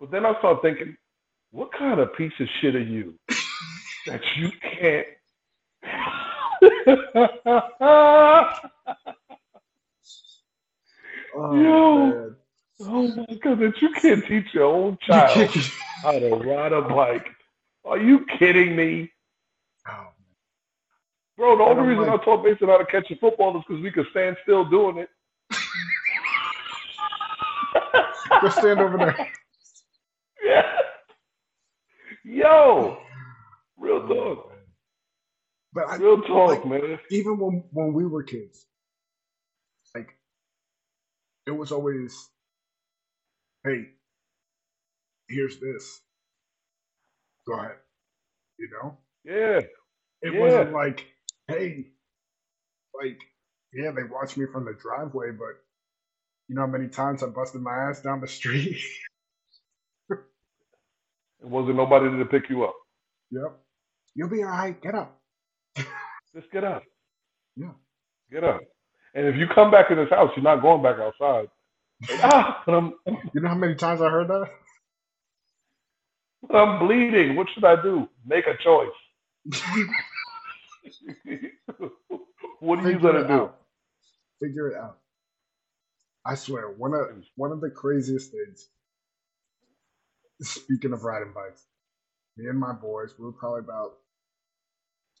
But 0.00 0.10
then 0.10 0.26
I 0.26 0.36
start 0.40 0.62
thinking, 0.62 0.96
what 1.52 1.70
kind 1.78 2.00
of 2.00 2.12
piece 2.16 2.32
of 2.40 2.48
shit 2.60 2.74
are 2.74 2.82
you 2.82 3.14
that 4.08 4.20
you 4.36 4.50
can't? 4.60 5.06
Oh 11.34 11.54
Yo. 11.54 11.96
man. 11.96 12.36
Oh 12.84 13.08
my 13.08 13.26
god, 13.42 13.60
that 13.60 13.80
you 13.80 13.90
can't 14.00 14.24
teach 14.26 14.46
your 14.52 14.64
own 14.64 14.98
child 15.02 15.50
how 16.02 16.12
to 16.12 16.28
ride 16.36 16.72
a 16.72 16.82
bike. 16.82 17.28
Are 17.84 17.98
you 17.98 18.24
kidding 18.38 18.74
me? 18.76 19.10
Oh, 19.88 20.06
Bro, 21.36 21.58
the 21.58 21.64
only 21.64 21.88
reason 21.88 22.06
like- 22.06 22.20
I 22.20 22.24
taught 22.24 22.44
Mason 22.44 22.68
how 22.68 22.78
to 22.78 22.84
catch 22.86 23.10
a 23.10 23.16
football 23.16 23.56
is 23.56 23.64
because 23.66 23.82
we 23.82 23.90
could 23.90 24.06
stand 24.10 24.36
still 24.42 24.64
doing 24.64 24.98
it. 24.98 25.08
Go 28.40 28.48
stand 28.48 28.80
over 28.80 28.96
there. 28.98 29.28
Yeah. 30.44 30.62
Yo, 32.24 32.98
real 33.78 34.04
Oh, 34.08 34.08
talk. 34.34 34.52
But 35.72 35.88
I, 35.88 35.96
Real 35.96 36.20
talk, 36.22 36.64
like, 36.64 36.66
man. 36.66 36.98
even 37.12 37.38
when 37.38 37.62
when 37.70 37.92
we 37.92 38.06
were 38.06 38.24
kids, 38.24 38.66
like 39.94 40.16
it 41.46 41.52
was 41.52 41.70
always, 41.70 42.28
hey, 43.64 43.86
here's 45.28 45.58
this. 45.60 46.00
Go 47.46 47.54
ahead. 47.58 47.76
You 48.58 48.68
know, 48.70 48.98
Yeah. 49.24 49.60
it 50.22 50.34
Yeah. 50.34 50.40
wasn't 50.40 50.72
like, 50.72 51.06
hey, 51.48 51.92
like 52.94 53.18
yeah, 53.72 53.90
they 53.92 54.04
watched 54.04 54.36
me 54.36 54.46
from 54.52 54.64
the 54.66 54.74
driveway, 54.74 55.32
but 55.32 55.62
you 56.48 56.54
know 56.56 56.62
how 56.62 56.66
many 56.66 56.88
times 56.88 57.22
I 57.22 57.28
busted 57.28 57.62
my 57.62 57.74
ass 57.74 58.02
down 58.02 58.20
the 58.20 58.28
street. 58.28 58.80
It 61.40 61.48
wasn't 61.48 61.76
nobody 61.76 62.08
to 62.16 62.24
pick 62.26 62.48
you 62.50 62.64
up. 62.64 62.74
yep, 63.30 63.58
you'll 64.14 64.28
be 64.28 64.42
all 64.44 64.50
right. 64.50 64.80
Get 64.80 64.94
up. 64.94 65.20
Just 66.34 66.50
get 66.52 66.64
up. 66.64 66.84
Yeah. 67.56 67.72
Get 68.30 68.44
up. 68.44 68.60
And 69.14 69.26
if 69.26 69.36
you 69.36 69.46
come 69.54 69.70
back 69.70 69.90
in 69.90 69.96
this 69.96 70.08
house, 70.10 70.30
you're 70.36 70.42
not 70.44 70.62
going 70.62 70.82
back 70.82 70.96
outside. 71.00 71.48
Ah, 72.10 72.62
I'm, 72.68 72.94
You 73.34 73.42
know 73.42 73.48
how 73.48 73.56
many 73.56 73.76
times 73.76 74.02
I 74.02 74.10
heard 74.10 74.28
that? 74.28 74.50
I'm 76.54 76.86
bleeding. 76.86 77.36
What 77.36 77.46
should 77.54 77.64
I 77.64 77.82
do? 77.82 78.08
Make 78.26 78.44
a 78.46 78.56
choice. 78.62 78.88
what 82.60 82.78
are 82.80 82.90
you 82.90 82.98
gonna 83.00 83.26
do? 83.26 83.32
out. 83.34 83.56
Figure 84.40 84.68
it 84.70 84.76
out. 84.76 84.98
I 86.26 86.36
swear, 86.36 86.70
one 86.70 86.94
of 86.94 87.08
one 87.36 87.52
of 87.52 87.60
the 87.60 87.70
craziest 87.70 88.32
things. 88.32 88.68
Speaking 90.42 90.92
of 90.92 91.04
riding 91.04 91.32
bikes, 91.34 91.64
me 92.36 92.46
and 92.48 92.58
my 92.60 92.72
boys, 92.72 93.14
we 93.18 93.24
were 93.26 93.32
probably 93.32 93.60
about 93.60 93.94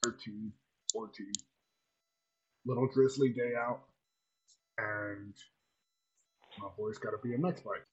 13, 0.04 0.52
14. 0.92 1.32
Little 2.66 2.88
drizzly 2.94 3.30
day 3.30 3.54
out, 3.58 3.80
and 4.78 5.34
my 6.58 6.68
boy's 6.76 6.98
got 6.98 7.10
to 7.10 7.18
be 7.22 7.34
a 7.34 7.38
BMX 7.38 7.62
bike. 7.64 7.86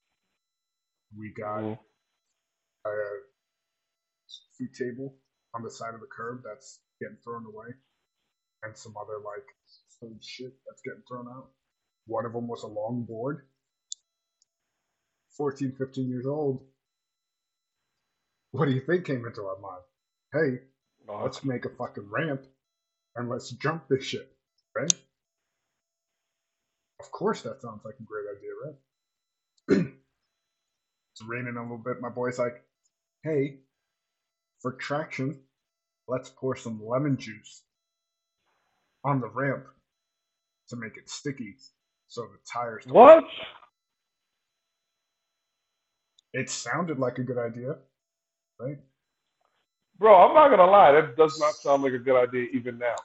We 1.18 1.32
got 1.34 1.62
Mhm. 1.64 1.80
a 2.86 3.22
seat 4.28 4.74
table 4.76 5.20
on 5.54 5.64
the 5.64 5.72
side 5.72 5.94
of 5.94 6.02
the 6.02 6.08
curb 6.08 6.44
that's 6.44 6.82
getting 7.00 7.18
thrown 7.18 7.46
away, 7.46 7.74
and 8.64 8.78
some 8.78 8.96
other 8.98 9.20
like 9.20 9.46
old 10.02 10.24
shit 10.24 10.54
that's 10.66 10.82
getting 10.82 11.04
thrown 11.04 11.28
out. 11.28 11.52
One 12.06 12.26
of 12.26 12.34
them 12.34 12.48
was 12.48 12.64
a 12.64 12.68
long 12.68 13.06
board. 13.06 13.48
14, 15.38 15.76
15 15.76 16.10
years 16.10 16.26
old. 16.26 16.72
What 18.52 18.66
do 18.66 18.72
you 18.72 18.82
think 18.82 19.06
came 19.06 19.26
into 19.26 19.46
our 19.46 19.58
mind? 19.60 19.84
Hey, 20.34 20.68
No, 21.06 21.24
let's 21.24 21.44
make 21.44 21.66
a 21.66 21.70
fucking 21.70 22.10
ramp 22.10 22.46
and 23.16 23.30
let's 23.30 23.52
jump 23.52 23.88
this 23.88 24.04
shit, 24.04 24.38
right? 24.76 24.94
Of 27.00 27.12
course, 27.12 27.42
that 27.44 27.62
sounds 27.62 27.82
like 27.86 27.96
a 28.00 28.04
great 28.04 28.26
idea, 28.38 28.52
right? 28.66 29.88
it's 31.14 31.24
raining 31.24 31.56
a 31.58 31.62
little 31.62 31.78
bit. 31.78 32.02
My 32.02 32.10
boy's 32.10 32.40
like, 32.40 32.64
hey, 33.24 33.60
for 34.60 34.74
traction, 34.74 35.40
let's 36.08 36.30
pour 36.30 36.56
some 36.56 36.86
lemon 36.86 37.18
juice 37.18 37.64
on 39.04 39.22
the 39.22 39.30
ramp 39.30 39.66
to 40.70 40.76
make 40.76 40.98
it 40.98 41.10
sticky 41.10 41.56
so 42.08 42.24
the 42.24 42.38
tires 42.52 42.86
don't. 42.86 42.94
what? 42.96 43.24
It 46.34 46.50
sounded 46.50 47.00
like 47.00 47.18
a 47.18 47.24
good 47.24 47.38
idea, 47.38 47.78
right? 48.60 48.78
Bro, 49.98 50.16
I'm 50.16 50.34
not 50.34 50.50
gonna 50.50 50.70
lie. 50.70 50.92
That 50.92 51.18
does 51.18 51.40
not 51.40 51.54
sound 51.56 51.84
like 51.84 51.94
a 51.94 52.00
good 52.00 52.16
idea 52.16 52.48
even 52.54 52.78
now. 52.78 52.96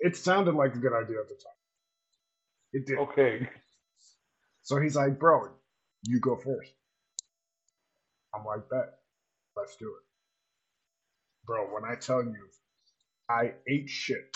It 0.00 0.16
sounded 0.16 0.54
like 0.54 0.74
a 0.74 0.78
good 0.78 0.92
idea 0.92 1.20
at 1.20 1.28
the 1.28 1.34
time. 1.34 1.61
It 2.72 2.86
did. 2.86 2.98
Okay. 2.98 3.48
So 4.62 4.80
he's 4.80 4.96
like, 4.96 5.18
bro, 5.18 5.48
you 6.04 6.20
go 6.20 6.36
first. 6.36 6.72
I'm 8.34 8.44
like, 8.44 8.68
bet. 8.70 8.94
Let's 9.56 9.76
do 9.76 9.86
it. 9.86 10.02
Bro, 11.46 11.74
when 11.74 11.84
I 11.84 11.96
tell 11.96 12.22
you, 12.22 12.48
I 13.28 13.52
ate 13.68 13.88
shit 13.88 14.30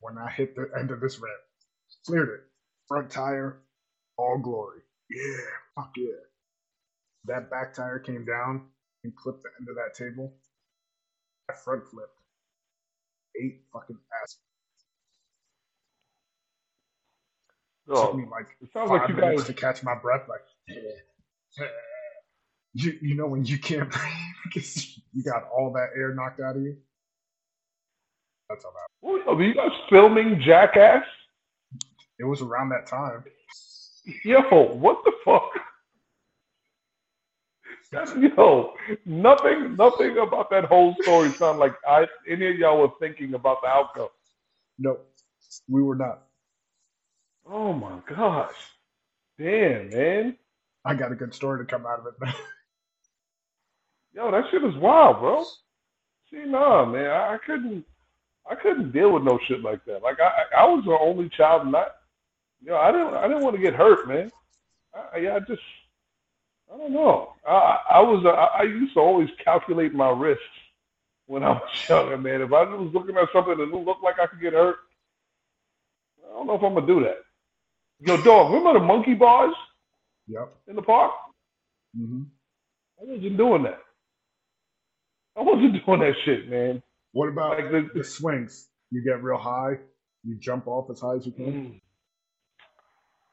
when 0.00 0.18
I 0.18 0.30
hit 0.30 0.54
the 0.54 0.68
end 0.78 0.90
of 0.90 1.00
this 1.00 1.18
ramp. 1.18 1.40
Cleared 2.06 2.28
it. 2.28 2.40
Front 2.88 3.10
tire, 3.10 3.62
all 4.18 4.38
glory. 4.42 4.80
Yeah, 5.10 5.36
fuck 5.74 5.92
yeah. 5.96 6.06
That 7.26 7.50
back 7.50 7.74
tire 7.74 7.98
came 7.98 8.24
down 8.24 8.66
and 9.04 9.14
clipped 9.16 9.42
the 9.42 9.50
end 9.60 9.68
of 9.68 9.76
that 9.76 9.96
table. 9.96 10.34
I 11.50 11.54
front 11.54 11.84
flipped. 11.88 12.18
Eight 13.42 13.62
fucking 13.72 13.98
ass. 14.22 14.36
Oh, 17.92 18.06
took 18.08 18.16
me 18.16 18.24
like 18.30 18.46
it 18.60 18.68
sounds 18.72 18.88
five 18.90 19.00
like 19.00 19.08
you 19.10 19.14
minutes 19.16 19.42
guys. 19.42 19.46
to 19.48 19.54
catch 19.54 19.82
my 19.82 19.94
breath. 19.94 20.22
Like, 20.28 20.40
you 22.74 22.98
you 23.02 23.14
know 23.14 23.26
when 23.26 23.44
you 23.44 23.58
can't 23.58 23.90
breathe 23.90 24.12
because 24.44 24.98
you 25.12 25.22
got 25.22 25.48
all 25.54 25.72
that 25.72 25.90
air 25.96 26.14
knocked 26.14 26.40
out 26.40 26.56
of 26.56 26.62
you. 26.62 26.76
That's 28.48 28.64
all 28.64 28.72
that. 28.72 29.34
Were 29.36 29.42
you 29.42 29.54
guys 29.54 29.70
filming 29.90 30.40
Jackass? 30.40 31.04
It 32.18 32.24
was 32.24 32.40
around 32.42 32.68
that 32.70 32.86
time. 32.86 33.24
Yo, 34.24 34.40
what 34.74 34.98
the 35.04 35.12
fuck? 35.24 35.50
That's- 37.92 38.16
Yo, 38.16 38.72
nothing, 39.04 39.76
nothing 39.76 40.16
about 40.18 40.48
that 40.50 40.64
whole 40.64 40.94
story 41.02 41.30
sound 41.30 41.58
like 41.58 41.74
I 41.86 42.06
any 42.28 42.48
of 42.50 42.56
y'all 42.56 42.80
were 42.80 42.92
thinking 43.00 43.34
about 43.34 43.58
the 43.62 43.68
outcome. 43.68 44.08
No, 44.78 44.98
we 45.68 45.82
were 45.82 45.94
not. 45.96 46.22
Oh 47.48 47.72
my 47.72 47.98
gosh, 48.08 48.54
damn 49.38 49.90
man, 49.90 50.36
I 50.84 50.94
got 50.94 51.12
a 51.12 51.16
good 51.16 51.34
story 51.34 51.64
to 51.64 51.70
come 51.70 51.86
out 51.86 52.00
of 52.00 52.06
it. 52.06 52.34
yo, 54.14 54.30
that 54.30 54.44
shit 54.50 54.64
is 54.64 54.76
wild, 54.76 55.20
bro. 55.20 55.44
See, 56.30 56.44
nah, 56.46 56.84
man, 56.84 57.10
I, 57.10 57.34
I 57.34 57.38
couldn't, 57.44 57.84
I 58.50 58.54
couldn't 58.54 58.92
deal 58.92 59.12
with 59.12 59.24
no 59.24 59.38
shit 59.46 59.62
like 59.62 59.84
that. 59.86 60.02
Like 60.02 60.18
I, 60.20 60.62
I 60.62 60.64
was 60.66 60.84
the 60.84 60.96
only 60.98 61.28
child, 61.30 61.66
and 61.66 61.76
I, 61.76 61.86
you 62.62 62.70
know, 62.70 62.76
I 62.76 62.92
didn't, 62.92 63.14
I 63.14 63.28
didn't 63.28 63.42
want 63.42 63.56
to 63.56 63.62
get 63.62 63.74
hurt, 63.74 64.08
man. 64.08 64.30
I, 64.94 65.18
I 65.18 65.36
I 65.36 65.40
just, 65.40 65.62
I 66.72 66.78
don't 66.78 66.92
know. 66.92 67.32
I, 67.46 67.52
I 67.52 67.78
I 67.94 68.00
was, 68.00 68.24
I, 68.24 68.60
I 68.60 68.62
used 68.62 68.94
to 68.94 69.00
always 69.00 69.28
calculate 69.44 69.94
my 69.94 70.10
risks 70.10 70.42
when 71.26 71.42
I 71.42 71.50
was 71.50 71.70
younger, 71.88 72.16
man. 72.18 72.40
If 72.42 72.52
I 72.52 72.62
was 72.62 72.92
looking 72.94 73.16
at 73.16 73.28
something 73.32 73.58
that 73.58 73.70
looked 73.70 74.04
like 74.04 74.18
I 74.20 74.26
could 74.26 74.40
get 74.40 74.52
hurt, 74.52 74.76
I 76.24 76.34
don't 76.34 76.46
know 76.46 76.54
if 76.54 76.62
I'm 76.62 76.74
gonna 76.74 76.86
do 76.86 77.00
that. 77.04 77.18
Yo, 78.04 78.16
dog, 78.22 78.52
remember 78.52 78.80
the 78.80 78.84
monkey 78.84 79.14
bars 79.14 79.54
yep. 80.26 80.54
in 80.68 80.76
the 80.76 80.82
park? 80.82 81.12
hmm 81.96 82.22
I 83.00 83.04
wasn't 83.04 83.36
doing 83.36 83.62
that. 83.64 83.80
I 85.36 85.42
wasn't 85.42 85.84
doing 85.86 86.00
that 86.00 86.14
shit, 86.24 86.48
man. 86.48 86.82
What 87.12 87.28
about 87.28 87.58
Like 87.58 87.70
the, 87.70 87.88
the 87.94 88.04
swings? 88.04 88.68
You 88.90 89.02
get 89.04 89.22
real 89.22 89.38
high. 89.38 89.78
You 90.24 90.36
jump 90.36 90.66
off 90.68 90.90
as 90.90 91.00
high 91.00 91.16
as 91.16 91.26
you 91.26 91.32
can. 91.32 91.46
Mm. 91.52 91.80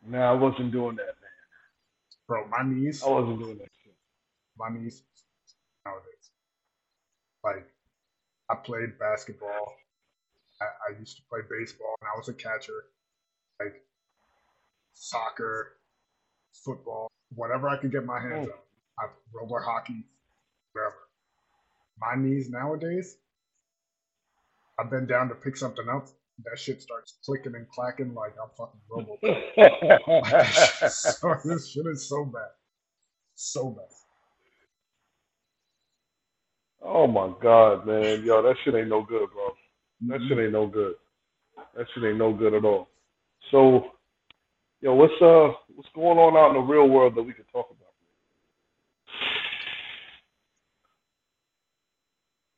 Nah, 0.08 0.32
I 0.32 0.34
wasn't 0.34 0.72
doing 0.72 0.96
that, 0.98 1.06
man. 1.06 1.36
Bro, 2.28 2.48
my 2.48 2.64
knees, 2.64 3.04
I 3.06 3.10
wasn't 3.10 3.40
doing 3.40 3.58
that 3.58 3.70
shit. 3.84 3.94
my 4.58 4.70
knees 4.70 5.04
nowadays. 5.86 6.32
Like, 7.44 7.68
I 8.50 8.56
played 8.56 8.98
basketball. 9.00 9.74
I, 10.62 10.66
I 10.94 11.00
used 11.00 11.18
to 11.18 11.24
play 11.30 11.40
baseball, 11.50 11.96
and 12.02 12.10
I 12.14 12.18
was 12.18 12.30
a 12.30 12.34
catcher. 12.34 12.86
Like, 13.60 13.82
soccer, 15.00 15.78
football, 16.66 17.10
whatever 17.36 17.70
I 17.70 17.78
could 17.78 17.92
get 17.92 18.06
my 18.06 18.20
hands 18.20 18.48
Mm. 18.48 18.52
on. 18.52 18.60
I 19.00 19.10
roller 19.34 19.62
hockey, 19.62 20.04
whatever. 20.74 20.96
My 22.00 22.16
knees 22.16 22.50
nowadays, 22.50 23.18
I 24.80 24.84
have 24.84 24.92
been 24.92 25.08
down 25.08 25.30
to 25.30 25.36
pick 25.36 25.58
something 25.58 25.88
up. 25.90 26.08
That 26.46 26.60
shit 26.60 26.82
starts 26.82 27.20
clicking 27.26 27.56
and 27.56 27.70
clacking 27.70 28.14
like 28.14 28.34
I'm 28.42 28.50
fucking 28.58 28.82
Robocop. 28.92 30.90
so, 30.92 31.36
this 31.46 31.70
shit 31.70 31.86
is 31.88 32.08
so 32.10 32.26
bad. 32.26 32.52
So 33.36 33.72
bad. 33.72 33.86
oh 36.84 37.08
my 37.08 37.34
god, 37.42 37.86
man. 37.88 38.24
Yo, 38.26 38.42
that 38.42 38.56
shit 38.64 38.76
ain't 38.76 38.90
no 38.90 39.04
good, 39.04 39.30
bro. 39.32 39.50
That 40.08 40.22
Mhm. 40.22 40.30
shit 40.30 40.40
ain't 40.40 40.54
no 40.54 40.68
good. 40.68 40.96
That 41.76 41.88
shit 41.94 42.04
ain't 42.06 42.18
no 42.18 42.34
good 42.34 42.54
at 42.54 42.66
all. 42.66 42.90
So, 43.52 43.92
yo, 44.82 44.94
what's 44.96 45.14
uh 45.22 45.54
what's 45.76 45.90
going 45.96 46.18
on 46.20 46.38
out 46.38 46.50
in 46.50 46.56
the 46.56 46.74
real 46.74 46.90
world 46.90 47.16
that 47.16 47.24
we 47.24 47.34
could 47.34 47.50
talk 47.52 47.68
about? 47.72 47.94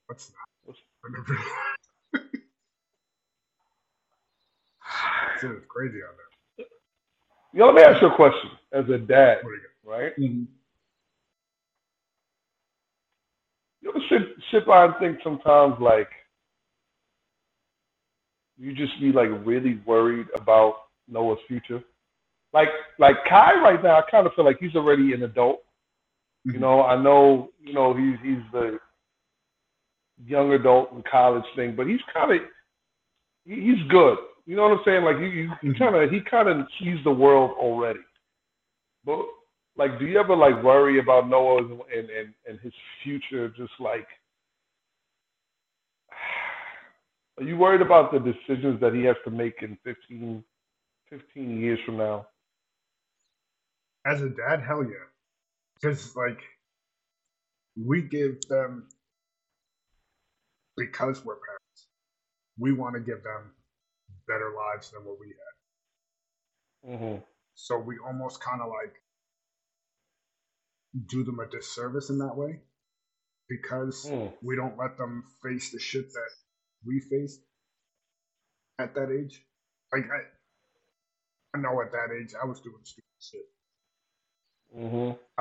What's 0.08 0.28
that? 0.28 0.36
What's- 0.66 0.80
Shit 5.42 5.52
is 5.52 5.64
crazy 5.70 6.00
out 6.04 6.16
there. 6.18 6.26
Yo, 7.54 7.68
let 7.68 7.76
me 7.76 7.84
ask 7.84 8.02
you 8.02 8.10
a 8.10 8.16
question. 8.16 8.52
As 8.74 8.90
a 8.90 9.00
dad, 9.00 9.40
right? 9.86 10.18
Mhm. 10.20 10.48
You 13.82 13.92
ever 13.92 14.02
sit 14.10 14.38
sit 14.52 14.68
by 14.68 14.86
and 14.86 14.96
think 15.00 15.20
sometimes 15.24 15.76
like 15.82 16.10
you 18.58 18.74
just 18.76 19.00
be 19.02 19.12
like 19.12 19.30
really 19.46 19.82
worried 19.86 20.28
about 20.36 20.76
Noah's 21.08 21.40
future? 21.48 21.84
Like 22.54 22.70
like 23.00 23.18
Kai 23.30 23.56
right 23.62 23.82
now, 23.82 23.98
I 23.98 24.02
kind 24.10 24.28
of 24.28 24.34
feel 24.34 24.46
like 24.46 24.58
he's 24.60 24.76
already 24.76 25.14
an 25.14 25.24
adult. 25.24 25.64
You 26.46 26.54
Mhm. 26.54 26.60
know, 26.62 26.84
I 26.84 27.02
know, 27.02 27.52
you 27.60 27.74
know, 27.74 27.94
he's 27.94 28.18
he's 28.24 28.44
the 28.52 28.80
young 30.26 30.54
adult 30.54 30.92
in 30.94 31.04
college 31.04 31.46
thing, 31.56 31.76
but 31.76 31.88
he's 31.88 32.02
kind 32.14 32.32
of 32.34 32.42
he, 33.46 33.56
he's 33.62 33.84
good. 33.90 34.18
You 34.46 34.56
know 34.56 34.64
what 34.64 34.80
I'm 34.80 34.84
saying? 34.86 35.04
Like 35.04 35.18
you, 35.20 35.28
you, 35.28 35.52
you 35.62 35.74
kind 35.76 35.96
of 35.96 36.10
he 36.12 36.22
kind 36.22 36.50
of 36.50 36.68
sees 36.80 36.98
the 37.04 37.12
world 37.12 37.52
already. 37.58 38.00
But 39.06 39.24
like, 39.78 39.98
do 40.00 40.06
you 40.06 40.20
ever 40.20 40.36
like 40.36 40.62
worry 40.64 41.00
about 41.00 41.30
Noah 41.30 41.60
and 41.60 42.10
and 42.10 42.34
and 42.48 42.60
his 42.60 42.74
future? 43.04 43.50
Just 43.50 43.74
like, 43.80 44.08
are 47.40 47.44
you 47.44 47.58
worried 47.58 47.82
about 47.82 48.12
the 48.12 48.20
decisions 48.20 48.80
that 48.82 48.94
he 48.94 49.04
has 49.04 49.16
to 49.26 49.32
make 49.32 49.62
in 49.62 49.78
15, 49.84 50.44
15 51.10 51.60
years 51.60 51.80
from 51.86 51.98
now? 51.98 52.28
As 54.06 54.22
a 54.22 54.30
dad, 54.30 54.62
hell 54.66 54.84
yeah. 54.84 55.06
Because, 55.76 56.16
like, 56.16 56.40
we 57.76 58.02
give 58.02 58.42
them, 58.50 58.88
because 60.78 61.24
we're 61.24 61.36
parents, 61.36 61.88
we 62.58 62.74
want 62.74 62.96
to 62.96 63.00
give 63.02 63.24
them 63.24 63.52
better 64.28 64.52
lives 64.56 64.92
than 64.92 65.04
what 65.06 65.18
we 65.20 65.28
had. 66.88 66.96
Mm-hmm. 66.96 67.18
So 67.56 67.78
we 67.78 67.98
almost 68.06 68.42
kind 68.42 68.62
of 68.62 68.68
like 68.70 68.94
do 71.08 71.24
them 71.24 71.40
a 71.40 71.48
disservice 71.48 72.10
in 72.10 72.18
that 72.20 72.36
way 72.36 72.60
because 73.48 74.06
Mm. 74.10 74.34
we 74.42 74.56
don't 74.56 74.78
let 74.78 74.98
them 74.98 75.24
face 75.44 75.72
the 75.72 75.80
shit 75.80 76.12
that 76.14 76.30
we 76.86 77.00
faced 77.00 77.42
at 78.80 78.96
that 78.96 79.12
age. 79.12 79.44
Like 79.94 80.06
I, 80.10 81.58
I 81.58 81.62
know 81.62 81.82
at 81.82 81.92
that 81.92 82.10
age 82.20 82.34
I 82.42 82.46
was 82.46 82.62
doing 82.62 82.84
stupid 82.84 83.10
shit. 83.20 83.42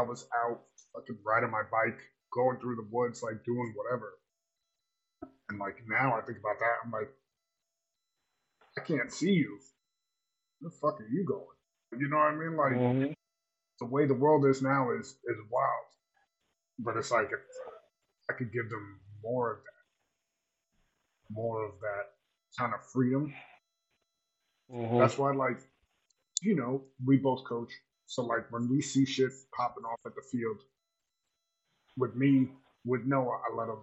I 0.00 0.08
was 0.08 0.26
out 0.44 0.60
fucking 0.94 1.18
riding 1.24 1.50
my 1.50 1.62
bike, 1.70 1.98
going 2.32 2.58
through 2.60 2.76
the 2.76 2.88
woods, 2.90 3.22
like 3.22 3.44
doing 3.44 3.74
whatever. 3.76 4.12
And 5.50 5.58
like 5.58 5.76
now 5.88 6.16
I 6.16 6.22
think 6.22 6.38
about 6.38 6.58
that, 6.60 6.76
I'm 6.84 6.90
like, 6.90 7.10
I 8.78 8.80
can't 8.82 9.12
see 9.12 9.32
you. 9.32 9.58
Where 10.60 10.70
the 10.70 10.76
fuck 10.76 11.00
are 11.00 11.08
you 11.10 11.24
going? 11.26 12.00
You 12.00 12.08
know 12.08 12.16
what 12.16 12.32
I 12.32 12.36
mean? 12.36 12.56
Like 12.56 12.72
Mm-hmm. 12.72 13.12
the 13.80 13.86
way 13.86 14.06
the 14.06 14.14
world 14.14 14.46
is 14.46 14.62
now 14.62 14.90
is 14.92 15.06
is 15.08 15.38
wild. 15.50 15.88
But 16.78 16.96
it's 16.96 17.10
like 17.10 17.30
if 17.32 17.40
I 18.30 18.32
could 18.34 18.52
give 18.52 18.70
them 18.70 19.00
more 19.22 19.52
of 19.52 19.58
that, 19.58 21.34
more 21.34 21.66
of 21.66 21.72
that 21.80 22.06
kind 22.58 22.72
of 22.74 22.80
freedom. 22.92 23.34
Mm-hmm. 24.72 24.98
That's 24.98 25.18
why, 25.18 25.32
like, 25.34 25.58
you 26.42 26.54
know, 26.56 26.82
we 27.04 27.16
both 27.16 27.44
coach. 27.44 27.72
So 28.10 28.24
like 28.24 28.50
when 28.50 28.68
we 28.68 28.82
see 28.82 29.06
shit 29.06 29.30
popping 29.56 29.84
off 29.84 30.00
at 30.04 30.16
the 30.16 30.22
field, 30.32 30.58
with 31.96 32.16
me, 32.16 32.48
with 32.84 33.04
Noah, 33.06 33.40
I 33.48 33.54
let 33.56 33.68
him, 33.68 33.78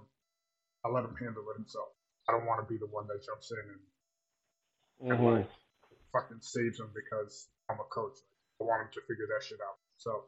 I 0.85 0.89
let 0.89 1.05
him 1.05 1.15
handle 1.19 1.45
it 1.51 1.57
himself. 1.57 1.87
I 2.29 2.33
don't 2.33 2.45
want 2.45 2.61
to 2.61 2.71
be 2.73 2.77
the 2.77 2.87
one 2.87 3.07
that 3.07 3.25
jumps 3.25 3.51
in 3.51 3.59
and, 3.59 3.79
and 5.17 5.19
Mm-hmm. 5.19 5.25
like 5.25 5.47
fucking 6.13 6.39
saves 6.41 6.79
him 6.79 6.89
because 6.95 7.47
I'm 7.69 7.79
a 7.79 7.85
coach. 7.85 8.17
I 8.61 8.65
want 8.65 8.83
him 8.83 8.89
to 8.95 9.01
figure 9.07 9.27
that 9.27 9.45
shit 9.45 9.59
out. 9.61 9.77
So 9.97 10.23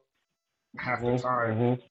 half 0.77 1.05
the 1.05 1.13
time, 1.13 1.57
Mm-hmm. 1.57 1.81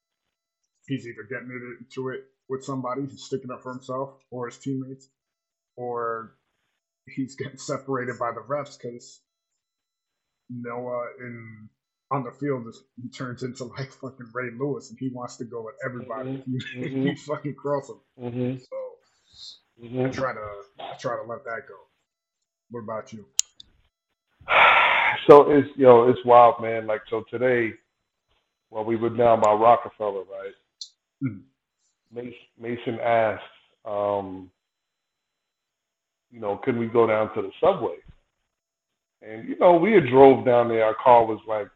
he's 0.86 1.06
either 1.06 1.24
getting 1.24 1.50
it 1.50 1.80
into 1.84 2.10
it 2.10 2.24
with 2.48 2.64
somebody, 2.64 3.06
he's 3.06 3.24
sticking 3.24 3.50
up 3.50 3.62
for 3.62 3.72
himself 3.72 4.14
or 4.30 4.46
his 4.48 4.58
teammates, 4.58 5.08
or 5.76 6.34
he's 7.06 7.36
getting 7.36 7.58
separated 7.58 8.18
by 8.18 8.32
the 8.32 8.40
refs 8.40 8.78
because 8.80 9.20
Noah 10.50 11.08
in 11.20 11.68
on 12.10 12.24
the 12.24 12.32
field 12.32 12.66
is, 12.68 12.82
he 13.02 13.08
turns 13.10 13.42
into 13.42 13.64
like 13.78 13.92
fucking 13.92 14.30
Ray 14.34 14.50
Lewis 14.58 14.90
and 14.90 14.98
he 14.98 15.10
wants 15.10 15.36
to 15.38 15.44
go 15.44 15.68
at 15.68 15.74
everybody. 15.84 16.42
Mhm. 16.76 17.02
he 17.10 17.14
fucking 17.16 17.54
cross 17.54 17.88
him. 17.90 18.00
Mm-hmm. 18.20 18.58
So 18.58 18.76
I 19.80 19.86
Mm-hmm. 19.86 20.10
try 20.10 20.32
to 20.34 20.48
I 20.80 20.94
try 20.98 21.16
to 21.16 21.22
let 21.28 21.44
that 21.44 21.68
go. 21.68 21.76
What 22.70 22.80
about 22.80 23.12
you? 23.12 23.24
So 25.28 25.50
it's 25.50 25.68
you 25.76 25.84
know 25.84 26.08
it's 26.08 26.24
wild, 26.24 26.60
man. 26.62 26.86
Like 26.86 27.02
so 27.10 27.24
today, 27.30 27.72
well, 28.70 28.84
we 28.84 28.96
were 28.96 29.10
down 29.10 29.40
by 29.40 29.52
Rockefeller, 29.52 30.22
right? 30.24 30.54
Mhm. 31.24 31.42
Mason, 32.12 32.34
Mason 32.58 32.98
asked, 33.00 33.44
um, 33.84 34.50
you 36.30 36.40
know, 36.40 36.56
can 36.58 36.78
we 36.78 36.86
go 36.86 37.06
down 37.06 37.34
to 37.34 37.42
the 37.42 37.50
subway? 37.60 37.96
And 39.22 39.48
you 39.48 39.58
know, 39.58 39.74
we 39.76 39.92
had 39.92 40.06
drove 40.08 40.44
down 40.44 40.68
there. 40.68 40.84
Our 40.84 40.94
car 40.94 41.24
was 41.26 41.40
like 41.48 41.68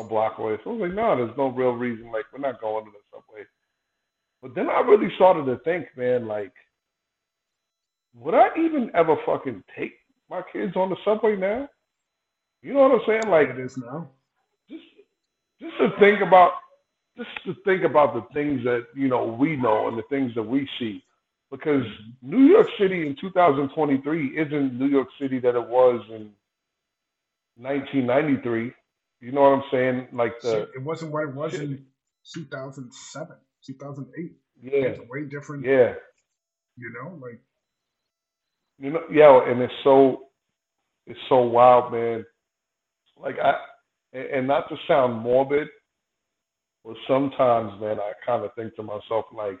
a 0.00 0.04
block 0.04 0.38
away. 0.38 0.56
So 0.64 0.70
I 0.70 0.72
was 0.74 0.82
like, 0.88 0.94
no, 0.94 1.16
there's 1.16 1.36
no 1.36 1.48
real 1.48 1.72
reason. 1.72 2.10
Like, 2.12 2.26
we're 2.32 2.40
not 2.40 2.60
going 2.60 2.84
to 2.84 2.90
the 2.90 2.98
subway. 3.10 3.44
But 4.42 4.54
then 4.54 4.68
I 4.68 4.80
really 4.80 5.14
started 5.16 5.46
to 5.46 5.58
think, 5.64 5.86
man, 5.96 6.26
like, 6.26 6.52
would 8.14 8.34
I 8.34 8.48
even 8.58 8.90
ever 8.94 9.16
fucking 9.26 9.62
take 9.76 9.94
my 10.30 10.42
kids 10.52 10.76
on 10.76 10.90
the 10.90 10.96
subway 11.04 11.36
now? 11.36 11.68
You 12.62 12.74
know 12.74 12.88
what 12.88 12.92
I'm 12.92 13.00
saying? 13.06 13.28
Like, 13.28 13.50
It 13.50 13.60
is 13.60 13.76
now. 13.76 14.08
just 14.68 14.84
just 15.60 15.76
to 15.78 15.90
think 16.00 16.20
about 16.20 16.52
just 17.16 17.30
to 17.46 17.54
think 17.64 17.84
about 17.84 18.14
the 18.14 18.22
things 18.34 18.62
that 18.64 18.86
you 18.94 19.08
know 19.08 19.24
we 19.26 19.56
know 19.56 19.88
and 19.88 19.98
the 19.98 20.02
things 20.10 20.34
that 20.34 20.42
we 20.42 20.68
see 20.78 21.02
because 21.50 21.84
New 22.22 22.46
York 22.46 22.66
City 22.78 23.06
in 23.06 23.16
2023 23.20 24.38
isn't 24.38 24.78
New 24.78 24.86
York 24.86 25.08
City 25.20 25.38
that 25.40 25.54
it 25.54 25.68
was 25.68 26.04
in 26.10 26.30
1993 27.56 28.72
you 29.24 29.32
know 29.32 29.42
what 29.42 29.54
I'm 29.54 29.64
saying 29.72 30.08
like 30.14 30.34
the 30.42 30.50
Shit, 30.50 30.70
it 30.76 30.82
wasn't 30.82 31.12
what 31.12 31.24
it 31.24 31.34
was 31.34 31.54
in 31.60 31.84
2007, 32.34 33.36
2008. 33.66 34.32
yeah 34.62 34.88
It's 34.90 35.00
way 35.10 35.24
different. 35.26 35.64
yeah 35.64 35.94
You 36.76 36.92
know, 36.92 37.18
like 37.20 37.40
you 38.78 38.90
know 38.92 39.02
yeah 39.12 39.50
and 39.50 39.62
it's 39.62 39.72
so 39.84 40.28
it's 41.06 41.20
so 41.28 41.42
wild 41.42 41.92
man 41.92 42.24
like 43.20 43.36
I 43.40 43.54
and 44.14 44.26
and 44.26 44.48
not 44.48 44.68
to 44.70 44.76
sound 44.88 45.14
morbid 45.22 45.68
but 46.84 46.96
sometimes 47.08 47.80
man 47.80 48.00
I 48.00 48.12
kind 48.26 48.44
of 48.44 48.54
think 48.54 48.76
to 48.76 48.84
myself 48.84 49.26
like 49.34 49.58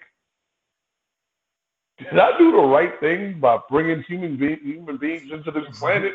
did 1.98 2.18
I 2.18 2.38
do 2.38 2.52
the 2.52 2.58
right 2.58 2.98
thing 3.00 3.40
by 3.40 3.58
bringing 3.70 4.02
human 4.04 4.36
be- 4.36 4.60
human 4.62 4.98
beings 4.98 5.32
into 5.32 5.50
this 5.50 5.64
planet, 5.78 6.12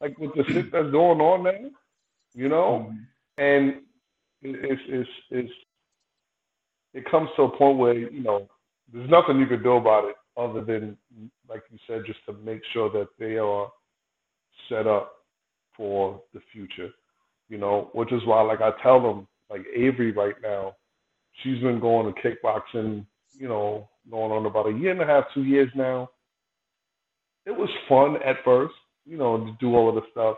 like 0.00 0.18
with 0.18 0.34
the 0.36 0.44
shit 0.52 0.72
that's 0.72 0.90
going 0.90 1.20
on 1.20 1.44
now? 1.44 1.87
You 2.34 2.48
know, 2.48 2.88
um, 2.88 3.06
and 3.38 3.70
it- 4.42 4.64
it's 4.64 4.82
it's 4.88 5.10
it's 5.30 5.52
it 6.94 7.04
comes 7.10 7.30
to 7.36 7.42
a 7.44 7.56
point 7.58 7.78
where 7.78 7.94
you 7.94 8.22
know 8.22 8.48
there's 8.92 9.10
nothing 9.10 9.38
you 9.38 9.46
could 9.46 9.62
do 9.62 9.72
about 9.74 10.06
it 10.06 10.16
other 10.36 10.62
than, 10.62 10.96
like 11.48 11.62
you 11.70 11.78
said, 11.86 12.04
just 12.06 12.20
to 12.26 12.32
make 12.34 12.62
sure 12.72 12.90
that 12.90 13.08
they 13.18 13.38
are 13.38 13.70
set 14.68 14.86
up 14.86 15.12
for 15.76 16.22
the 16.34 16.40
future. 16.52 16.90
You 17.48 17.58
know, 17.58 17.90
which 17.94 18.12
is 18.12 18.24
why, 18.26 18.42
like 18.42 18.60
I 18.62 18.72
tell 18.82 19.00
them, 19.02 19.28
like 19.50 19.62
Avery 19.74 20.12
right 20.12 20.36
now, 20.42 20.76
she's 21.42 21.60
been 21.62 21.80
going 21.80 22.12
to 22.12 22.20
kickboxing. 22.22 23.06
You 23.38 23.48
know, 23.48 23.88
going 24.10 24.32
on 24.32 24.46
about 24.46 24.68
a 24.68 24.72
year 24.72 24.92
and 24.92 25.02
a 25.02 25.06
half, 25.06 25.24
two 25.34 25.44
years 25.44 25.70
now. 25.74 26.10
It 27.46 27.52
was 27.52 27.70
fun 27.88 28.16
at 28.24 28.36
first, 28.44 28.74
you 29.06 29.16
know, 29.18 29.38
to 29.38 29.52
do 29.60 29.74
all 29.76 29.88
of 29.88 29.94
the 29.96 30.02
stuff. 30.12 30.36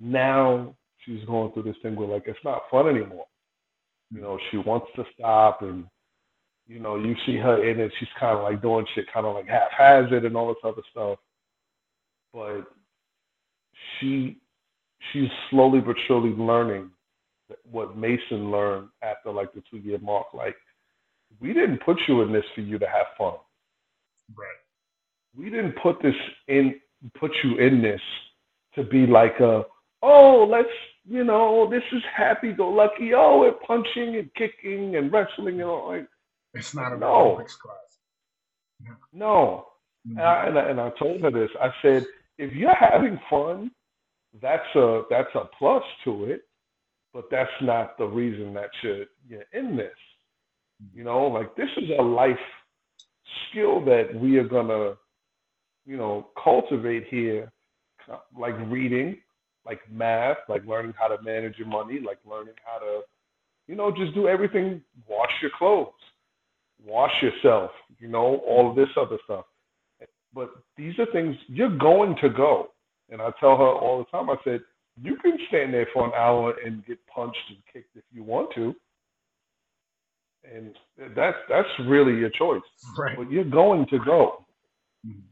Now 0.00 0.76
she's 1.04 1.24
going 1.24 1.52
through 1.52 1.64
this 1.64 1.76
thing 1.82 1.96
where 1.96 2.08
like 2.08 2.24
it's 2.26 2.38
not 2.44 2.62
fun 2.70 2.88
anymore. 2.88 3.26
You 4.10 4.20
know, 4.20 4.38
she 4.50 4.58
wants 4.58 4.86
to 4.96 5.04
stop 5.14 5.62
and 5.62 5.86
you 6.68 6.78
know, 6.78 6.96
you 6.96 7.14
see 7.26 7.36
her 7.36 7.68
in 7.68 7.80
it, 7.80 7.92
she's 7.98 8.08
kinda 8.18 8.40
like 8.40 8.62
doing 8.62 8.86
shit 8.94 9.12
kinda 9.12 9.28
like 9.28 9.46
haphazard 9.46 10.24
and 10.24 10.36
all 10.36 10.48
this 10.48 10.56
other 10.64 10.82
stuff. 10.90 11.18
But 12.32 12.62
she 13.98 14.38
she's 15.12 15.28
slowly 15.50 15.80
but 15.80 15.96
surely 16.06 16.30
learning 16.30 16.90
what 17.70 17.96
Mason 17.96 18.50
learned 18.50 18.88
after 19.02 19.30
like 19.30 19.52
the 19.52 19.62
two 19.70 19.78
year 19.78 19.98
mark. 19.98 20.26
Like, 20.32 20.56
we 21.40 21.52
didn't 21.52 21.78
put 21.78 21.98
you 22.08 22.22
in 22.22 22.32
this 22.32 22.44
for 22.54 22.60
you 22.60 22.78
to 22.78 22.86
have 22.86 23.06
fun. 23.18 23.34
right. 24.36 24.46
We 25.36 25.50
didn't 25.50 25.74
put 25.82 26.00
this 26.02 26.14
in 26.48 26.80
put 27.18 27.32
you 27.42 27.58
in 27.58 27.82
this 27.82 28.00
to 28.74 28.84
be 28.84 29.06
like 29.06 29.40
a 29.40 29.64
oh 30.02 30.46
let's 30.48 30.68
you 31.08 31.24
know 31.24 31.68
this 31.70 31.82
is 31.92 32.02
happy 32.16 32.52
go 32.52 32.68
lucky 32.68 33.12
oh 33.14 33.40
we're 33.40 33.52
punching 33.66 34.16
and 34.16 34.30
kicking 34.34 34.96
and 34.96 35.12
wrestling 35.12 35.60
and 35.60 35.70
all 35.70 35.88
like 35.88 36.06
It's 36.54 36.74
not 36.74 36.92
an 36.92 37.00
No. 37.00 37.36
Class. 37.36 37.98
no 39.12 39.66
Mhm. 40.08 40.12
And 40.12 40.20
I, 40.20 40.46
and, 40.46 40.58
I, 40.58 40.70
and 40.70 40.80
I 40.80 40.90
told 40.98 41.20
her 41.22 41.30
this. 41.30 41.50
I 41.60 41.70
said, 41.80 42.04
if 42.38 42.52
you're 42.54 42.74
having 42.74 43.20
fun, 43.30 43.70
that's 44.40 44.74
a 44.74 45.02
that's 45.10 45.34
a 45.34 45.44
plus 45.58 45.84
to 46.04 46.24
it, 46.24 46.42
but 47.12 47.24
that's 47.30 47.50
not 47.60 47.98
the 47.98 48.06
reason 48.06 48.54
that 48.54 48.70
you're 48.82 49.04
you're 49.28 49.44
in 49.52 49.76
this. 49.76 49.94
You 50.94 51.04
know, 51.04 51.26
like 51.26 51.54
this 51.54 51.68
is 51.76 51.90
a 51.98 52.02
life 52.02 52.36
skill 53.50 53.84
that 53.84 54.14
we 54.14 54.38
are 54.38 54.48
gonna, 54.48 54.94
you 55.84 55.96
know, 55.96 56.28
cultivate 56.42 57.06
here, 57.08 57.52
like 58.36 58.54
reading, 58.68 59.18
like 59.66 59.80
math, 59.90 60.38
like 60.48 60.64
learning 60.66 60.94
how 60.98 61.08
to 61.08 61.22
manage 61.22 61.58
your 61.58 61.68
money, 61.68 62.00
like 62.04 62.18
learning 62.28 62.54
how 62.64 62.78
to, 62.78 63.00
you 63.68 63.76
know, 63.76 63.90
just 63.90 64.14
do 64.14 64.28
everything. 64.28 64.82
Wash 65.08 65.30
your 65.40 65.52
clothes, 65.56 65.92
wash 66.84 67.12
yourself, 67.22 67.70
you 67.98 68.08
know, 68.08 68.40
all 68.46 68.70
of 68.70 68.76
this 68.76 68.88
other 68.96 69.18
stuff 69.24 69.44
but 70.34 70.50
these 70.76 70.98
are 70.98 71.06
things 71.12 71.36
you're 71.48 71.76
going 71.76 72.16
to 72.22 72.28
go. 72.28 72.68
And 73.10 73.20
I 73.20 73.30
tell 73.40 73.56
her 73.56 73.66
all 73.66 73.98
the 73.98 74.16
time, 74.16 74.30
I 74.30 74.36
said, 74.44 74.60
you 75.00 75.16
can 75.16 75.36
stand 75.48 75.72
there 75.72 75.86
for 75.92 76.06
an 76.06 76.12
hour 76.16 76.54
and 76.64 76.84
get 76.86 76.98
punched 77.06 77.38
and 77.48 77.58
kicked 77.72 77.96
if 77.96 78.04
you 78.12 78.22
want 78.22 78.50
to. 78.54 78.74
And 80.44 80.74
that's 81.14 81.36
that's 81.48 81.68
really 81.86 82.18
your 82.18 82.30
choice. 82.30 82.62
Right. 82.98 83.16
But 83.16 83.30
you're 83.30 83.44
going 83.44 83.86
to 83.86 83.98
go. 84.00 84.44
Mhm. 85.06 85.22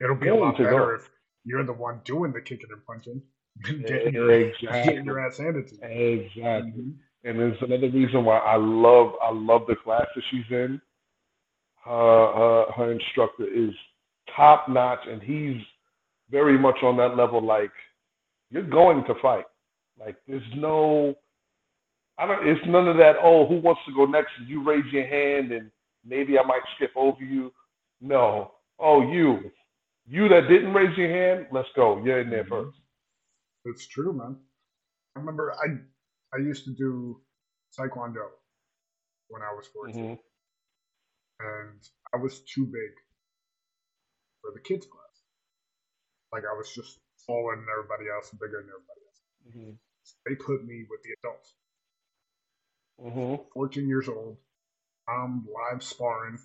It'll 0.00 0.16
be 0.16 0.28
a 0.28 0.34
lot 0.34 0.56
better 0.56 0.70
go. 0.70 0.94
if 0.94 1.08
you're 1.44 1.64
the 1.64 1.72
one 1.72 2.00
doing 2.04 2.32
the 2.32 2.40
kicking 2.40 2.68
and 2.70 2.84
punching 2.86 3.22
than 3.56 3.80
Yeah, 3.80 3.88
getting 3.88 4.14
your, 4.14 4.30
exactly. 4.32 4.82
getting 4.84 5.04
your 5.04 5.20
ass 5.20 5.38
handed 5.38 5.68
to 5.68 5.76
you. 5.76 5.80
Exactly. 5.82 6.72
Mhm. 6.82 6.94
And 7.24 7.38
there's 7.38 7.62
another 7.62 7.90
reason 7.90 8.24
why 8.24 8.38
I 8.38 8.56
love 8.56 9.14
I 9.22 9.30
love 9.32 9.66
the 9.66 9.76
class 9.76 10.06
that 10.14 10.24
she's 10.30 10.50
in. 10.50 10.80
Her 11.84 12.32
her, 12.34 12.72
her 12.76 12.92
instructor 12.92 13.46
is 13.46 13.72
top 14.36 14.68
notch, 14.68 15.06
and 15.08 15.22
he's 15.22 15.62
very 16.30 16.58
much 16.58 16.78
on 16.82 16.96
that 16.98 17.16
level. 17.16 17.42
Like 17.42 17.72
you're 18.50 18.62
going 18.62 19.04
to 19.06 19.14
fight. 19.22 19.46
Like 19.98 20.16
there's 20.28 20.42
no, 20.56 21.16
I 22.18 22.26
don't. 22.26 22.46
It's 22.48 22.66
none 22.66 22.88
of 22.88 22.96
that. 22.98 23.16
Oh, 23.22 23.46
who 23.46 23.56
wants 23.56 23.82
to 23.86 23.94
go 23.94 24.06
next? 24.06 24.32
You 24.46 24.64
raise 24.64 24.84
your 24.92 25.06
hand, 25.06 25.52
and 25.52 25.70
maybe 26.04 26.38
I 26.38 26.44
might 26.44 26.62
skip 26.76 26.92
over 26.96 27.22
you. 27.24 27.52
No. 28.00 28.52
Oh, 28.80 29.02
you, 29.12 29.50
you 30.06 30.28
that 30.28 30.48
didn't 30.48 30.74
raise 30.74 30.96
your 30.98 31.10
hand. 31.10 31.46
Let's 31.52 31.68
go. 31.76 32.02
You're 32.04 32.20
in 32.22 32.30
there 32.30 32.46
first. 32.48 32.76
It's 33.64 33.86
true, 33.86 34.12
man. 34.12 34.36
I 35.16 35.20
remember 35.20 35.52
I 35.52 35.66
I 36.34 36.38
used 36.38 36.64
to 36.64 36.74
do 36.74 37.22
taekwondo 37.78 38.28
when 39.28 39.42
I 39.42 39.52
was 39.54 39.66
14, 39.68 40.16
Mhm. 40.16 40.22
and 41.40 41.88
I 42.12 42.16
was 42.18 42.42
too 42.44 42.66
big 42.66 42.92
for 44.40 44.52
the 44.52 44.60
kids 44.60 44.86
class. 44.86 45.24
Like 46.32 46.44
I 46.44 46.54
was 46.56 46.72
just 46.74 47.00
taller 47.26 47.56
than 47.56 47.66
everybody 47.70 48.08
else 48.10 48.30
and 48.30 48.40
bigger 48.40 48.60
than 48.62 48.70
everybody 48.70 49.00
else. 49.06 49.22
Mhm. 49.46 49.78
They 50.26 50.34
put 50.36 50.64
me 50.64 50.84
with 50.90 51.02
the 51.02 51.12
adults. 51.12 51.54
Mhm. 52.98 53.50
14 53.52 53.88
years 53.88 54.08
old. 54.08 54.38
I'm 55.08 55.46
live 55.46 55.82
sparring 55.82 56.38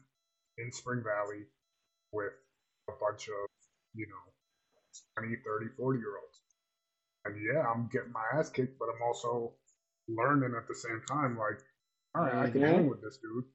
in 0.58 0.72
Spring 0.72 1.04
Valley 1.04 1.48
with 2.12 2.34
a 2.90 2.94
bunch 2.94 3.28
of, 3.30 3.50
you 3.94 4.08
know, 4.08 4.34
20, 5.16 5.36
30, 5.38 5.70
40 5.70 6.00
year 6.00 6.18
olds. 6.18 6.42
And 7.26 7.36
yeah, 7.42 7.64
I'm 7.68 7.90
getting 7.92 8.12
my 8.14 8.24
ass 8.40 8.50
kicked, 8.50 8.80
but 8.80 8.88
I'm 8.90 9.02
also 9.06 9.54
learning 10.08 10.56
at 10.58 10.68
the 10.68 10.76
same 10.76 11.02
time. 11.08 11.38
Like, 11.38 11.60
all 12.16 12.24
right, 12.24 12.36
I 12.44 12.48
can 12.48 12.62
Mhm. 12.62 12.64
hang 12.64 12.88
with 12.90 13.02
this 13.02 13.18
dude 13.18 13.46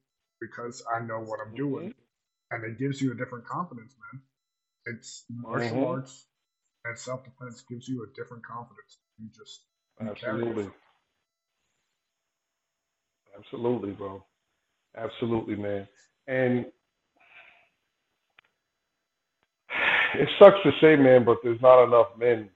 because 0.41 0.83
I 0.95 1.01
know 1.01 1.19
what 1.19 1.39
I'm 1.45 1.55
doing. 1.55 1.93
And 2.51 2.63
it 2.65 2.79
gives 2.79 3.01
you 3.01 3.11
a 3.11 3.15
different 3.15 3.45
confidence, 3.47 3.95
man. 4.13 4.21
It's 4.95 5.25
martial 5.29 5.81
Mhm. 5.81 5.85
arts 5.85 6.27
and 6.85 6.97
self 6.97 7.23
defense 7.25 7.63
gives 7.69 7.87
you 7.87 8.03
a 8.03 8.07
different 8.15 8.45
confidence. 8.45 8.99
You 9.19 9.29
just 9.29 9.61
you 10.01 10.09
Absolutely. 10.11 10.69
Absolutely, 13.37 13.91
bro. 13.93 14.23
Absolutely, 14.97 15.55
man. 15.55 15.87
And 16.27 16.65
it 20.15 20.29
sucks 20.39 20.57
to 20.63 20.71
say, 20.81 20.95
man, 20.95 21.25
but 21.25 21.37
there's 21.43 21.61
not 21.61 21.83
enough 21.85 22.09
men. 22.17 22.49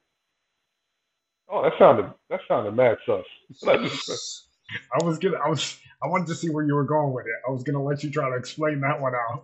Oh, 1.49 1.63
that 1.63 1.73
sounded 1.79 2.11
that 2.29 2.41
sounded 2.47 2.73
mad 2.75 2.97
sus. 3.05 3.25
I 4.93 5.03
was 5.05 5.19
gonna, 5.19 5.37
I 5.45 5.49
was, 5.49 5.77
I 6.03 6.07
wanted 6.07 6.27
to 6.27 6.35
see 6.35 6.49
where 6.49 6.65
you 6.65 6.75
were 6.75 6.85
going 6.85 7.13
with 7.13 7.25
it. 7.27 7.33
I 7.47 7.51
was 7.51 7.63
gonna 7.63 7.83
let 7.83 8.03
you 8.03 8.11
try 8.11 8.29
to 8.29 8.37
explain 8.37 8.81
that 8.81 9.01
one 9.01 9.13
out. 9.15 9.43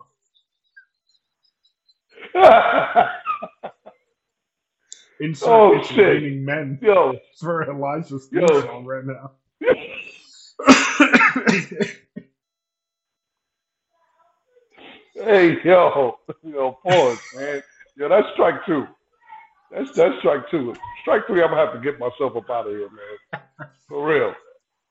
Insert 5.20 5.66
Oh, 5.66 5.72
it's 5.72 5.91
shit. 5.95 6.24
men 6.45 6.82
Yo, 6.82 7.14
for 7.39 7.70
Elijah's 7.70 8.30
Yo. 8.32 8.47
song 8.54 8.86
right 8.86 9.06
now. 9.06 9.32
hey, 15.16 15.58
yo, 15.66 16.18
yo, 16.43 16.74
pause, 16.84 17.20
man. 17.34 17.64
Yo, 17.97 18.10
that's 18.10 18.28
strike 18.34 18.66
two. 18.68 18.86
That's 19.74 19.91
that's 19.93 20.17
strike 20.19 20.49
two. 20.51 20.76
strike 21.01 21.26
three, 21.28 21.41
I'm 21.41 21.49
gonna 21.49 21.65
have 21.65 21.74
to 21.74 21.80
get 21.82 21.99
myself 21.99 22.36
up 22.36 22.49
out 22.49 22.67
of 22.67 22.74
here, 22.74 22.89
man. 22.89 23.69
For 23.88 24.07
real, 24.07 24.34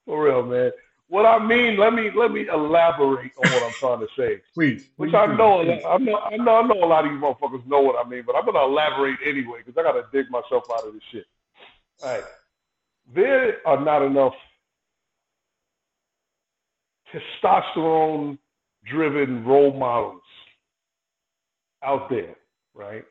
for 0.05 0.24
real, 0.24 0.45
man. 0.45 0.70
What 1.09 1.26
I 1.26 1.45
mean, 1.45 1.76
let 1.76 1.93
me 1.93 2.11
let 2.14 2.30
me 2.30 2.47
elaborate 2.49 3.33
on 3.37 3.51
what 3.53 3.62
I'm 3.62 3.72
trying 3.72 4.01
to 4.01 4.09
say. 4.16 4.41
Please, 4.55 4.89
Which 4.97 5.11
please 5.11 5.16
I 5.16 5.26
know, 5.35 5.64
Please. 5.64 5.83
I 5.85 5.99
know, 5.99 6.18
I 6.18 6.37
know, 6.37 6.57
I 6.57 6.62
know 6.66 6.85
a 6.85 6.87
lot 6.87 7.05
of 7.05 7.12
you 7.12 7.18
motherfuckers 7.18 7.66
know 7.66 7.80
what 7.80 8.05
I 8.05 8.09
mean, 8.09 8.22
but 8.26 8.37
I'm 8.37 8.45
gonna 8.45 8.62
elaborate 8.64 9.18
anyway 9.26 9.61
because 9.64 9.78
I 9.78 9.83
gotta 9.83 10.05
dig 10.12 10.30
myself 10.30 10.64
out 10.72 10.87
of 10.87 10.95
this 10.95 11.03
shit. 11.11 11.24
All 12.03 12.11
right, 12.11 12.24
there 13.14 13.57
are 13.66 13.80
not 13.85 14.03
enough 14.03 14.35
testosterone-driven 17.43 19.45
role 19.45 19.72
models 19.74 20.22
out 21.83 22.09
there, 22.09 22.37
right? 22.74 23.05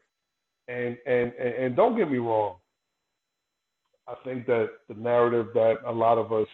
And 0.71 0.97
and 1.05 1.33
and, 1.33 1.75
don't 1.75 1.97
get 1.97 2.09
me 2.09 2.17
wrong. 2.17 2.55
I 4.07 4.13
think 4.23 4.45
that 4.45 4.69
the 4.87 4.95
narrative 4.95 5.47
that 5.53 5.75
a 5.85 5.91
lot 5.91 6.17
of 6.17 6.31
us 6.31 6.47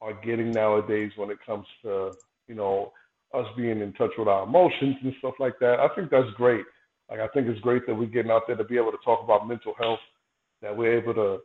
are 0.00 0.14
getting 0.24 0.52
nowadays 0.52 1.10
when 1.16 1.30
it 1.30 1.38
comes 1.44 1.66
to 1.82 2.12
you 2.46 2.54
know 2.54 2.92
us 3.34 3.46
being 3.56 3.80
in 3.80 3.92
touch 3.94 4.12
with 4.16 4.28
our 4.28 4.44
emotions 4.44 4.96
and 5.02 5.12
stuff 5.18 5.34
like 5.38 5.58
that. 5.60 5.80
I 5.80 5.88
think 5.94 6.10
that's 6.10 6.30
great. 6.36 6.64
Like 7.10 7.20
I 7.20 7.28
think 7.28 7.48
it's 7.48 7.60
great 7.60 7.86
that 7.86 7.94
we're 7.94 8.06
getting 8.06 8.30
out 8.30 8.42
there 8.46 8.56
to 8.56 8.64
be 8.64 8.76
able 8.76 8.92
to 8.92 8.98
talk 9.04 9.22
about 9.24 9.48
mental 9.48 9.74
health, 9.78 10.00
that 10.62 10.76
we're 10.76 10.98
able 10.98 11.14
to, 11.14 11.38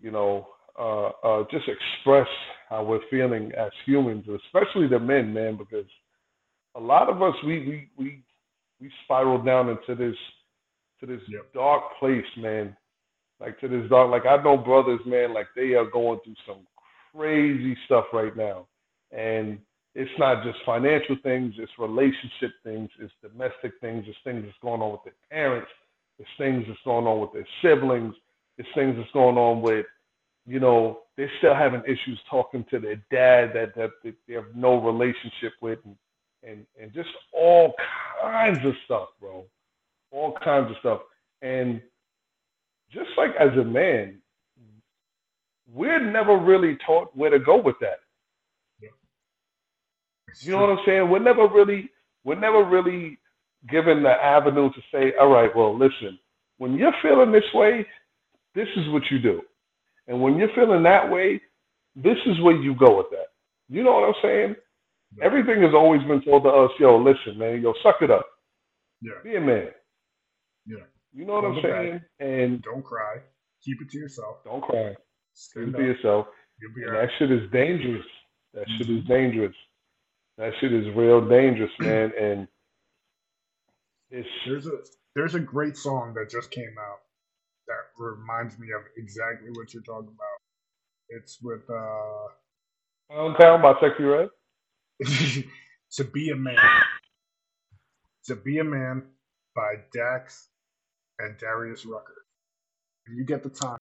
you 0.00 0.10
know, 0.10 0.46
uh, 0.78 1.08
uh, 1.26 1.44
just 1.50 1.64
express 1.68 2.28
how 2.68 2.84
we're 2.84 3.00
feeling 3.10 3.52
as 3.56 3.70
humans, 3.86 4.24
especially 4.46 4.88
the 4.88 4.98
men, 4.98 5.32
man, 5.32 5.56
because 5.56 5.86
a 6.74 6.80
lot 6.80 7.08
of 7.08 7.22
us 7.22 7.34
we 7.46 7.60
we 7.60 7.88
we 7.96 8.22
we 8.80 8.90
spiral 9.04 9.42
down 9.42 9.68
into 9.68 9.94
this 9.94 10.16
to 11.00 11.06
this 11.06 11.22
Yep. 11.26 11.46
dark 11.54 11.84
place, 12.00 12.26
man. 12.38 12.76
Like 13.40 13.58
to 13.60 13.68
this 13.68 13.88
dark. 13.90 14.10
Like 14.10 14.26
I 14.26 14.42
know 14.42 14.56
brothers, 14.56 15.00
man. 15.06 15.34
Like 15.34 15.48
they 15.56 15.74
are 15.74 15.86
going 15.86 16.20
through 16.24 16.36
some 16.46 16.66
crazy 17.14 17.76
stuff 17.86 18.06
right 18.12 18.36
now, 18.36 18.66
and 19.12 19.58
it's 19.94 20.10
not 20.18 20.44
just 20.44 20.58
financial 20.66 21.16
things, 21.22 21.54
it's 21.58 21.72
relationship 21.78 22.52
things, 22.64 22.90
it's 23.00 23.12
domestic 23.22 23.72
things, 23.80 24.04
it's 24.08 24.18
things 24.24 24.42
that's 24.44 24.58
going 24.62 24.82
on 24.82 24.92
with 24.92 25.04
their 25.04 25.14
parents, 25.30 25.70
it's 26.18 26.28
things 26.38 26.64
that's 26.68 26.80
going 26.84 27.06
on 27.06 27.20
with 27.20 27.32
their 27.32 27.46
siblings, 27.62 28.14
it's 28.58 28.68
things 28.74 28.96
that's 28.96 29.10
going 29.12 29.38
on 29.38 29.62
with, 29.62 29.86
you 30.46 30.60
know, 30.60 31.00
they're 31.16 31.30
still 31.38 31.54
having 31.54 31.82
issues 31.86 32.20
talking 32.30 32.64
to 32.70 32.78
their 32.80 32.96
dad 33.10 33.52
that, 33.54 33.74
that 33.76 33.90
that 34.04 34.14
they 34.28 34.34
have 34.34 34.54
no 34.54 34.82
relationship 34.82 35.52
with 35.62 35.78
and, 35.84 35.96
and 36.44 36.66
and 36.80 36.92
just 36.94 37.10
all 37.32 37.74
kinds 38.22 38.58
of 38.66 38.74
stuff, 38.84 39.08
bro. 39.20 39.44
All 40.14 40.36
kinds 40.44 40.70
of 40.70 40.78
stuff. 40.80 41.00
And 41.42 41.82
just 42.92 43.10
like 43.18 43.32
as 43.40 43.50
a 43.58 43.64
man, 43.64 44.20
we're 45.72 46.00
never 46.00 46.38
really 46.38 46.78
taught 46.86 47.16
where 47.16 47.30
to 47.30 47.40
go 47.40 47.60
with 47.60 47.76
that. 47.80 47.98
You 50.42 50.52
know 50.52 50.60
what 50.60 50.70
I'm 50.70 50.84
saying? 50.86 51.10
We're 51.10 51.20
never 51.20 51.48
really 51.48 51.90
we're 52.24 52.40
never 52.40 52.64
really 52.64 53.18
given 53.70 54.02
the 54.02 54.10
avenue 54.10 54.70
to 54.72 54.80
say, 54.92 55.14
all 55.20 55.28
right, 55.28 55.54
well, 55.56 55.76
listen, 55.76 56.18
when 56.58 56.74
you're 56.74 56.94
feeling 57.02 57.32
this 57.32 57.44
way, 57.54 57.86
this 58.54 58.68
is 58.76 58.88
what 58.90 59.02
you 59.10 59.18
do. 59.20 59.42
And 60.08 60.20
when 60.22 60.36
you're 60.36 60.54
feeling 60.54 60.82
that 60.84 61.10
way, 61.10 61.40
this 61.96 62.18
is 62.26 62.40
where 62.42 62.56
you 62.56 62.74
go 62.76 62.98
with 62.98 63.10
that. 63.10 63.28
You 63.68 63.82
know 63.84 63.94
what 63.94 64.08
I'm 64.08 64.14
saying? 64.22 64.56
Yeah. 65.16 65.26
Everything 65.26 65.62
has 65.62 65.74
always 65.74 66.02
been 66.04 66.22
told 66.22 66.44
to 66.44 66.50
us, 66.50 66.70
yo, 66.78 66.98
listen, 66.98 67.38
man, 67.38 67.62
yo, 67.62 67.74
suck 67.82 67.96
it 68.02 68.10
up. 68.10 68.26
Yeah. 69.02 69.12
Be 69.22 69.36
a 69.36 69.40
man. 69.40 69.68
Yeah. 70.66 70.84
You 71.12 71.24
know 71.26 71.34
what 71.34 71.44
Hold 71.44 71.56
I'm 71.58 71.62
back. 71.62 71.72
saying? 71.72 72.00
And 72.20 72.62
Don't 72.62 72.84
cry. 72.84 73.16
Keep 73.64 73.82
it 73.82 73.90
to 73.90 73.98
yourself. 73.98 74.44
don't 74.44 74.62
cry. 74.62 74.94
Keep 75.54 75.68
it 75.68 75.74
up. 75.74 75.80
to 75.80 75.86
yourself. 75.86 76.26
You'll 76.60 76.74
be 76.74 76.82
that 76.84 77.08
shit 77.18 77.30
is 77.32 77.50
dangerous. 77.52 78.06
That 78.54 78.66
shit 78.78 78.88
is 78.90 79.02
Mhm. 79.04 79.08
dangerous. 79.08 79.56
That 80.38 80.52
shit 80.60 80.72
is 80.72 80.86
real 80.96 81.26
dangerous, 81.28 81.72
man. 81.80 82.12
And 82.18 82.48
it's 84.10 84.28
There's 84.46 84.66
a 84.66 84.78
there's 85.14 85.34
a 85.34 85.40
great 85.40 85.76
song 85.76 86.14
that 86.14 86.30
just 86.30 86.50
came 86.50 86.74
out 86.78 87.00
that 87.68 87.82
reminds 87.98 88.58
me 88.58 88.68
of 88.72 88.82
exactly 88.96 89.50
what 89.50 89.72
you're 89.74 89.82
talking 89.82 90.08
about. 90.14 90.40
It's 91.10 91.38
with 91.42 91.68
uh 91.70 92.28
Pound 93.10 93.36
Town 93.40 93.62
by 93.62 93.74
Sexyy 93.74 94.30
Red. 94.30 94.30
To 95.92 96.04
Be 96.04 96.30
a 96.30 96.36
Man. 96.36 96.56
To 98.26 98.36
Be 98.36 98.58
a 98.58 98.64
Man 98.64 99.02
by 99.54 99.74
Dax 99.92 100.48
and 101.20 101.38
Darius 101.38 101.86
Rucker. 101.86 102.24
When 103.06 103.16
you 103.18 103.24
get 103.24 103.42
the 103.42 103.50
time, 103.50 103.78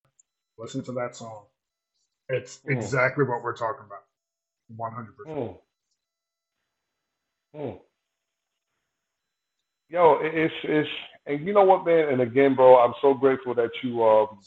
listen 0.58 0.84
to 0.86 0.94
that 0.94 1.16
song. 1.16 1.46
It's 2.30 2.62
Mm. 2.66 2.72
exactly 2.72 3.26
what 3.26 3.44
we're 3.44 3.58
talking 3.58 3.86
about. 3.86 4.06
100%. 4.76 5.28
Mm. 5.28 5.60
Mm. 7.56 7.82
Yo, 9.90 10.20
it's 10.22 10.54
it's 10.64 10.90
and 11.28 11.46
you 11.48 11.54
know 11.54 11.64
what, 11.66 11.86
man. 11.86 12.10
And 12.10 12.22
again, 12.22 12.56
bro, 12.56 12.78
I'm 12.78 12.94
so 13.02 13.14
grateful 13.14 13.56
that 13.56 13.72
you 13.84 14.04
um 14.04 14.40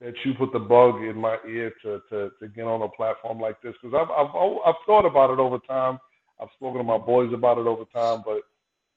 that 0.00 0.14
you 0.24 0.34
put 0.34 0.52
the 0.52 0.60
bug 0.60 1.02
in 1.02 1.16
my 1.16 1.38
ear 1.48 1.72
to 1.82 2.00
to, 2.10 2.30
to 2.40 2.48
get 2.48 2.64
on 2.66 2.82
a 2.82 2.88
platform 2.90 3.40
like 3.40 3.60
this 3.62 3.74
because 3.82 3.96
I've 3.96 4.10
I've 4.10 4.34
I've 4.66 4.82
thought 4.86 5.06
about 5.06 5.30
it 5.30 5.40
over 5.40 5.58
time. 5.60 5.98
I've 6.40 6.48
spoken 6.56 6.78
to 6.78 6.84
my 6.84 6.98
boys 6.98 7.32
about 7.34 7.58
it 7.58 7.66
over 7.66 7.84
time, 7.94 8.22
but 8.26 8.42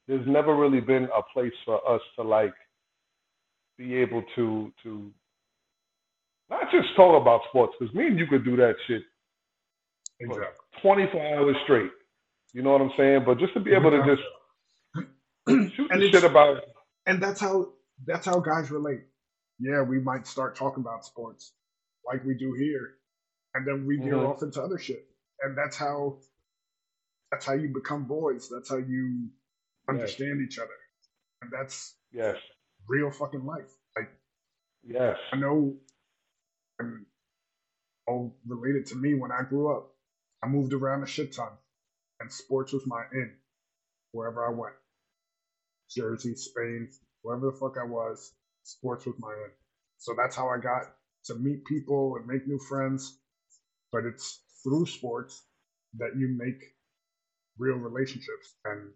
there's 0.07 0.27
never 0.27 0.55
really 0.55 0.81
been 0.81 1.05
a 1.15 1.23
place 1.33 1.53
for 1.65 1.79
us 1.89 2.01
to 2.17 2.23
like 2.23 2.53
be 3.77 3.95
able 3.95 4.23
to 4.35 4.71
to 4.83 5.11
not 6.49 6.71
just 6.71 6.95
talk 6.95 7.21
about 7.21 7.41
sports 7.49 7.73
because 7.79 7.93
me 7.95 8.07
and 8.07 8.19
you 8.19 8.27
could 8.27 8.45
do 8.45 8.55
that 8.57 8.75
shit 8.87 9.03
Exactly. 10.19 10.65
24 10.81 11.37
hours 11.37 11.55
straight. 11.63 11.91
You 12.53 12.63
know 12.63 12.71
what 12.71 12.81
I'm 12.81 12.91
saying? 12.97 13.23
But 13.25 13.39
just 13.39 13.53
to 13.53 13.59
be 13.59 13.73
able 13.73 13.91
to 13.91 14.03
just 14.05 14.21
shoot 15.75 15.91
and 15.91 16.01
shit 16.13 16.23
about 16.23 16.63
and 17.05 17.21
that's 17.21 17.39
how 17.41 17.69
that's 18.05 18.25
how 18.25 18.39
guys 18.39 18.71
relate. 18.71 19.01
Yeah, 19.59 19.81
we 19.83 19.99
might 19.99 20.27
start 20.27 20.55
talking 20.55 20.81
about 20.83 21.05
sports 21.05 21.53
like 22.05 22.23
we 22.25 22.35
do 22.35 22.53
here, 22.53 22.95
and 23.55 23.67
then 23.67 23.85
we 23.87 23.97
veer 23.97 24.17
Mhm. 24.17 24.27
off 24.29 24.43
into 24.43 24.61
other 24.61 24.77
shit. 24.79 25.07
And 25.41 25.57
that's 25.57 25.77
how 25.77 26.19
that's 27.31 27.45
how 27.45 27.53
you 27.53 27.69
become 27.73 28.05
boys. 28.05 28.49
That's 28.49 28.69
how 28.69 28.77
you 28.77 29.29
understand 29.89 30.41
each 30.41 30.59
other, 30.59 30.77
and 31.41 31.51
that's 31.51 31.95
yes, 32.11 32.35
real 32.87 33.11
fucking 33.11 33.45
life. 33.45 33.69
Like 33.97 34.09
yes, 34.83 35.17
I 35.33 35.37
know, 35.37 35.75
and 36.79 37.05
all 38.07 38.33
related 38.47 38.85
to 38.87 38.95
me 38.95 39.13
when 39.15 39.31
I 39.31 39.43
grew 39.43 39.75
up. 39.75 39.85
I 40.43 40.47
moved 40.47 40.73
around 40.73 41.03
a 41.03 41.07
shit 41.07 41.33
ton, 41.33 41.51
and 42.21 42.31
sports 42.31 42.73
was 42.73 42.85
my 42.87 43.03
in 43.13 43.33
wherever 44.13 44.45
I 44.45 44.49
went. 44.51 44.73
Jersey, 45.89 46.35
Spain, 46.35 46.89
wherever 47.23 47.47
the 47.47 47.51
fuck 47.53 47.77
I 47.79 47.83
was, 47.85 48.31
sports 48.63 49.05
was 49.05 49.15
my 49.19 49.33
in. 49.33 49.51
So 49.97 50.13
that's 50.15 50.35
how 50.35 50.49
I 50.49 50.57
got 50.57 50.83
to 51.25 51.35
meet 51.35 51.63
people 51.65 52.15
and 52.17 52.27
make 52.27 52.47
new 52.47 52.59
friends. 52.59 53.13
But 53.91 54.05
it's 54.05 54.41
through 54.63 54.85
sports 54.87 55.43
that 55.97 56.15
you 56.15 56.27
make 56.37 56.57
real 57.57 57.77
relationships 57.77 58.55
and 58.65 58.91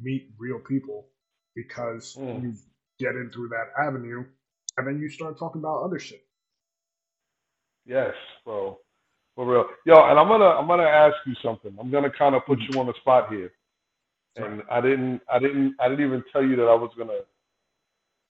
meet 0.00 0.24
real 0.38 0.60
people 0.60 1.06
because 1.54 2.14
Mm. 2.18 2.42
you 2.42 2.54
get 2.98 3.14
in 3.14 3.30
through 3.32 3.48
that 3.48 3.66
avenue 3.82 4.24
and 4.76 4.86
then 4.86 5.00
you 5.00 5.08
start 5.08 5.38
talking 5.38 5.60
about 5.60 5.82
other 5.82 5.98
shit. 5.98 6.24
yes, 7.84 8.12
bro, 8.44 8.78
for 9.34 9.46
real. 9.46 9.66
Yo, 9.84 9.94
and 10.08 10.18
I'm 10.18 10.28
gonna 10.28 10.44
I'm 10.44 10.66
gonna 10.66 10.82
ask 10.84 11.16
you 11.26 11.34
something. 11.42 11.74
I'm 11.78 11.90
gonna 11.90 12.10
kind 12.10 12.34
of 12.34 12.44
put 12.46 12.58
you 12.60 12.78
on 12.78 12.86
the 12.86 12.94
spot 13.00 13.30
here, 13.30 13.52
and 14.36 14.62
I 14.70 14.80
didn't 14.80 15.20
I 15.32 15.38
didn't 15.38 15.74
I 15.80 15.88
didn't 15.88 16.06
even 16.06 16.24
tell 16.32 16.44
you 16.44 16.56
that 16.56 16.62
I 16.62 16.74
was 16.74 16.90
gonna. 16.96 17.20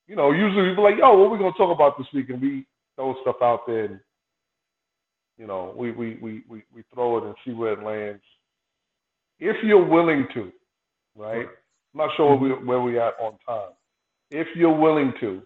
You 0.06 0.14
know, 0.14 0.30
usually 0.30 0.68
we 0.68 0.74
be 0.74 0.82
like, 0.82 0.98
"Yo, 0.98 1.16
what 1.16 1.32
we 1.32 1.38
gonna 1.38 1.52
talk 1.56 1.74
about 1.74 1.98
this 1.98 2.06
week?" 2.14 2.28
And 2.30 2.40
we 2.40 2.64
throw 2.94 3.20
stuff 3.22 3.36
out 3.42 3.66
there, 3.66 3.86
and 3.86 4.00
you 5.36 5.46
know, 5.46 5.74
we 5.76 5.90
we 5.90 6.18
we 6.22 6.42
we, 6.48 6.62
we 6.72 6.82
throw 6.94 7.18
it 7.18 7.24
and 7.24 7.34
see 7.44 7.52
where 7.52 7.72
it 7.72 7.82
lands. 7.82 8.22
If 9.40 9.56
you're 9.64 9.84
willing 9.84 10.26
to, 10.34 10.52
right? 11.16 11.46
I'm 11.46 11.98
not 11.98 12.10
sure 12.16 12.36
mm-hmm. 12.36 12.42
where 12.42 12.56
we, 12.60 12.64
where 12.66 12.80
we 12.80 12.98
at 13.00 13.14
on 13.20 13.32
time. 13.46 13.72
If 14.30 14.48
you're 14.56 14.76
willing 14.76 15.12
to, 15.20 15.42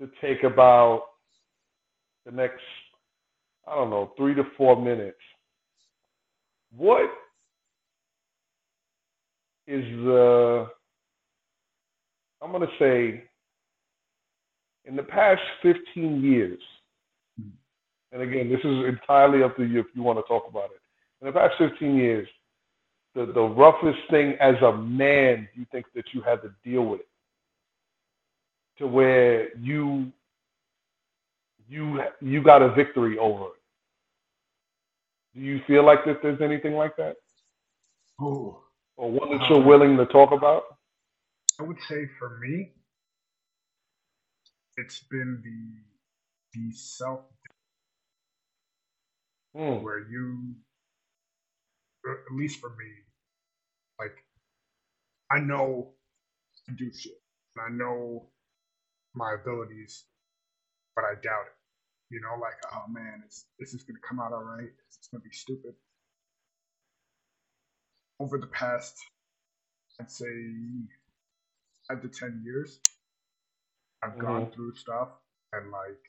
to 0.00 0.10
take 0.20 0.42
about 0.42 1.02
the 2.24 2.32
next, 2.32 2.62
I 3.66 3.74
don't 3.74 3.90
know, 3.90 4.12
three 4.16 4.34
to 4.34 4.44
four 4.56 4.80
minutes, 4.80 5.18
what 6.76 7.10
is 9.66 9.84
the, 10.04 10.66
I'm 12.42 12.50
going 12.50 12.66
to 12.66 12.74
say, 12.78 13.24
in 14.86 14.96
the 14.96 15.02
past 15.02 15.40
15 15.62 16.22
years, 16.22 16.60
and 18.12 18.22
again, 18.22 18.48
this 18.48 18.60
is 18.60 18.86
entirely 18.86 19.42
up 19.42 19.56
to 19.56 19.64
you 19.64 19.80
if 19.80 19.86
you 19.94 20.02
want 20.02 20.18
to 20.18 20.22
talk 20.28 20.44
about 20.48 20.70
it. 20.70 20.80
In 21.20 21.26
the 21.26 21.32
past 21.32 21.54
15 21.58 21.96
years, 21.96 22.28
the, 23.14 23.26
the 23.26 23.42
roughest 23.42 23.98
thing 24.10 24.36
as 24.40 24.54
a 24.62 24.76
man 24.76 25.48
you 25.54 25.64
think 25.72 25.86
that 25.94 26.04
you 26.12 26.20
had 26.20 26.42
to 26.42 26.52
deal 26.64 26.82
with 26.82 27.00
to 28.78 28.86
where 28.88 29.56
you 29.58 30.12
you 31.68 32.00
you 32.20 32.42
got 32.42 32.62
a 32.62 32.72
victory 32.74 33.18
over 33.18 33.46
it. 33.46 33.62
Do 35.34 35.42
you 35.42 35.60
feel 35.66 35.84
like 35.84 36.04
that 36.06 36.22
there's 36.22 36.40
anything 36.42 36.74
like 36.74 36.96
that? 36.96 37.16
Oh, 38.20 38.62
or 38.96 39.10
one 39.10 39.30
that 39.38 39.48
you're 39.50 39.62
willing 39.62 39.96
to 39.98 40.06
talk 40.06 40.32
about? 40.32 40.64
I 41.60 41.64
would 41.64 41.80
say 41.88 42.08
for 42.18 42.38
me, 42.40 42.72
it's 44.76 45.00
been 45.10 45.42
the 45.44 46.00
the 46.60 46.72
self 46.76 47.22
Hmm. 49.56 49.80
where 49.80 50.00
you, 50.10 50.54
at 52.06 52.34
least 52.36 52.60
for 52.60 52.70
me, 52.70 52.90
like 54.00 54.16
I 55.30 55.40
know 55.40 55.94
I 56.68 56.74
do 56.74 56.92
shit, 56.92 57.20
I 57.58 57.70
know 57.70 58.28
my 59.14 59.34
abilities, 59.40 60.04
but 60.96 61.04
I 61.04 61.14
doubt 61.14 61.46
it. 61.46 61.56
You 62.10 62.20
know, 62.20 62.40
like 62.40 62.56
oh 62.72 62.84
man, 62.88 63.22
is 63.26 63.46
this 63.58 63.74
is 63.74 63.82
gonna 63.82 63.98
come 64.06 64.20
out 64.20 64.32
all 64.32 64.44
right? 64.44 64.68
Is 64.88 64.96
this 64.98 65.08
gonna 65.10 65.22
be 65.22 65.30
stupid? 65.30 65.74
Over 68.20 68.38
the 68.38 68.46
past, 68.46 68.96
I'd 70.00 70.10
say, 70.10 70.26
five 71.88 72.02
to 72.02 72.08
ten 72.08 72.42
years, 72.44 72.80
I've 74.02 74.18
gone 74.18 74.46
Mhm. 74.46 74.54
through 74.54 74.74
stuff 74.76 75.08
and 75.52 75.70
like 75.70 76.04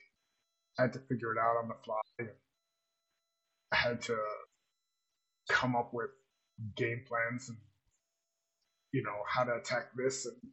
had 0.77 0.93
to 0.93 0.99
figure 0.99 1.31
it 1.31 1.39
out 1.39 1.57
on 1.57 1.67
the 1.69 1.75
fly. 1.75 2.01
And 2.19 2.29
I 3.71 3.75
had 3.77 4.01
to 4.03 4.17
come 5.49 5.75
up 5.75 5.93
with 5.93 6.11
game 6.75 7.03
plans 7.07 7.49
and 7.49 7.57
you 8.91 9.03
know 9.03 9.23
how 9.27 9.43
to 9.43 9.55
attack 9.55 9.93
this 9.95 10.25
and 10.25 10.51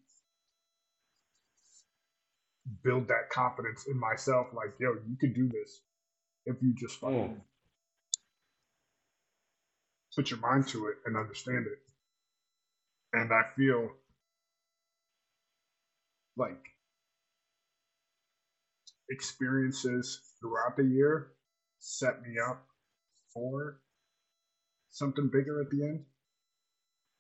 build 2.83 3.09
that 3.09 3.31
confidence 3.31 3.87
in 3.87 3.99
myself. 3.99 4.49
Like, 4.53 4.75
yo, 4.79 4.95
you 5.09 5.17
could 5.21 5.35
do 5.35 5.49
this 5.49 5.81
if 6.47 6.57
you 6.63 6.75
just 6.75 6.99
fucking 7.01 7.41
put 10.15 10.31
your 10.31 10.41
mind 10.41 10.69
to 10.69 10.89
it 10.89 10.97
and 11.07 11.17
understand 11.17 11.67
it. 11.67 11.79
And 13.13 13.33
I 13.33 13.43
feel 13.57 13.91
like 16.37 16.59
experiences 19.11 20.21
throughout 20.41 20.77
the 20.77 20.85
year 20.85 21.29
set 21.79 22.23
me 22.23 22.37
up 22.39 22.65
for 23.35 23.81
something 24.91 25.29
bigger 25.29 25.61
at 25.61 25.71
the 25.71 25.83
end. 25.83 26.05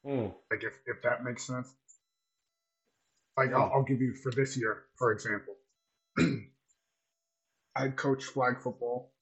Hmm. 0.04 0.28
Like 0.50 0.64
if, 0.64 0.74
if 0.86 1.02
that 1.02 1.24
makes 1.24 1.46
sense. 1.46 1.68
Like 3.36 3.52
I'll, 3.54 3.70
I'll 3.74 3.84
give 3.84 4.00
you 4.00 4.14
for 4.14 4.32
this 4.32 4.56
year, 4.58 4.84
for 4.98 5.12
example. 5.12 5.56
I 7.76 7.88
coached 7.88 8.24
flag 8.32 8.60
football 8.62 9.12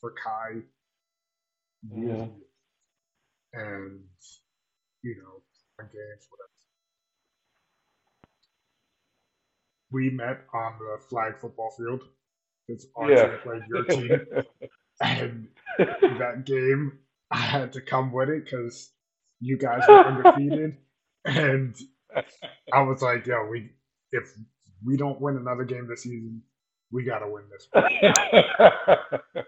for 0.00 0.12
Kai 0.12 0.62
years 1.90 2.28
Mhm. 2.28 2.40
and 3.54 4.04
you 5.02 5.16
know, 5.22 5.42
games, 5.84 6.26
whatever. 6.30 6.50
We 9.90 10.10
met 10.10 10.46
on 10.54 10.78
the 10.78 10.98
flag 11.08 11.38
football 11.40 11.70
field. 11.76 12.02
It's 12.68 12.86
our 12.96 13.10
Yeah. 13.10 13.28
team 13.28 13.38
played 13.42 13.66
your 13.68 13.84
team, 13.84 14.26
and 15.00 15.48
that 16.08 16.44
game 16.46 17.00
I 17.30 17.38
had 17.38 17.72
to 17.74 17.80
come 17.80 18.12
with 18.12 18.28
it 18.30 18.44
because 18.44 18.92
you 19.40 19.58
guys 19.58 19.88
were 19.88 20.04
undefeated, 20.06 20.78
and 21.24 21.76
I 22.72 22.82
was 22.82 23.02
like, 23.02 23.26
"Yo, 23.26 23.46
we 23.46 23.70
if 24.12 24.32
we 24.84 24.96
don't 24.96 25.20
win 25.20 25.36
another 25.36 25.64
game 25.64 25.86
this 25.88 26.02
season, 26.02 26.42
we 26.90 27.04
gotta 27.04 27.28
win 27.28 27.44
this." 27.50 27.68
One. 27.72 29.20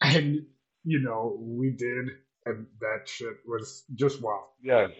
And 0.00 0.44
you 0.84 0.98
know, 0.98 1.36
we 1.40 1.70
did, 1.70 2.08
and 2.44 2.66
that 2.80 3.08
shit 3.08 3.38
was 3.46 3.84
just 3.94 4.20
wild. 4.20 4.48
yes. 4.62 4.90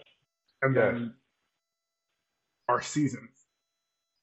And 0.61 0.73
Yes. 0.75 0.83
then 0.93 1.13
our 2.69 2.81
season 2.81 3.29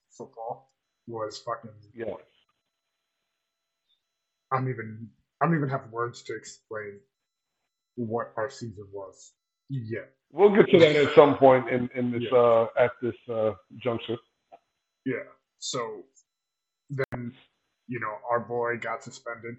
football 0.09 0.73
was 1.07 1.37
fucking. 1.37 1.71
Yes. 1.95 2.09
I 4.51 4.57
don't 4.57 4.69
even. 4.69 5.09
I 5.41 5.45
don't 5.45 5.55
even 5.55 5.69
have 5.69 5.89
words 5.91 6.21
to 6.23 6.35
explain 6.35 6.99
what 7.95 8.33
our 8.37 8.49
season 8.49 8.87
was 8.91 9.31
yet. 9.81 10.09
We'll 10.31 10.55
get 10.55 10.69
to 10.71 10.79
that 10.79 10.95
at 10.95 11.15
some 11.15 11.37
point 11.37 11.69
in, 11.69 11.89
in 11.95 12.11
this 12.11 12.23
Yeah. 12.31 12.37
uh 12.37 12.67
at 12.77 12.91
this 13.01 13.15
uh 13.29 13.53
juncture. 13.77 14.17
Yeah. 15.05 15.25
So 15.59 16.03
then, 16.89 17.33
you 17.87 17.99
know, 17.99 18.15
our 18.29 18.39
boy 18.39 18.77
got 18.77 19.03
suspended, 19.03 19.55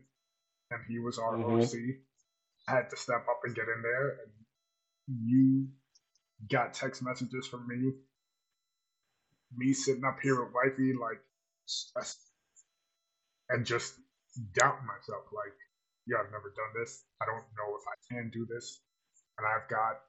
and 0.71 0.81
he 0.89 0.99
was 0.99 1.19
our 1.19 1.35
Mhm. 1.37 1.63
OC. 1.63 2.01
I 2.69 2.73
had 2.77 2.91
to 2.91 2.97
step 2.97 3.27
up 3.29 3.41
and 3.45 3.55
get 3.55 3.69
in 3.69 3.83
there, 3.83 4.09
and 4.21 4.33
you 5.07 5.69
got 6.51 6.75
text 6.75 7.03
messages 7.03 7.47
from 7.47 7.67
me. 7.69 7.93
Me 9.57 9.73
sitting 9.73 10.05
up 10.05 10.19
here 10.21 10.43
with 10.43 10.53
wifey, 10.55 10.95
like, 10.95 11.23
and 13.51 13.65
just 13.67 13.95
doubting 14.55 14.87
myself, 14.87 15.25
like, 15.33 15.57
yeah, 16.07 16.17
I've 16.19 16.33
never 16.33 16.51
done 16.51 16.73
this. 16.81 17.05
I 17.21 17.27
don't 17.27 17.45
know 17.57 17.77
if 17.77 17.85
I 17.89 17.97
can 18.15 18.31
do 18.31 18.47
this, 18.47 18.81
and 19.39 19.47
I've 19.47 19.69
got 19.69 20.01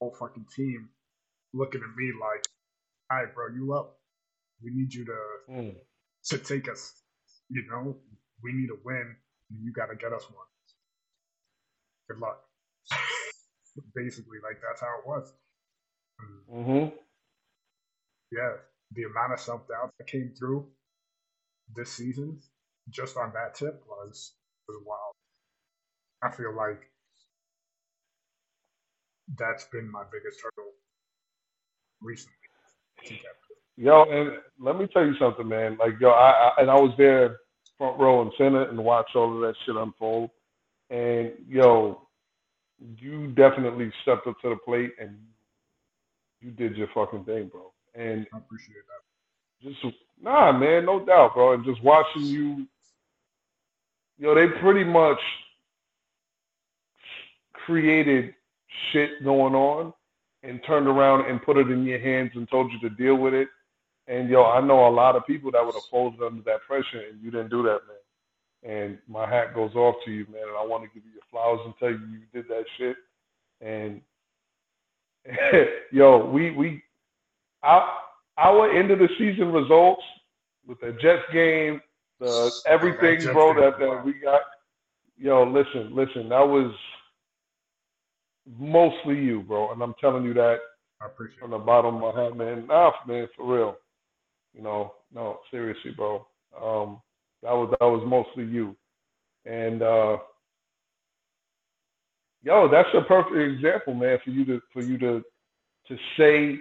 whole 0.00 0.14
fucking 0.18 0.46
team 0.54 0.88
looking 1.54 1.80
at 1.80 1.96
me 1.96 2.12
like, 2.20 2.44
all 3.10 3.18
right, 3.18 3.34
bro, 3.34 3.48
you 3.54 3.72
up? 3.74 3.98
We 4.62 4.70
need 4.72 4.92
you 4.94 5.04
to 5.06 5.18
Hmm. 5.48 5.70
to 6.30 6.38
take 6.38 6.68
us. 6.68 6.94
You 7.48 7.64
know, 7.68 7.96
we 8.42 8.52
need 8.52 8.70
a 8.70 8.78
win. 8.84 9.16
And 9.50 9.62
you 9.62 9.72
got 9.72 9.86
to 9.86 9.96
get 9.96 10.12
us 10.12 10.24
one. 10.30 10.46
Good 12.08 12.18
luck. 12.18 12.42
Basically, 13.94 14.38
like 14.42 14.60
that's 14.66 14.80
how 14.80 14.98
it 15.00 15.06
was. 15.06 15.32
Mm-hmm. 16.50 16.94
yeah, 18.30 18.52
the 18.92 19.02
amount 19.04 19.32
of 19.32 19.40
self 19.40 19.66
doubt 19.68 19.90
that 19.98 20.06
came 20.06 20.32
through 20.38 20.68
this 21.74 21.90
season, 21.92 22.40
just 22.90 23.16
on 23.16 23.32
that 23.34 23.54
tip, 23.54 23.82
was 23.88 24.34
was 24.68 24.80
wild. 24.86 25.14
I 26.22 26.30
feel 26.36 26.54
like 26.54 26.91
that's 29.38 29.64
been 29.66 29.90
my 29.90 30.02
biggest 30.12 30.40
hurdle 30.40 30.72
recently. 32.00 32.36
Yo, 33.76 34.04
and 34.04 34.38
let 34.60 34.78
me 34.78 34.86
tell 34.86 35.04
you 35.04 35.14
something, 35.18 35.48
man. 35.48 35.76
Like, 35.78 35.94
yo, 36.00 36.10
I, 36.10 36.30
I 36.30 36.60
and 36.60 36.70
I 36.70 36.74
was 36.74 36.92
there 36.98 37.38
front 37.78 37.98
row 37.98 38.22
and 38.22 38.32
center 38.38 38.68
and 38.68 38.78
watched 38.78 39.16
all 39.16 39.34
of 39.34 39.40
that 39.40 39.54
shit 39.64 39.74
unfold. 39.74 40.30
And 40.90 41.32
yo, 41.48 42.06
you 42.96 43.28
definitely 43.28 43.90
stepped 44.02 44.26
up 44.26 44.38
to 44.42 44.50
the 44.50 44.56
plate 44.56 44.92
and 45.00 45.16
you 46.40 46.50
did 46.50 46.76
your 46.76 46.88
fucking 46.94 47.24
thing, 47.24 47.48
bro. 47.48 47.72
And 47.94 48.26
I 48.32 48.38
appreciate 48.38 48.76
that. 48.86 49.68
just 49.68 49.96
nah, 50.20 50.52
man, 50.52 50.84
no 50.86 51.04
doubt, 51.04 51.34
bro. 51.34 51.54
And 51.54 51.64
just 51.64 51.82
watching 51.82 52.22
you, 52.22 52.66
yo, 54.18 54.34
they 54.34 54.46
pretty 54.60 54.84
much 54.84 55.20
created 57.52 58.34
shit 58.92 59.22
going 59.24 59.54
on 59.54 59.92
and 60.42 60.60
turned 60.66 60.86
around 60.86 61.30
and 61.30 61.42
put 61.42 61.56
it 61.56 61.70
in 61.70 61.84
your 61.84 62.00
hands 62.00 62.30
and 62.34 62.48
told 62.48 62.70
you 62.72 62.88
to 62.88 62.94
deal 62.96 63.16
with 63.16 63.34
it. 63.34 63.48
And 64.08 64.28
yo, 64.28 64.44
I 64.44 64.60
know 64.60 64.88
a 64.88 64.90
lot 64.90 65.16
of 65.16 65.26
people 65.26 65.50
that 65.52 65.64
would 65.64 65.74
have 65.74 65.84
folded 65.90 66.22
under 66.22 66.42
that 66.42 66.62
pressure, 66.66 67.04
and 67.08 67.22
you 67.22 67.30
didn't 67.30 67.50
do 67.50 67.62
that, 67.62 67.80
man. 67.86 67.96
And 68.64 68.98
my 69.08 69.28
hat 69.28 69.54
goes 69.54 69.74
off 69.74 69.96
to 70.04 70.10
you, 70.10 70.26
man. 70.30 70.42
And 70.42 70.56
I 70.56 70.64
want 70.64 70.82
to 70.84 70.90
give 70.92 71.04
you 71.04 71.12
your 71.12 71.22
flowers 71.30 71.60
and 71.64 71.74
tell 71.78 71.90
you 71.90 71.98
you 72.10 72.20
did 72.32 72.48
that 72.48 72.64
shit. 72.78 72.96
And 73.60 74.00
yo, 75.92 76.26
we 76.26 76.50
we 76.50 76.82
our 77.62 77.88
our 78.38 78.70
end 78.76 78.90
of 78.90 78.98
the 78.98 79.08
season 79.18 79.52
results 79.52 80.02
with 80.66 80.80
the 80.80 80.96
Jets 81.00 81.22
game, 81.32 81.80
the 82.20 82.50
everything, 82.66 83.20
bro, 83.32 83.54
that, 83.54 83.78
that 83.78 84.04
we 84.04 84.14
got. 84.14 84.42
Yo, 85.16 85.44
listen, 85.44 85.94
listen, 85.94 86.28
that 86.28 86.46
was 86.46 86.72
mostly 88.58 89.16
you, 89.16 89.42
bro, 89.42 89.72
and 89.72 89.82
I'm 89.82 89.94
telling 90.00 90.24
you 90.24 90.34
that 90.34 90.58
I 91.00 91.06
appreciate 91.06 91.40
from 91.40 91.50
the 91.50 91.58
bottom 91.58 91.96
of 91.96 92.00
my 92.00 92.10
heart, 92.10 92.36
man. 92.36 92.66
Nah, 92.66 92.92
man, 93.06 93.28
for 93.36 93.54
real. 93.56 93.76
You 94.54 94.62
know, 94.62 94.94
no, 95.12 95.40
seriously, 95.50 95.92
bro. 95.96 96.26
Um, 96.56 97.00
that 97.42 97.52
was 97.52 97.74
that 97.80 97.86
was 97.86 98.02
mostly 98.06 98.44
you, 98.44 98.76
and 99.46 99.82
uh, 99.82 100.18
yo, 102.42 102.68
that's 102.70 102.88
a 102.94 103.02
perfect 103.02 103.36
example, 103.36 103.94
man, 103.94 104.18
for 104.24 104.30
you 104.30 104.44
to 104.46 104.60
for 104.72 104.82
you 104.82 104.98
to 104.98 105.22
to 105.88 105.96
say 106.16 106.58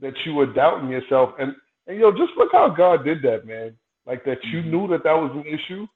that 0.00 0.14
you 0.24 0.34
were 0.34 0.52
doubting 0.52 0.90
yourself, 0.90 1.30
and 1.38 1.54
and 1.86 1.98
yo, 1.98 2.12
just 2.12 2.32
look 2.36 2.50
how 2.52 2.68
God 2.68 3.04
did 3.04 3.22
that, 3.22 3.46
man. 3.46 3.76
Like 4.06 4.24
that, 4.24 4.44
you 4.44 4.62
Mhm. 4.62 4.66
knew 4.70 4.88
that 4.88 5.02
that 5.04 5.14
was 5.14 5.32
an 5.34 5.46
issue, 5.46 5.86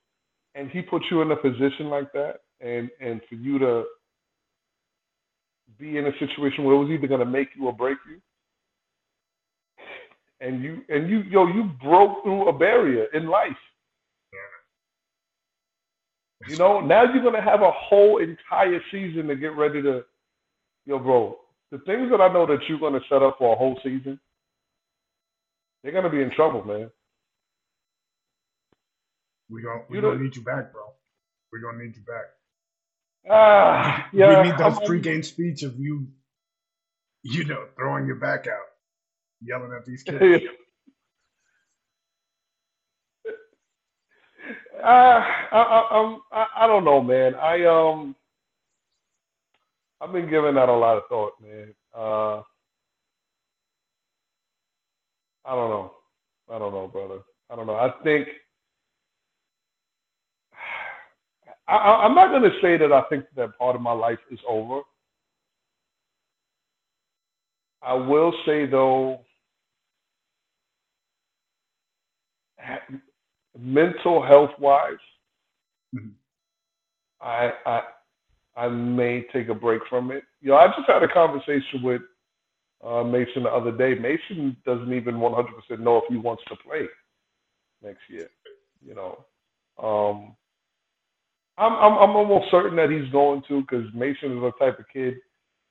and 0.55 0.70
He 0.70 0.80
put 0.82 1.03
you 1.11 1.20
in 1.22 1.30
a 1.30 1.36
position 1.36 1.91
like 1.91 2.11
that, 2.12 2.41
and 2.61 2.91
and 3.01 3.22
for 3.28 3.34
you 3.34 3.59
to 3.59 3.84
be 5.78 5.98
in 5.98 6.06
a 6.06 6.12
situation 6.18 6.64
where 6.64 6.76
it 6.76 6.78
was 6.78 6.90
either 6.90 7.06
going 7.08 7.20
to 7.20 7.26
make 7.26 7.50
you 7.56 7.66
or 7.66 7.72
break 7.72 7.98
you. 8.08 8.16
and 10.40 10.62
you 10.62 10.82
and 10.88 11.08
you 11.10 11.22
yo 11.22 11.46
you 11.48 11.70
broke 11.82 12.22
through 12.24 12.48
a 12.48 12.58
barrier 12.58 13.06
in 13.14 13.28
life. 13.28 13.56
You 16.46 16.56
know, 16.56 16.80
now 16.80 17.04
you're 17.04 17.22
gonna 17.24 17.42
have 17.42 17.62
a 17.62 17.72
whole 17.72 18.18
entire 18.18 18.80
season 18.92 19.28
to 19.28 19.36
get 19.36 19.56
ready 19.56 19.82
to, 19.82 20.04
yo, 20.86 20.98
bro. 20.98 21.38
The 21.72 21.78
things 21.80 22.10
that 22.10 22.20
I 22.20 22.32
know 22.32 22.46
that 22.46 22.60
you're 22.68 22.80
gonna 22.80 23.00
set 23.08 23.22
up 23.22 23.36
for 23.38 23.54
a 23.54 23.58
whole 23.58 23.78
season, 23.84 24.20
they're 25.82 25.92
gonna 25.92 26.10
be 26.10 26.22
in 26.22 26.30
trouble, 26.32 26.64
man. 26.64 26.90
We 29.50 29.62
gonna 29.62 29.82
we 29.90 29.96
You 29.96 30.02
gonna 30.02 30.20
need 30.22 30.36
you 30.36 30.44
back, 30.44 30.72
bro. 30.72 30.82
We're 31.52 31.60
gonna 31.60 31.84
need 31.84 31.96
you 31.96 32.02
back. 32.02 32.26
Ah, 33.30 34.08
yeah. 34.12 34.42
we 34.42 34.48
need 34.50 34.58
those 34.58 34.78
I'm- 34.78 34.86
pregame 34.88 35.24
speech 35.24 35.62
of 35.62 35.78
you, 35.78 36.06
you 37.22 37.44
know, 37.44 37.66
throwing 37.76 38.06
your 38.06 38.16
back 38.16 38.46
out, 38.46 38.66
yelling 39.42 39.72
at 39.76 39.84
these 39.84 40.02
kids. 40.02 40.44
Uh, 44.82 44.82
I, 44.82 45.22
I, 45.52 46.18
I, 46.32 46.46
I 46.60 46.66
don't 46.66 46.84
know, 46.84 47.02
man. 47.02 47.34
I 47.34 47.64
um, 47.66 48.14
I've 50.00 50.12
been 50.12 50.30
giving 50.30 50.54
that 50.54 50.68
a 50.68 50.72
lot 50.76 50.96
of 50.98 51.02
thought, 51.08 51.32
man. 51.42 51.74
Uh, 51.96 52.38
I 55.44 55.54
don't 55.54 55.70
know. 55.70 55.92
I 56.50 56.58
don't 56.58 56.72
know, 56.72 56.88
brother. 56.88 57.20
I 57.50 57.56
don't 57.56 57.66
know. 57.66 57.74
I 57.76 57.92
think 58.04 58.28
I, 61.68 61.76
I'm 62.04 62.14
not 62.14 62.30
going 62.30 62.42
to 62.50 62.58
say 62.62 62.78
that 62.78 62.92
I 62.92 63.02
think 63.10 63.26
that 63.36 63.58
part 63.58 63.76
of 63.76 63.82
my 63.82 63.92
life 63.92 64.18
is 64.30 64.40
over. 64.48 64.80
I 67.82 67.94
will 67.94 68.32
say 68.46 68.66
though, 68.66 69.20
mental 73.58 74.22
health 74.22 74.50
wise, 74.58 74.98
Mhm. 75.94 76.14
I 77.20 77.52
I 77.66 77.82
I 78.56 78.68
may 78.68 79.22
take 79.32 79.48
a 79.48 79.54
break 79.54 79.82
from 79.88 80.10
it. 80.10 80.24
You 80.40 80.50
know, 80.50 80.56
I 80.56 80.68
just 80.68 80.88
had 80.88 81.02
a 81.02 81.08
conversation 81.08 81.82
with 81.82 82.02
uh, 82.84 83.04
Mason 83.04 83.44
the 83.44 83.50
other 83.50 83.72
day. 83.72 83.94
Mason 83.94 84.56
doesn't 84.66 84.92
even 84.92 85.16
100% 85.20 85.80
know 85.80 85.98
if 85.98 86.04
he 86.08 86.16
wants 86.16 86.44
to 86.48 86.56
play 86.56 86.86
next 87.82 88.02
year. 88.10 88.28
You 88.84 88.94
know, 88.96 89.26
um, 89.82 90.36
I'm 91.59 91.72
I'm 91.74 91.92
I'm 91.98 92.16
almost 92.16 92.50
certain 92.50 92.76
that 92.76 92.90
he's 92.90 93.11
going 93.12 93.42
to 93.48 93.62
because 93.62 93.86
Mason 93.94 94.32
is 94.36 94.42
the 94.42 94.52
type 94.61 94.78
of 94.78 94.86
kid. 94.92 95.16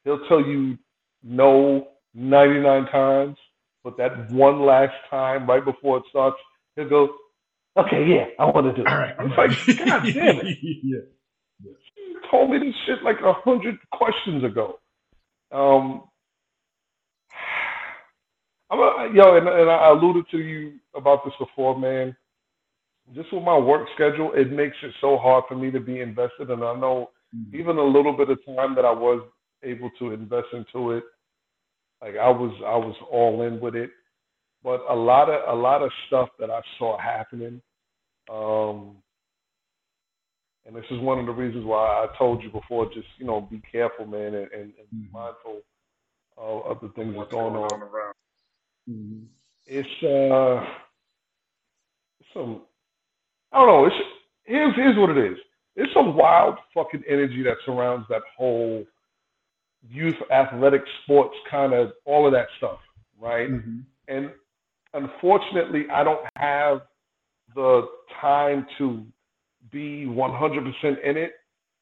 He'll 0.06 0.26
tell 0.28 0.42
you 0.42 0.78
no 1.24 1.90
99 2.14 2.86
times, 2.88 3.38
but 3.84 3.98
that 3.98 4.32
one 4.32 4.66
last 4.66 4.94
time 5.10 5.48
right 5.48 5.64
before 5.66 5.98
it 5.98 6.04
starts, 6.10 6.38
he'll 6.76 6.90
go, 6.90 7.10
"Okay, 7.78 8.06
yeah, 8.08 8.26
I 8.40 8.46
want 8.46 8.68
to 8.68 8.74
do 8.74 8.82
it." 8.82 8.88
All 8.88 8.98
right, 8.98 9.16
I'm 9.20 9.30
like. 9.32 9.52
God 9.78 10.04
damn 10.14 10.40
it 10.40 10.58
yeah. 11.64 11.72
you 11.98 12.22
told 12.32 12.52
me 12.52 12.60
this 12.60 12.76
shit 12.86 13.04
like 13.04 13.18
a 13.24 13.34
hundred 13.34 13.78
questions 13.94 14.44
ago. 14.44 14.80
Um, 15.52 16.04
I'm 18.72 18.80
a, 18.80 19.12
yo, 19.14 19.38
and, 19.38 19.48
and 19.48 19.70
I 19.70 19.90
alluded 19.90 20.26
to 20.32 20.40
you 20.40 20.74
about 20.96 21.26
this 21.26 21.34
before, 21.40 21.80
man. 21.80 22.16
Just 23.14 23.32
with 23.32 23.44
my 23.44 23.58
work 23.58 23.88
schedule, 23.96 24.34
it 24.34 24.52
makes 24.52 24.76
it 24.84 24.94
so 25.00 25.18
hard 25.18 25.46
for 25.48 25.56
me 25.56 25.72
to 25.72 25.80
be 25.80 26.02
invested. 26.02 26.50
And 26.50 26.64
I 26.64 26.76
know 26.76 27.12
Mhm. 27.36 27.54
even 27.54 27.78
a 27.78 27.84
little 27.84 28.14
bit 28.16 28.30
of 28.30 28.44
time 28.46 28.76
that 28.76 28.86
I 28.86 28.92
was 28.92 29.22
able 29.64 29.90
to 30.00 30.12
invest 30.12 30.48
into 30.54 30.92
it, 30.92 31.04
like 32.02 32.16
I 32.18 32.30
was, 32.30 32.52
I 32.66 32.76
was 32.76 32.96
all 33.12 33.42
in 33.44 33.60
with 33.60 33.76
it. 33.76 33.92
But 34.64 34.82
a 34.90 34.96
lot 34.96 35.30
of 35.30 35.58
a 35.58 35.60
lot 35.60 35.82
of 35.84 35.92
stuff 36.08 36.30
that 36.40 36.50
I 36.50 36.62
saw 36.78 36.98
happening, 36.98 37.62
um, 38.30 38.98
and 40.66 40.76
this 40.76 40.84
is 40.92 41.00
one 41.00 41.20
of 41.20 41.26
the 41.26 41.32
reasons 41.32 41.64
why 41.64 41.86
I 42.06 42.08
told 42.18 42.44
you 42.44 42.50
before, 42.50 42.86
just 42.94 43.08
you 43.18 43.26
know, 43.26 43.40
be 43.42 43.62
careful, 43.72 44.06
man, 44.06 44.34
and, 44.34 44.52
and, 44.52 44.74
and 44.78 44.90
be 44.92 45.08
Mhm. 45.08 45.12
mindful 45.14 45.62
of, 46.38 46.66
of 46.66 46.82
the 46.82 46.90
things 46.90 47.16
What's 47.16 47.32
that's 47.32 47.40
going 47.40 47.56
on. 47.56 47.82
around? 47.82 48.14
Mhm. 48.90 49.28
It's 49.66 50.04
uh, 50.04 50.66
some 52.34 52.67
I 53.52 53.60
don't 53.60 53.68
know. 53.68 53.86
It's 53.86 53.96
here's 54.46 54.76
here's 54.76 54.98
what 54.98 55.10
it 55.10 55.18
is. 55.18 55.38
It's 55.76 55.94
some 55.94 56.16
wild 56.16 56.56
fucking 56.74 57.04
energy 57.08 57.44
that 57.44 57.58
surrounds 57.66 58.06
that 58.10 58.22
whole 58.38 58.84
youth 59.90 60.16
athletic 60.32 60.82
sports 61.04 61.36
kind 61.50 61.74
of 61.74 61.92
all 62.06 62.26
of 62.26 62.34
that 62.34 62.48
stuff, 62.58 62.80
right? 63.20 63.50
Mhm. 63.50 63.84
and 64.08 64.32
unfortunately, 64.94 65.86
I 65.92 66.04
don't 66.04 66.26
have 66.36 66.82
the 67.56 67.88
time 68.20 68.66
to 68.78 69.06
be 69.72 70.06
100% 70.06 71.00
in 71.04 71.18
it 71.18 71.34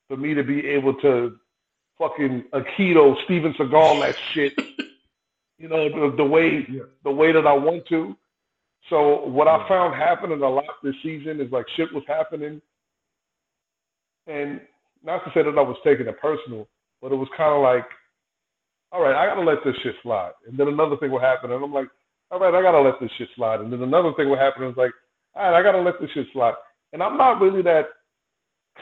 for 0.08 0.18
me 0.18 0.34
to 0.34 0.44
be 0.44 0.66
able 0.68 0.94
to 1.02 1.38
fucking 1.98 2.44
Aikido, 2.54 3.16
Steven 3.26 3.54
Seagal 3.54 4.02
that 4.02 4.16
shit, 4.34 4.54
you 5.58 5.68
know, 5.70 5.90
the, 6.10 6.16
the 6.18 6.24
way 6.24 6.68
the 7.04 7.12
way 7.12 7.32
that 7.32 7.48
I 7.48 7.54
want 7.54 7.88
to. 7.88 8.16
So 8.90 9.26
what 9.26 9.48
I 9.48 9.68
found 9.68 9.96
happening 9.96 10.42
a 10.42 10.50
lot 10.50 10.66
this 10.84 10.96
season 11.02 11.42
is 11.42 11.52
like 11.52 11.66
shit 11.76 11.94
was 11.94 12.04
happening, 12.08 12.62
and 14.28 14.62
not 15.04 15.24
to 15.26 15.32
say 15.34 15.44
that 15.44 15.58
I 15.58 15.62
was 15.62 15.78
taking 15.84 16.08
it 16.08 16.20
personal, 16.22 16.68
but 17.02 17.12
it 17.12 17.16
was 17.16 17.28
kind 17.36 17.54
of 17.54 17.62
like, 17.62 17.86
all 18.92 19.02
right, 19.02 19.16
I 19.16 19.28
gotta 19.28 19.42
let 19.42 19.64
this 19.66 19.76
shit 19.84 19.96
slide, 20.04 20.32
and 20.48 20.58
then 20.58 20.68
another 20.68 20.98
thing 20.98 21.12
will 21.12 21.20
happen, 21.20 21.52
and 21.52 21.64
I'm 21.64 21.74
like, 21.74 21.88
all 22.32 22.40
right, 22.40 22.54
I 22.54 22.62
gotta 22.62 22.82
let 22.82 23.00
this 23.00 23.12
shit 23.18 23.30
slide, 23.36 23.62
and 23.62 23.72
then 23.72 23.82
another 23.82 24.14
thing 24.14 24.30
will 24.30 24.38
happen, 24.38 24.64
and 24.64 24.72
it's 24.72 24.78
like, 24.78 24.92
all 25.36 25.52
right, 25.52 25.60
I 25.60 25.64
gotta 25.64 25.82
let 25.82 26.00
this 26.00 26.10
shit 26.14 26.28
slide, 26.34 26.54
and 26.94 27.02
I'm 27.02 27.18
not 27.18 27.42
really 27.42 27.62
that 27.64 27.88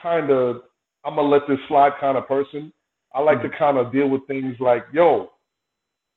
kind 0.02 0.30
of 0.32 0.64
I'm 1.06 1.16
gonna 1.16 1.28
let 1.28 1.48
this 1.48 1.60
slide 1.68 1.94
kind 2.00 2.18
of 2.18 2.28
person. 2.28 2.72
I 3.14 3.20
like 3.20 3.42
to 3.42 3.50
mm. 3.50 3.58
kind 3.58 3.78
of 3.78 3.92
deal 3.92 4.10
with 4.10 4.26
things 4.28 4.56
like, 4.60 4.86
yo, 4.94 5.32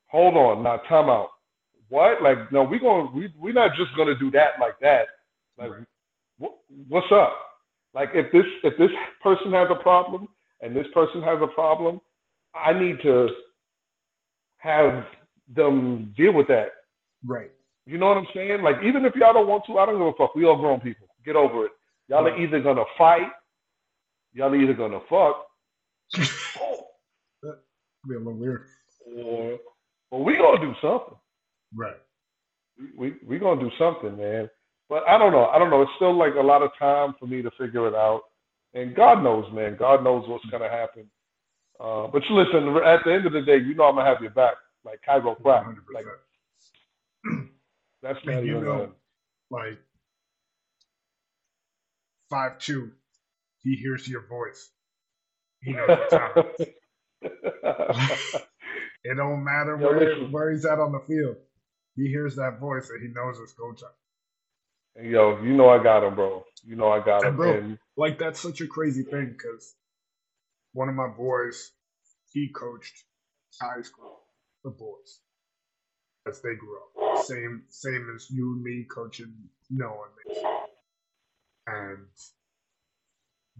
hold 0.06 0.36
on, 0.36 0.62
now 0.62 0.78
time 0.88 1.10
out. 1.10 1.30
What? 1.88 2.22
Like, 2.22 2.52
no, 2.52 2.62
we 2.64 2.78
going 2.78 3.10
we 3.14 3.32
we're 3.38 3.52
not 3.54 3.76
just 3.76 3.96
gonna 3.96 4.18
do 4.18 4.30
that 4.32 4.52
like 4.60 4.78
that. 4.80 5.06
Like, 5.58 5.72
what, 6.38 6.52
what's 6.88 7.10
up? 7.12 7.34
Like, 7.94 8.10
if 8.14 8.32
this 8.32 8.44
if 8.64 8.76
this 8.78 8.90
person 9.22 9.52
has 9.52 9.68
a 9.70 9.76
problem 9.82 10.28
and 10.60 10.74
this 10.76 10.86
person 10.94 11.22
has 11.22 11.38
a 11.42 11.46
problem, 11.48 12.00
I 12.54 12.72
need 12.72 13.00
to 13.02 13.28
have 14.58 15.04
them 15.54 16.12
deal 16.16 16.32
with 16.32 16.48
that. 16.48 16.70
Right. 17.24 17.50
You 17.86 17.98
know 17.98 18.08
what 18.08 18.16
I'm 18.18 18.26
saying? 18.34 18.62
Like, 18.62 18.76
even 18.84 19.04
if 19.04 19.14
y'all 19.16 19.32
don't 19.34 19.48
want 19.48 19.64
to, 19.66 19.78
I 19.78 19.86
don't 19.86 19.98
give 19.98 20.06
a 20.08 20.12
fuck. 20.14 20.34
We 20.34 20.44
all 20.44 20.56
grown 20.56 20.80
people. 20.80 21.08
Get 21.24 21.36
over 21.36 21.66
it. 21.66 21.72
Y'all 22.08 22.26
are 22.26 22.38
either 22.40 22.60
gonna 22.60 22.84
fight, 22.98 23.30
y'all 24.32 24.52
are 24.52 24.56
either 24.56 24.74
gonna 24.74 25.00
fuck, 25.08 25.46
Be 28.08 28.14
a 28.14 28.18
little 28.18 28.34
weird. 28.34 28.66
or 29.16 29.58
or 30.10 30.24
we 30.24 30.36
gonna 30.36 30.60
do 30.60 30.74
something. 30.80 31.16
Right. 31.74 31.96
We 32.78 32.86
we, 32.98 33.16
we 33.26 33.38
gonna 33.38 33.60
do 33.60 33.70
something, 33.78 34.16
man. 34.18 34.50
But 34.88 35.04
I 35.08 35.18
don't 35.18 35.32
know. 35.32 35.46
I 35.46 35.58
don't 35.58 35.70
know. 35.70 35.82
It's 35.82 35.92
still 35.96 36.16
like 36.16 36.34
a 36.36 36.42
lot 36.42 36.62
of 36.62 36.70
time 36.78 37.14
for 37.20 37.26
me 37.26 37.42
to 37.42 37.50
figure 37.52 37.88
it 37.88 37.94
out. 37.94 38.22
And 38.74 38.94
God 38.96 39.22
knows, 39.24 39.46
man. 39.52 39.76
God 39.78 40.04
knows 40.04 40.28
what's 40.28 40.46
gonna 40.46 40.70
happen. 40.70 41.10
Uh, 41.80 42.08
but 42.08 42.22
you 42.28 42.36
listen. 42.36 42.76
At 42.84 43.00
the 43.04 43.12
end 43.14 43.26
of 43.26 43.32
the 43.34 43.42
day, 43.42 43.58
you 43.58 43.74
know 43.74 43.84
I'm 43.84 43.96
gonna 43.96 44.08
have 44.10 44.22
your 44.22 44.32
back, 44.32 44.54
like 44.84 45.00
chiropractor. 45.08 45.66
100%. 45.66 45.76
Like 45.92 46.06
that's 48.02 48.20
not 48.26 48.36
And 48.38 48.46
you 48.46 48.58
know, 48.58 48.92
like 49.50 49.78
five 52.30 52.58
two, 52.60 52.92
he 53.62 53.76
hears 53.76 54.08
your 54.08 54.26
voice. 54.28 54.70
He 55.62 55.74
knows 55.74 55.94
the 55.96 56.04
time. 56.04 56.32
It 59.04 59.16
don't 59.16 59.44
matter 59.44 59.76
Yo, 59.78 59.88
where 59.88 59.98
listen. 59.98 60.30
where 60.30 60.50
he's 60.52 60.64
at 60.66 60.78
on 60.78 60.92
the 60.92 61.00
field. 61.00 61.36
He 61.96 62.08
hears 62.08 62.36
that 62.36 62.60
voice 62.60 62.90
and 62.90 63.02
he 63.02 63.08
knows 63.08 63.38
it's 63.42 63.54
go 63.54 63.72
time. 63.72 63.90
And 64.96 65.10
yo, 65.10 65.40
you 65.42 65.54
know 65.54 65.70
I 65.70 65.82
got 65.82 66.04
him, 66.04 66.14
bro. 66.14 66.44
You 66.64 66.76
know 66.76 66.90
I 66.90 67.04
got 67.04 67.24
And 67.24 67.36
him. 67.36 67.36
bro, 67.36 67.52
And 67.54 67.78
Like 67.96 68.18
that's 68.18 68.40
such 68.40 68.60
a 68.62 68.66
crazy 68.68 69.02
thing 69.04 69.34
because 69.36 69.74
one 70.72 70.88
of 70.88 70.94
my 70.94 71.08
boys, 71.08 71.72
he 72.32 72.48
coached 72.48 73.04
high 73.60 73.82
school 73.82 74.20
the 74.64 74.70
boys 74.70 75.20
as 76.28 76.40
they 76.42 76.54
grew 76.56 76.78
up. 76.78 77.24
Same 77.24 77.64
same 77.68 78.12
as 78.14 78.30
you 78.30 78.54
and 78.54 78.62
me 78.62 78.84
coaching 78.84 79.34
Noah 79.70 80.04
and 80.06 80.34
Mason. 80.36 80.50
And 81.68 82.06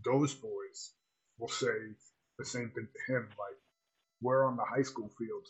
those 0.04 0.34
boys 0.34 0.92
will 1.38 1.48
say 1.48 1.94
the 2.38 2.44
same 2.44 2.70
thing 2.74 2.88
to 2.92 3.14
him, 3.14 3.28
like, 3.38 3.56
we're 4.22 4.44
on 4.46 4.56
the 4.56 4.64
high 4.64 4.82
school 4.82 5.10
field 5.18 5.46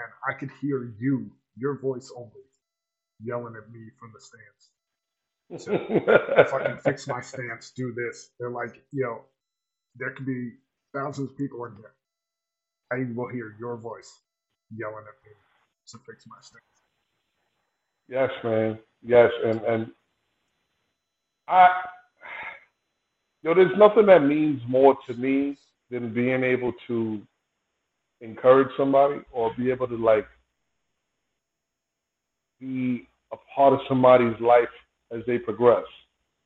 and 0.00 0.08
I 0.28 0.38
could 0.38 0.50
hear 0.60 0.92
you, 1.00 1.30
your 1.56 1.78
voice 1.80 2.12
only, 2.16 2.44
yelling 3.22 3.56
at 3.56 3.70
me 3.72 3.90
from 3.98 4.12
the 4.14 4.20
stands 4.20 4.70
So, 5.58 5.78
fucking 6.50 6.78
fix 6.78 7.06
my 7.08 7.20
stance, 7.22 7.72
do 7.76 7.92
this. 7.92 8.30
They're 8.38 8.50
like, 8.50 8.82
you 8.92 9.04
know, 9.04 9.22
there 9.96 10.10
could 10.12 10.26
be 10.26 10.52
thousands 10.94 11.30
of 11.30 11.38
people 11.38 11.64
in 11.66 11.76
here. 11.76 11.94
I 12.92 13.06
will 13.14 13.28
hear 13.28 13.56
your 13.58 13.76
voice 13.76 14.12
yelling 14.76 15.04
at 15.08 15.28
me 15.28 15.32
to 15.88 15.98
fix 16.06 16.26
my 16.26 16.36
stance. 16.42 16.64
Yes, 18.08 18.30
man. 18.44 18.78
Yes, 19.02 19.30
and 19.44 19.60
and 19.62 19.92
I, 21.48 21.68
you 23.42 23.50
know, 23.50 23.54
there's 23.54 23.78
nothing 23.78 24.06
that 24.06 24.24
means 24.24 24.62
more 24.68 24.96
to 25.08 25.14
me 25.14 25.58
than 25.90 26.12
being 26.14 26.44
able 26.44 26.72
to 26.88 27.22
encourage 28.20 28.68
somebody 28.76 29.20
or 29.32 29.52
be 29.58 29.70
able 29.70 29.88
to 29.88 29.96
like 29.96 30.26
be 32.60 33.08
a 33.32 33.36
part 33.54 33.72
of 33.72 33.80
somebody's 33.88 34.38
life 34.40 34.68
as 35.12 35.20
they 35.26 35.38
progress. 35.38 35.84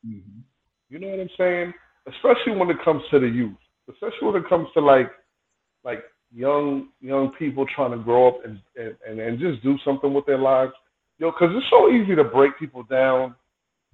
Mm-hmm. 0.07 0.41
You 0.89 0.99
know 0.99 1.09
what 1.09 1.21
I'm 1.21 1.31
saying? 1.39 1.73
Especially 2.09 2.57
when 2.57 2.71
it 2.71 2.83
comes 2.85 3.03
to 3.11 3.19
the 3.19 3.29
youth. 3.29 3.57
Especially 3.89 4.29
when 4.29 4.37
it 4.37 4.49
comes 4.49 4.69
to 4.75 4.81
like 4.81 5.11
like 5.85 6.03
young 6.35 6.89
young 7.01 7.33
people 7.39 7.67
trying 7.75 7.93
to 7.93 7.99
grow 7.99 8.29
up 8.29 8.45
and 8.45 8.61
and, 8.77 9.21
and, 9.21 9.39
just 9.39 9.63
do 9.63 9.77
something 9.85 10.13
with 10.13 10.27
their 10.27 10.39
lives. 10.39 10.73
Yo, 11.19 11.31
because 11.31 11.55
it's 11.57 11.67
so 11.71 11.91
easy 11.91 12.15
to 12.15 12.25
break 12.25 12.59
people 12.59 12.83
down. 12.85 13.35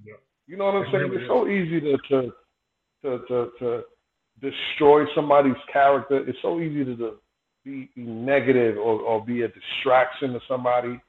Yeah. 0.05 0.14
You 0.47 0.56
know 0.56 0.66
what 0.66 0.74
I'm 0.74 0.82
It 0.82 0.88
saying? 0.93 1.10
really 1.10 1.16
it's 1.16 1.22
is. 1.22 1.28
so 1.28 1.48
easy 1.48 1.80
to 1.80 1.97
to, 2.09 2.32
to 3.02 3.26
to 3.28 3.51
to 3.59 3.82
destroy 4.40 5.05
somebody's 5.14 5.56
character. 5.72 6.28
It's 6.28 6.38
so 6.43 6.60
easy 6.60 6.84
to, 6.84 6.97
to 6.97 7.12
be, 7.64 7.90
be 7.97 8.02
negative 8.02 8.76
or, 8.76 9.01
or 9.01 9.24
be 9.24 9.43
a 9.43 9.48
distraction 9.48 10.32
to 10.34 10.40
somebody. 10.48 11.01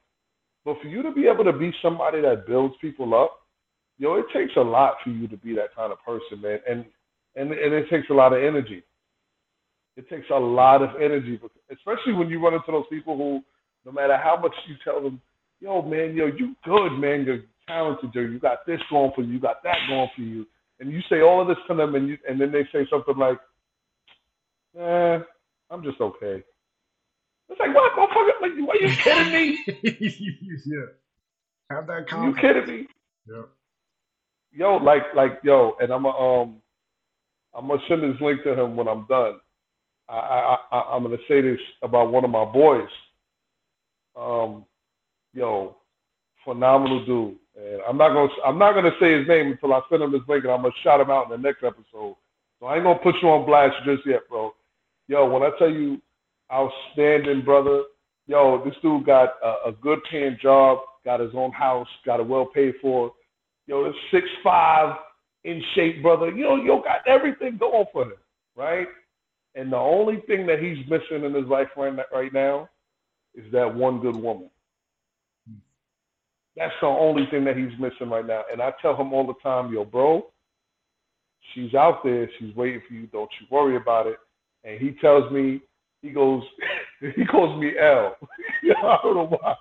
But 0.68 0.82
for 0.82 0.88
you 0.88 1.02
to 1.02 1.10
be 1.10 1.26
able 1.26 1.44
to 1.44 1.52
be 1.54 1.72
somebody 1.80 2.20
that 2.20 2.46
builds 2.46 2.74
people 2.78 3.14
up, 3.14 3.40
yo, 3.96 4.16
it 4.16 4.26
takes 4.34 4.52
a 4.58 4.60
lot 4.60 4.96
for 5.02 5.08
you 5.08 5.26
to 5.26 5.36
be 5.38 5.54
that 5.54 5.74
kind 5.74 5.90
of 5.90 5.98
person, 6.04 6.42
man. 6.42 6.58
And 6.68 6.84
and 7.36 7.52
and 7.52 7.72
it 7.72 7.88
takes 7.88 8.10
a 8.10 8.12
lot 8.12 8.34
of 8.34 8.42
energy. 8.42 8.82
It 9.96 10.10
takes 10.10 10.26
a 10.30 10.38
lot 10.38 10.82
of 10.82 10.90
energy, 11.00 11.40
especially 11.72 12.12
when 12.12 12.28
you 12.28 12.44
run 12.44 12.52
into 12.52 12.70
those 12.70 12.84
people 12.90 13.16
who, 13.16 13.40
no 13.86 13.92
matter 13.92 14.18
how 14.18 14.38
much 14.38 14.52
you 14.68 14.74
tell 14.84 15.02
them, 15.02 15.22
yo, 15.58 15.80
man, 15.80 16.14
yo, 16.14 16.26
you 16.26 16.54
good, 16.66 16.98
man, 16.98 17.24
you're 17.24 17.44
talented, 17.66 18.10
yo, 18.12 18.20
you 18.20 18.38
got 18.38 18.66
this 18.66 18.80
going 18.90 19.10
for 19.14 19.22
you, 19.22 19.32
you 19.32 19.40
got 19.40 19.62
that 19.64 19.78
going 19.88 20.10
for 20.14 20.20
you, 20.20 20.46
and 20.80 20.92
you 20.92 21.00
say 21.08 21.22
all 21.22 21.40
of 21.40 21.48
this 21.48 21.56
to 21.66 21.74
them, 21.74 21.94
and 21.94 22.08
you, 22.08 22.18
and 22.28 22.38
then 22.38 22.52
they 22.52 22.64
say 22.72 22.86
something 22.90 23.16
like, 23.16 23.38
eh, 24.78 25.18
I'm 25.70 25.82
just 25.82 25.98
okay. 26.02 26.44
It's 27.50 27.60
like, 27.60 27.74
what, 27.74 27.92
motherfucker? 27.92 28.40
Like, 28.42 28.52
are 28.52 28.76
you 28.76 28.96
kidding 29.02 29.32
me? 29.32 29.58
yeah. 30.66 30.76
Have 31.70 31.86
that 31.86 31.92
Are 31.92 32.00
you 32.00 32.06
confidence. 32.06 32.40
kidding 32.40 32.66
me? 32.66 32.86
Yeah. 33.28 33.42
yo, 34.52 34.76
like, 34.76 35.02
like, 35.14 35.40
yo, 35.42 35.76
and 35.80 35.92
I'm 35.92 36.02
gonna, 36.04 36.16
um, 36.18 36.56
I'm 37.54 37.68
gonna 37.68 37.80
send 37.88 38.02
this 38.02 38.20
link 38.20 38.42
to 38.44 38.58
him 38.58 38.76
when 38.76 38.88
I'm 38.88 39.06
done. 39.08 39.34
I, 40.08 40.14
I, 40.14 40.56
I, 40.72 40.96
I'm 40.96 41.02
gonna 41.02 41.16
say 41.28 41.40
this 41.42 41.60
about 41.82 42.10
one 42.12 42.24
of 42.24 42.30
my 42.30 42.44
boys. 42.44 42.88
Um, 44.16 44.64
yo, 45.34 45.76
phenomenal 46.44 47.04
dude. 47.04 47.36
And 47.56 47.82
I'm 47.88 47.96
not 47.98 48.10
gonna, 48.14 48.30
I'm 48.46 48.58
not 48.58 48.74
gonna 48.74 48.92
say 49.00 49.18
his 49.18 49.28
name 49.28 49.52
until 49.52 49.74
I 49.74 49.80
send 49.90 50.02
him 50.02 50.12
this 50.12 50.22
link, 50.28 50.44
and 50.44 50.52
I'm 50.52 50.62
gonna 50.62 50.74
shout 50.82 51.00
him 51.00 51.10
out 51.10 51.24
in 51.24 51.30
the 51.30 51.38
next 51.48 51.64
episode. 51.64 52.16
So 52.60 52.66
I 52.66 52.76
ain't 52.76 52.84
gonna 52.84 52.98
put 53.00 53.16
you 53.22 53.28
on 53.28 53.46
blast 53.46 53.76
just 53.84 54.06
yet, 54.06 54.28
bro. 54.28 54.54
Yo, 55.08 55.26
when 55.28 55.42
I 55.42 55.50
tell 55.58 55.70
you, 55.70 56.00
outstanding, 56.52 57.44
brother. 57.44 57.82
Yo, 58.26 58.62
this 58.64 58.74
dude 58.82 59.06
got 59.06 59.34
a, 59.42 59.70
a 59.70 59.72
good 59.80 59.98
paying 60.10 60.36
job, 60.40 60.78
got 61.04 61.20
his 61.20 61.30
own 61.34 61.52
house, 61.52 61.88
got 62.04 62.20
it 62.20 62.26
well 62.26 62.46
paid 62.46 62.74
for. 62.80 63.12
Yo, 63.66 63.84
this 63.84 63.94
six 64.10 64.26
five 64.42 64.96
in 65.44 65.62
shape, 65.74 66.02
brother. 66.02 66.30
Yo, 66.30 66.56
yo, 66.56 66.82
got 66.82 67.06
everything 67.06 67.56
going 67.58 67.86
for 67.92 68.04
him, 68.04 68.12
right? 68.56 68.86
And 69.54 69.72
the 69.72 69.76
only 69.76 70.22
thing 70.26 70.46
that 70.46 70.58
he's 70.60 70.78
missing 70.88 71.24
in 71.24 71.34
his 71.34 71.46
life 71.46 71.68
right 71.76 71.96
right 72.12 72.32
now 72.32 72.68
is 73.34 73.50
that 73.52 73.74
one 73.74 74.00
good 74.00 74.16
woman. 74.16 74.50
That's 76.56 76.74
the 76.80 76.88
only 76.88 77.26
thing 77.30 77.44
that 77.44 77.56
he's 77.56 77.78
missing 77.78 78.10
right 78.10 78.26
now. 78.26 78.42
And 78.50 78.60
I 78.60 78.72
tell 78.82 78.96
him 78.96 79.12
all 79.12 79.26
the 79.26 79.34
time, 79.42 79.72
yo, 79.72 79.84
bro, 79.84 80.26
she's 81.54 81.72
out 81.74 82.02
there. 82.02 82.28
She's 82.38 82.54
waiting 82.56 82.82
for 82.86 82.94
you. 82.94 83.06
Don't 83.06 83.30
you 83.40 83.46
worry 83.50 83.76
about 83.76 84.08
it. 84.08 84.16
And 84.64 84.80
he 84.80 84.96
tells 85.00 85.30
me, 85.30 85.60
he 86.02 86.10
goes, 86.10 86.42
he 87.16 87.24
calls 87.24 87.60
me 87.60 87.72
L. 87.78 88.16
I 88.64 88.98
don't 89.02 89.14
know 89.16 89.26
why. 89.26 89.54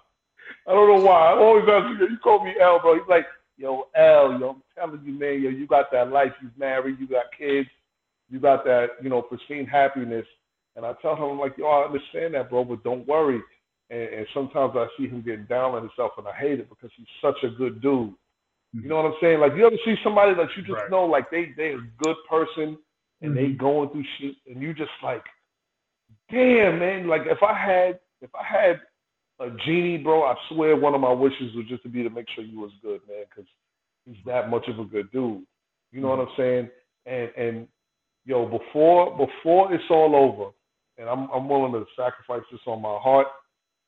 I 0.68 0.72
don't 0.72 0.88
know 0.88 1.06
why. 1.06 1.32
I'm 1.32 1.40
always 1.40 1.66
ask 1.70 2.00
you, 2.00 2.08
you 2.10 2.18
call 2.18 2.44
me 2.44 2.54
L, 2.62 2.80
bro. 2.80 2.96
He's 2.96 3.08
like, 3.10 3.26
yo, 3.58 3.88
L, 3.96 4.40
yo, 4.40 4.50
I'm 4.50 4.64
telling 4.76 5.02
you, 5.06 5.14
man, 5.18 5.42
yo, 5.42 5.50
you 5.50 5.66
got 5.68 5.92
that 5.92 6.12
life. 6.12 6.34
You're 6.42 6.52
married, 6.58 7.00
you 7.00 7.08
got 7.08 7.26
kids, 7.38 7.70
you 8.30 8.40
got 8.40 8.66
that, 8.66 8.92
you 9.02 9.10
know, 9.10 9.22
pristine 9.22 9.66
happiness. 9.66 10.26
And 10.76 10.86
I 10.86 10.94
tell 11.02 11.16
him, 11.16 11.24
I'm 11.24 11.40
like, 11.40 11.58
yo, 11.58 11.66
I 11.68 11.86
understand 11.86 12.34
that, 12.36 12.50
bro, 12.50 12.64
but 12.64 12.84
don't 12.84 13.08
worry. 13.08 13.42
And, 13.90 14.02
and 14.02 14.28
sometimes 14.34 14.74
I 14.76 14.88
see 14.98 15.08
him 15.08 15.24
getting 15.24 15.46
down 15.46 15.74
on 15.74 15.82
himself, 15.82 16.12
and 16.18 16.28
I 16.28 16.34
hate 16.34 16.60
it 16.60 16.70
because 16.70 16.92
he's 16.98 17.08
such 17.22 17.38
a 17.44 17.50
good 17.50 17.82
dude. 17.82 18.14
You 18.74 18.90
know 18.90 18.98
what 18.98 19.06
I'm 19.06 19.16
saying? 19.22 19.40
Like, 19.40 19.54
you 19.56 19.66
ever 19.66 19.78
see 19.86 19.96
somebody 20.04 20.36
that 20.36 20.50
you 20.56 20.62
just 20.62 20.78
Right. 20.78 20.90
know, 20.92 21.06
like 21.06 21.32
they 21.32 21.54
they 21.58 21.74
a 21.74 21.80
good 21.98 22.18
person, 22.30 22.78
and 23.22 23.36
they 23.36 23.48
Mhm. 23.50 23.58
going 23.58 23.90
through 23.90 24.04
shit, 24.20 24.36
and 24.46 24.62
you 24.62 24.74
just 24.74 24.92
like, 25.02 25.26
damn, 26.32 26.80
man. 26.80 27.08
Like, 27.08 27.22
if 27.26 27.40
I 27.44 27.54
had 27.58 28.00
if 28.22 28.30
I 28.36 28.44
had 28.44 28.82
a 29.40 29.50
genie, 29.66 29.98
bro, 29.98 30.24
I 30.24 30.36
swear 30.50 30.76
one 30.76 30.96
of 30.96 31.02
my 31.02 31.12
wishes 31.12 31.54
would 31.56 31.68
just 31.68 31.84
to 31.84 31.90
be 31.90 32.04
to 32.04 32.10
make 32.10 32.26
sure 32.34 32.44
you 32.44 32.60
was 32.60 32.72
good, 32.82 33.02
man, 33.08 33.26
because 33.30 33.50
he's 34.06 34.24
that 34.26 34.50
much 34.50 34.68
of 34.68 34.80
a 34.80 34.86
good 34.86 35.12
dude. 35.12 35.44
You 35.92 36.02
know 36.02 36.10
what 36.10 36.20
I'm 36.20 36.28
saying? 36.38 36.70
And 37.06 37.30
and 37.38 37.68
yo, 38.26 38.46
before 38.46 39.12
before 39.18 39.74
it's 39.74 39.84
all 39.90 40.16
over, 40.16 40.52
and 40.98 41.10
I'm 41.10 41.30
I'm 41.32 41.48
willing 41.48 41.74
to 41.74 41.86
sacrifice 41.96 42.46
this 42.52 42.62
on 42.68 42.82
my 42.82 42.98
heart 43.02 43.28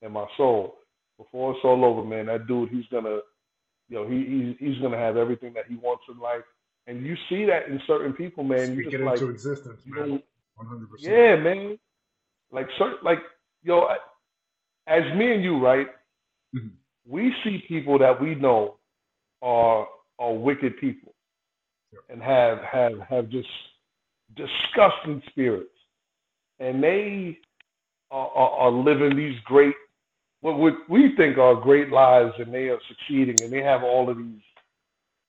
and 0.02 0.14
my 0.14 0.26
soul. 0.38 0.76
Before 1.18 1.52
it's 1.52 1.60
all 1.64 1.84
over, 1.84 2.04
man, 2.04 2.28
that 2.28 2.48
dude, 2.48 2.70
he's 2.70 2.86
gonna, 2.92 3.20
yo, 3.90 4.08
he 4.08 4.56
he's, 4.60 4.70
he's 4.74 4.82
gonna 4.82 4.98
have 4.98 5.18
everything 5.18 5.54
that 5.54 5.66
he 5.68 5.76
wants 5.76 6.04
in 6.10 6.18
life. 6.20 6.44
And 6.88 7.06
you 7.06 7.16
see 7.28 7.46
that 7.46 7.68
in 7.68 7.82
certain 7.86 8.14
people, 8.14 8.44
man. 8.44 8.74
You 8.74 8.82
Speak 8.82 8.92
just 8.92 8.96
it 8.96 9.06
like, 9.06 9.20
into 9.20 9.32
existence, 9.32 9.82
man. 9.86 10.24
One 10.56 10.68
hundred 10.68 10.90
percent. 10.90 11.14
yeah, 11.14 11.36
man. 11.36 11.78
Like, 12.52 12.68
certain, 12.78 13.00
like, 13.04 13.20
yo, 13.64 13.82
I- 13.84 13.98
as 14.88 15.04
me 15.16 15.34
and 15.34 15.44
you, 15.44 15.60
right? 15.60 15.88
Mhm. 16.56 16.72
We 17.06 17.34
see 17.44 17.60
people 17.68 17.98
that 18.00 18.20
we 18.22 18.36
know 18.36 18.80
are 19.42 19.88
are 20.20 20.34
wicked 20.34 20.78
people, 20.80 21.16
and 22.10 22.22
have 22.22 22.60
have 22.64 23.00
have 23.02 23.30
just 23.30 23.50
disgusting 24.36 25.22
spirits, 25.30 25.76
and 26.60 26.84
they 26.84 27.40
are, 28.12 28.30
are, 28.30 28.52
are 28.52 28.72
living 28.72 29.16
these 29.18 29.40
great, 29.46 29.76
what 30.42 30.58
what 30.58 30.76
we 30.90 31.16
think 31.18 31.38
are 31.38 31.56
great 31.56 31.90
lives, 31.90 32.34
and 32.40 32.54
they 32.54 32.70
are 32.70 32.80
succeeding, 32.88 33.44
and 33.44 33.54
they 33.54 33.62
have 33.64 33.84
all 33.84 34.10
of 34.10 34.18
these 34.18 34.42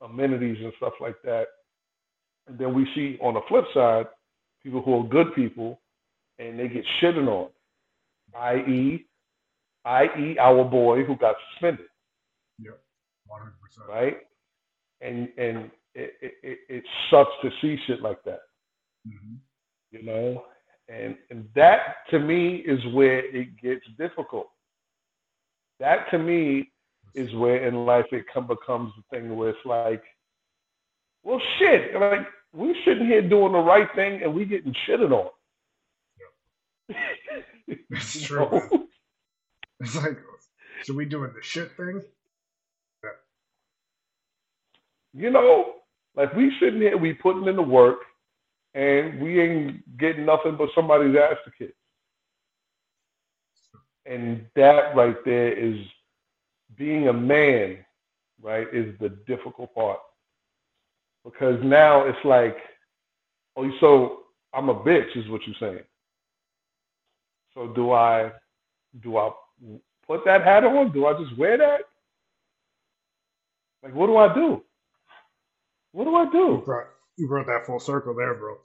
amenities 0.03 0.59
and 0.65 0.73
stuff 0.79 0.95
like 1.01 1.17
that. 1.25 1.47
And 2.49 2.59
then 2.59 2.75
we 2.75 2.87
see 2.95 3.19
on 3.23 3.35
the 3.35 3.43
flip 3.49 3.65
side, 3.75 4.07
people 4.63 4.83
who 4.83 5.01
are 5.01 5.05
good 5.09 5.35
people, 5.35 5.81
and 6.41 6.59
they 6.59 6.69
get 6.69 6.85
shitted 7.03 7.29
on, 7.29 7.51
i.e., 8.41 9.05
i.e., 9.85 10.37
our 10.41 10.65
boy 10.65 11.05
who 11.05 11.17
got 11.17 11.37
suspended, 11.53 11.87
hundred 13.31 13.53
percent. 13.63 13.89
right? 13.89 14.17
And 15.01 15.29
and 15.39 15.71
it, 15.95 16.15
it, 16.21 16.33
it, 16.43 16.59
it 16.69 16.85
sucks 17.11 17.31
to 17.43 17.51
see 17.61 17.77
shit 17.87 18.03
like 18.03 18.23
that, 18.25 18.41
Mm-hmm. 19.09 19.35
you 19.93 20.03
know. 20.05 20.45
And 20.89 21.17
and 21.31 21.49
that 21.55 21.81
to 22.11 22.19
me 22.19 22.57
is 22.67 22.81
where 22.93 23.19
it 23.35 23.57
gets 23.63 23.85
difficult. 23.99 24.49
That 25.79 26.11
to 26.11 26.19
me 26.19 26.71
is 27.15 27.33
where 27.35 27.67
in 27.67 27.87
life 27.87 28.07
it 28.13 28.25
come 28.33 28.47
becomes 28.47 28.93
the 28.97 29.03
thing 29.17 29.37
where 29.37 29.51
it's 29.51 29.59
like, 29.65 30.03
well, 31.23 31.41
shit, 31.59 31.95
like 32.01 32.27
we 32.53 32.75
sitting 32.85 33.07
here 33.07 33.23
doing 33.27 33.53
the 33.53 33.59
right 33.59 33.89
thing 33.95 34.21
and 34.23 34.35
we 34.35 34.45
getting 34.45 34.75
shitted 34.89 35.13
on. 35.13 35.31
It's 37.91 38.21
true, 38.23 38.49
know? 38.51 38.51
man. 38.53 38.71
It's 39.81 39.97
like, 39.97 40.19
so 40.85 40.95
we 40.95 41.07
doing 41.07 41.33
the 41.35 41.43
shit 41.43 41.73
thing? 41.77 42.03
Yeah. 43.05 43.11
You 45.15 45.31
know, 45.31 45.75
like 46.17 46.35
we 46.35 46.53
sitting 46.61 46.81
here, 46.81 46.97
we 46.99 47.15
putting 47.15 47.47
in 47.49 47.57
the 47.57 47.63
work, 47.63 47.99
and 48.75 49.21
we 49.21 49.41
ain't 49.41 49.99
getting 49.99 50.27
nothing 50.27 50.57
but 50.59 50.71
somebody's 50.75 51.17
ass 51.17 51.37
to 51.45 51.53
kick. 51.59 51.75
And 54.07 54.47
that 54.57 54.97
right 54.97 55.17
there 55.25 55.53
is 55.53 55.77
being 56.77 57.09
a 57.09 57.13
man, 57.15 57.79
right, 58.43 58.69
is 58.73 58.95
the 59.01 59.11
difficult 59.27 59.75
part. 59.75 60.01
Because 61.25 61.61
now 61.65 62.07
it's 62.07 62.25
like, 62.25 62.57
oh, 63.57 63.71
so 63.81 64.21
I'm 64.55 64.71
a 64.71 64.75
bitch, 64.77 65.17
is 65.17 65.29
what 65.31 65.43
you're 65.47 65.57
saying. 65.61 65.85
So 67.55 67.69
do 67.69 67.93
I, 67.93 68.33
do 69.03 69.19
I 69.19 69.31
put 70.07 70.25
that 70.27 70.45
hat 70.45 70.65
on? 70.65 70.93
Do 70.93 71.07
I 71.07 71.15
just 71.23 71.39
wear 71.39 71.59
that? 71.59 71.83
Like, 73.83 73.95
what 73.95 74.09
do 74.09 74.17
I 74.19 74.35
do? 74.35 74.63
What 75.93 76.05
do 76.05 76.17
I 76.17 76.31
You 76.49 76.59
do? 76.59 76.65
brought 76.65 76.89
you 77.19 77.29
brought 77.29 77.47
that 77.49 77.67
full 77.67 77.81
circle 77.81 78.15
there, 78.15 78.35
bro. 78.35 78.57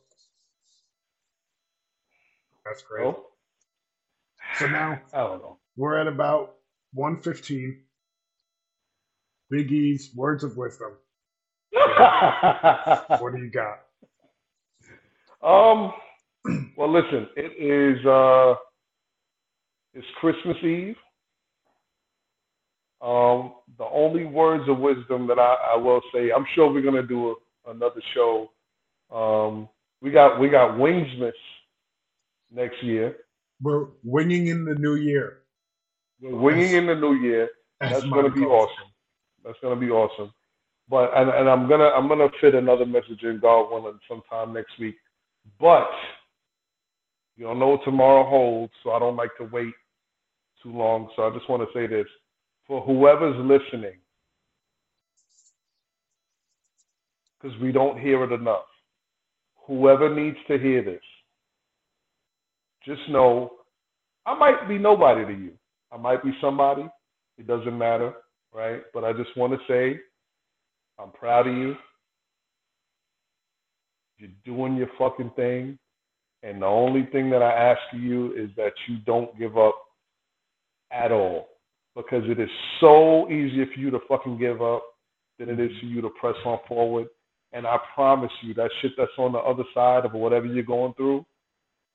That's 2.66 2.84
great. 2.84 3.14
Bro? 3.14 3.26
So 4.52 4.68
now 4.68 5.02
I 5.14 5.18
don't 5.20 5.42
know. 5.42 5.60
we're 5.78 6.00
at 6.00 6.08
about 6.08 6.56
one 6.94 7.22
fifteen. 7.22 7.84
Big 9.50 9.72
E's 9.72 10.12
words 10.16 10.44
of 10.44 10.58
wisdom. 10.58 10.94
what 13.18 13.34
do 13.34 13.40
you 13.40 13.52
got? 13.52 13.80
Um. 15.44 15.94
Well, 16.78 16.92
listen. 16.94 17.28
It 17.38 17.54
is. 17.60 18.06
uh 18.06 18.56
It's 19.96 20.08
Christmas 20.22 20.58
Eve. 20.64 20.98
Um. 23.02 23.54
The 23.78 23.86
only 23.86 24.26
words 24.26 24.70
of 24.70 24.80
wisdom 24.80 25.28
that 25.28 25.40
I, 25.40 25.74
I 25.74 25.78
will 25.78 26.02
say. 26.14 26.32
I'm 26.32 26.46
sure 26.56 26.72
we're 26.72 26.84
gonna 26.84 27.04
do 27.08 27.32
a, 27.32 27.72
another 27.72 28.02
show. 28.14 28.52
Um. 29.12 29.70
We 30.02 30.12
got 30.12 30.40
we 30.40 30.50
got 30.50 30.78
Wingsmas 30.78 31.32
next 32.52 32.84
year. 32.84 33.18
We're 33.62 33.88
winging 34.04 34.48
in 34.48 34.66
the 34.66 34.76
new 34.76 34.96
year. 34.96 35.40
We're 36.22 36.36
winging 36.38 36.74
in 36.74 36.88
the 36.88 36.96
new 36.96 37.16
year. 37.16 37.50
That's 37.82 38.04
going 38.06 38.26
to 38.26 38.32
be 38.32 38.46
awesome. 38.46 38.90
That's 39.44 39.58
going 39.62 39.80
to 39.80 39.86
be 39.86 39.92
awesome. 39.92 40.34
But 40.90 41.12
and, 41.16 41.30
and 41.30 41.50
I'm 41.50 41.68
gonna 41.68 41.90
I'm 41.90 42.08
gonna 42.08 42.30
fit 42.42 42.56
another 42.56 42.86
message 42.86 43.24
in 43.24 43.40
God 43.40 43.72
willing 43.72 44.00
sometime 44.08 44.54
next 44.54 44.78
week. 44.80 44.96
But 45.60 45.90
you 47.38 47.46
don't 47.46 47.60
know 47.60 47.70
what 47.70 47.84
tomorrow 47.84 48.30
holds, 48.30 48.74
so 48.84 48.92
I 48.92 49.00
don't 49.00 49.16
like 49.16 49.32
to 49.40 49.46
wait 49.46 49.74
too 50.66 50.76
long. 50.76 51.10
So 51.16 51.24
I 51.24 51.30
just 51.32 51.50
want 51.50 51.62
to 51.62 51.78
say 51.78 51.88
this 51.88 52.08
for 52.68 52.82
whoever's 52.82 53.38
listening, 53.38 54.00
because 57.40 57.58
we 57.62 57.72
don't 57.72 58.00
hear 58.00 58.24
it 58.24 58.32
enough. 58.32 58.66
Whoever 59.68 60.14
needs 60.14 60.38
to 60.48 60.58
hear 60.58 60.84
this, 60.84 61.02
just 62.86 63.02
know 63.10 63.52
I 64.26 64.36
might 64.38 64.68
be 64.68 64.78
nobody 64.78 65.26
to 65.26 65.32
you. 65.32 65.52
I 65.92 65.98
might 65.98 66.24
be 66.24 66.32
somebody. 66.42 66.88
It 67.38 67.48
doesn't 67.48 67.78
matter, 67.78 68.14
right? 68.54 68.82
But 68.94 69.04
I 69.04 69.14
just 69.14 69.36
want 69.38 69.54
to 69.54 69.60
say 69.68 70.00
I'm 71.00 71.12
proud 71.12 71.48
of 71.48 71.56
you. 71.56 71.76
You're 74.18 74.30
doing 74.46 74.76
your 74.76 74.90
fucking 74.98 75.32
thing. 75.36 75.78
And 76.42 76.62
the 76.62 76.68
only 76.68 77.08
thing 77.12 77.30
that 77.32 77.42
I 77.42 77.52
ask 77.52 77.82
of 77.94 78.00
you 78.00 78.34
is 78.34 78.50
that 78.56 78.74
you 78.88 78.98
don't 79.06 79.38
give 79.38 79.58
up 79.58 79.76
at 80.92 81.12
all. 81.12 81.50
Because 81.96 82.24
it 82.26 82.40
is 82.40 82.50
so 82.80 83.30
easy 83.30 83.66
for 83.74 83.80
you 83.80 83.90
to 83.92 84.00
fucking 84.08 84.38
give 84.38 84.62
up 84.62 84.84
than 85.40 85.50
it 85.50 85.60
is 85.60 85.72
for 85.80 85.86
you 85.86 86.02
to 86.02 86.10
press 86.10 86.36
on 86.46 86.60
forward. 86.68 87.08
And 87.54 87.66
I 87.66 87.78
promise 87.94 88.32
you, 88.42 88.54
that 88.56 88.70
shit 88.82 88.92
that's 88.98 89.12
on 89.18 89.32
the 89.32 89.40
other 89.40 89.64
side 89.74 90.06
of 90.06 90.14
whatever 90.14 90.46
you're 90.46 90.64
going 90.64 90.94
through 90.96 91.26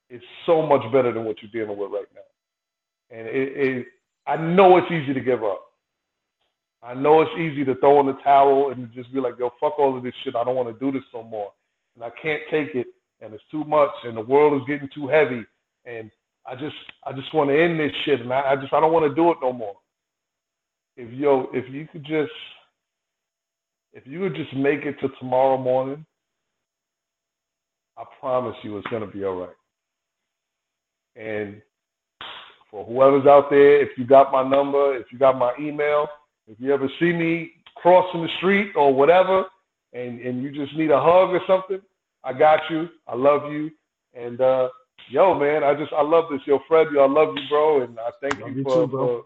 is 0.09 0.21
so 0.45 0.61
much 0.61 0.81
better 0.91 1.13
than 1.13 1.23
what 1.25 1.37
you're 1.41 1.65
dealing 1.65 1.77
with 1.77 1.91
right 1.91 2.07
now. 2.15 3.15
And 3.17 3.27
it, 3.27 3.53
it 3.55 3.87
I 4.25 4.37
know 4.37 4.77
it's 4.77 4.91
easy 4.91 5.13
to 5.13 5.21
give 5.21 5.43
up. 5.43 5.65
I 6.83 6.95
know 6.95 7.21
it's 7.21 7.31
easy 7.39 7.63
to 7.65 7.75
throw 7.75 7.99
in 7.99 8.07
the 8.07 8.17
towel 8.23 8.71
and 8.71 8.91
just 8.93 9.13
be 9.13 9.19
like, 9.19 9.35
yo, 9.37 9.51
fuck 9.59 9.77
all 9.77 9.95
of 9.95 10.03
this 10.03 10.13
shit. 10.23 10.35
I 10.35 10.43
don't 10.43 10.55
want 10.55 10.67
to 10.67 10.85
do 10.85 10.91
this 10.91 11.07
no 11.13 11.21
more. 11.21 11.51
And 11.95 12.03
I 12.03 12.09
can't 12.21 12.41
take 12.49 12.73
it 12.73 12.87
and 13.21 13.33
it's 13.33 13.43
too 13.51 13.63
much 13.63 13.91
and 14.03 14.17
the 14.17 14.21
world 14.21 14.59
is 14.59 14.67
getting 14.67 14.89
too 14.93 15.07
heavy 15.07 15.45
and 15.85 16.09
I 16.45 16.55
just 16.55 16.75
I 17.05 17.13
just 17.13 17.33
want 17.33 17.49
to 17.49 17.61
end 17.61 17.79
this 17.79 17.91
shit 18.05 18.21
and 18.21 18.33
I, 18.33 18.51
I 18.51 18.55
just 18.55 18.73
I 18.73 18.79
don't 18.79 18.93
want 18.93 19.09
to 19.09 19.15
do 19.15 19.31
it 19.31 19.37
no 19.41 19.53
more. 19.53 19.75
If 20.97 21.11
yo 21.13 21.49
if 21.53 21.71
you 21.71 21.87
could 21.91 22.03
just 22.03 22.31
if 23.93 24.05
you 24.05 24.19
could 24.19 24.35
just 24.35 24.53
make 24.55 24.81
it 24.83 24.99
to 25.01 25.09
tomorrow 25.19 25.57
morning, 25.57 26.05
I 27.97 28.03
promise 28.19 28.55
you 28.63 28.77
it's 28.77 28.87
gonna 28.87 29.07
be 29.07 29.23
all 29.23 29.35
right. 29.35 29.55
And 31.15 31.61
for 32.69 32.85
whoever's 32.85 33.27
out 33.27 33.49
there, 33.49 33.81
if 33.81 33.89
you 33.97 34.05
got 34.05 34.31
my 34.31 34.47
number, 34.47 34.95
if 34.95 35.07
you 35.11 35.19
got 35.19 35.37
my 35.37 35.53
email, 35.59 36.07
if 36.47 36.59
you 36.59 36.73
ever 36.73 36.89
see 36.99 37.11
me 37.11 37.51
crossing 37.75 38.21
the 38.21 38.29
street 38.37 38.71
or 38.75 38.93
whatever, 38.93 39.45
and, 39.93 40.21
and 40.21 40.41
you 40.41 40.51
just 40.51 40.75
need 40.77 40.89
a 40.89 40.99
hug 40.99 41.29
or 41.29 41.41
something, 41.45 41.81
I 42.23 42.33
got 42.33 42.61
you. 42.69 42.87
I 43.07 43.15
love 43.15 43.51
you. 43.51 43.71
And 44.13 44.39
uh, 44.39 44.69
yo, 45.09 45.37
man, 45.37 45.63
I 45.63 45.73
just 45.73 45.91
I 45.93 46.01
love 46.03 46.25
this. 46.31 46.41
Yo, 46.45 46.59
Fred, 46.67 46.87
yo, 46.93 47.03
I 47.03 47.07
love 47.07 47.35
you, 47.35 47.43
bro, 47.49 47.81
and 47.83 47.99
I 47.99 48.11
thank 48.21 48.37
you, 48.39 48.63
for, 48.63 48.87
too, 48.87 48.91
for 48.91 49.23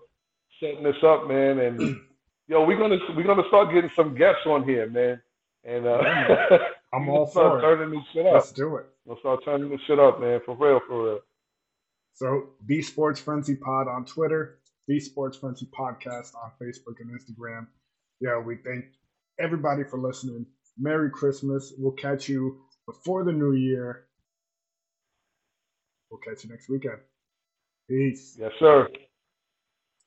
setting 0.59 0.83
this 0.83 1.01
up, 1.03 1.27
man. 1.27 1.59
And 1.59 1.79
yo, 2.47 2.63
we're 2.65 2.77
gonna 2.77 2.97
we're 3.15 3.23
gonna 3.23 3.47
start 3.47 3.73
getting 3.73 3.91
some 3.95 4.15
guests 4.15 4.45
on 4.45 4.63
here, 4.63 4.89
man. 4.89 5.21
And 5.63 5.87
uh, 5.87 5.99
I'm 6.93 7.09
all 7.09 7.25
for 7.25 7.59
turning 7.61 7.91
this 7.91 8.05
shit 8.13 8.25
up. 8.25 8.35
Let's 8.35 8.51
do 8.51 8.77
it. 8.77 8.85
Let's 9.05 9.19
start 9.21 9.43
turning 9.43 9.69
this 9.69 9.81
shit 9.87 9.99
up, 9.99 10.19
man. 10.21 10.39
For 10.45 10.55
real, 10.55 10.79
for 10.87 11.05
real. 11.05 11.19
So, 12.13 12.51
B 12.65 12.81
Sports 12.81 13.19
Frenzy 13.19 13.55
Pod 13.55 13.87
on 13.87 14.05
Twitter, 14.05 14.59
B 14.87 14.99
Sports 14.99 15.37
Frenzy 15.37 15.67
Podcast 15.77 16.31
on 16.35 16.51
Facebook 16.61 16.95
and 17.01 17.11
Instagram. 17.11 17.67
Yeah, 18.21 18.39
we 18.39 18.57
thank 18.65 18.85
everybody 19.39 19.83
for 19.83 19.99
listening. 19.99 20.45
Merry 20.77 21.09
Christmas. 21.09 21.73
We'll 21.77 21.91
catch 21.93 22.29
you 22.29 22.61
before 22.85 23.23
the 23.23 23.31
new 23.31 23.53
year. 23.53 24.04
We'll 26.15 26.33
catch 26.33 26.45
you 26.45 26.49
next 26.49 26.69
weekend. 26.69 26.99
Peace. 27.89 28.37
Yes, 28.39 28.51
sir. 28.59 28.87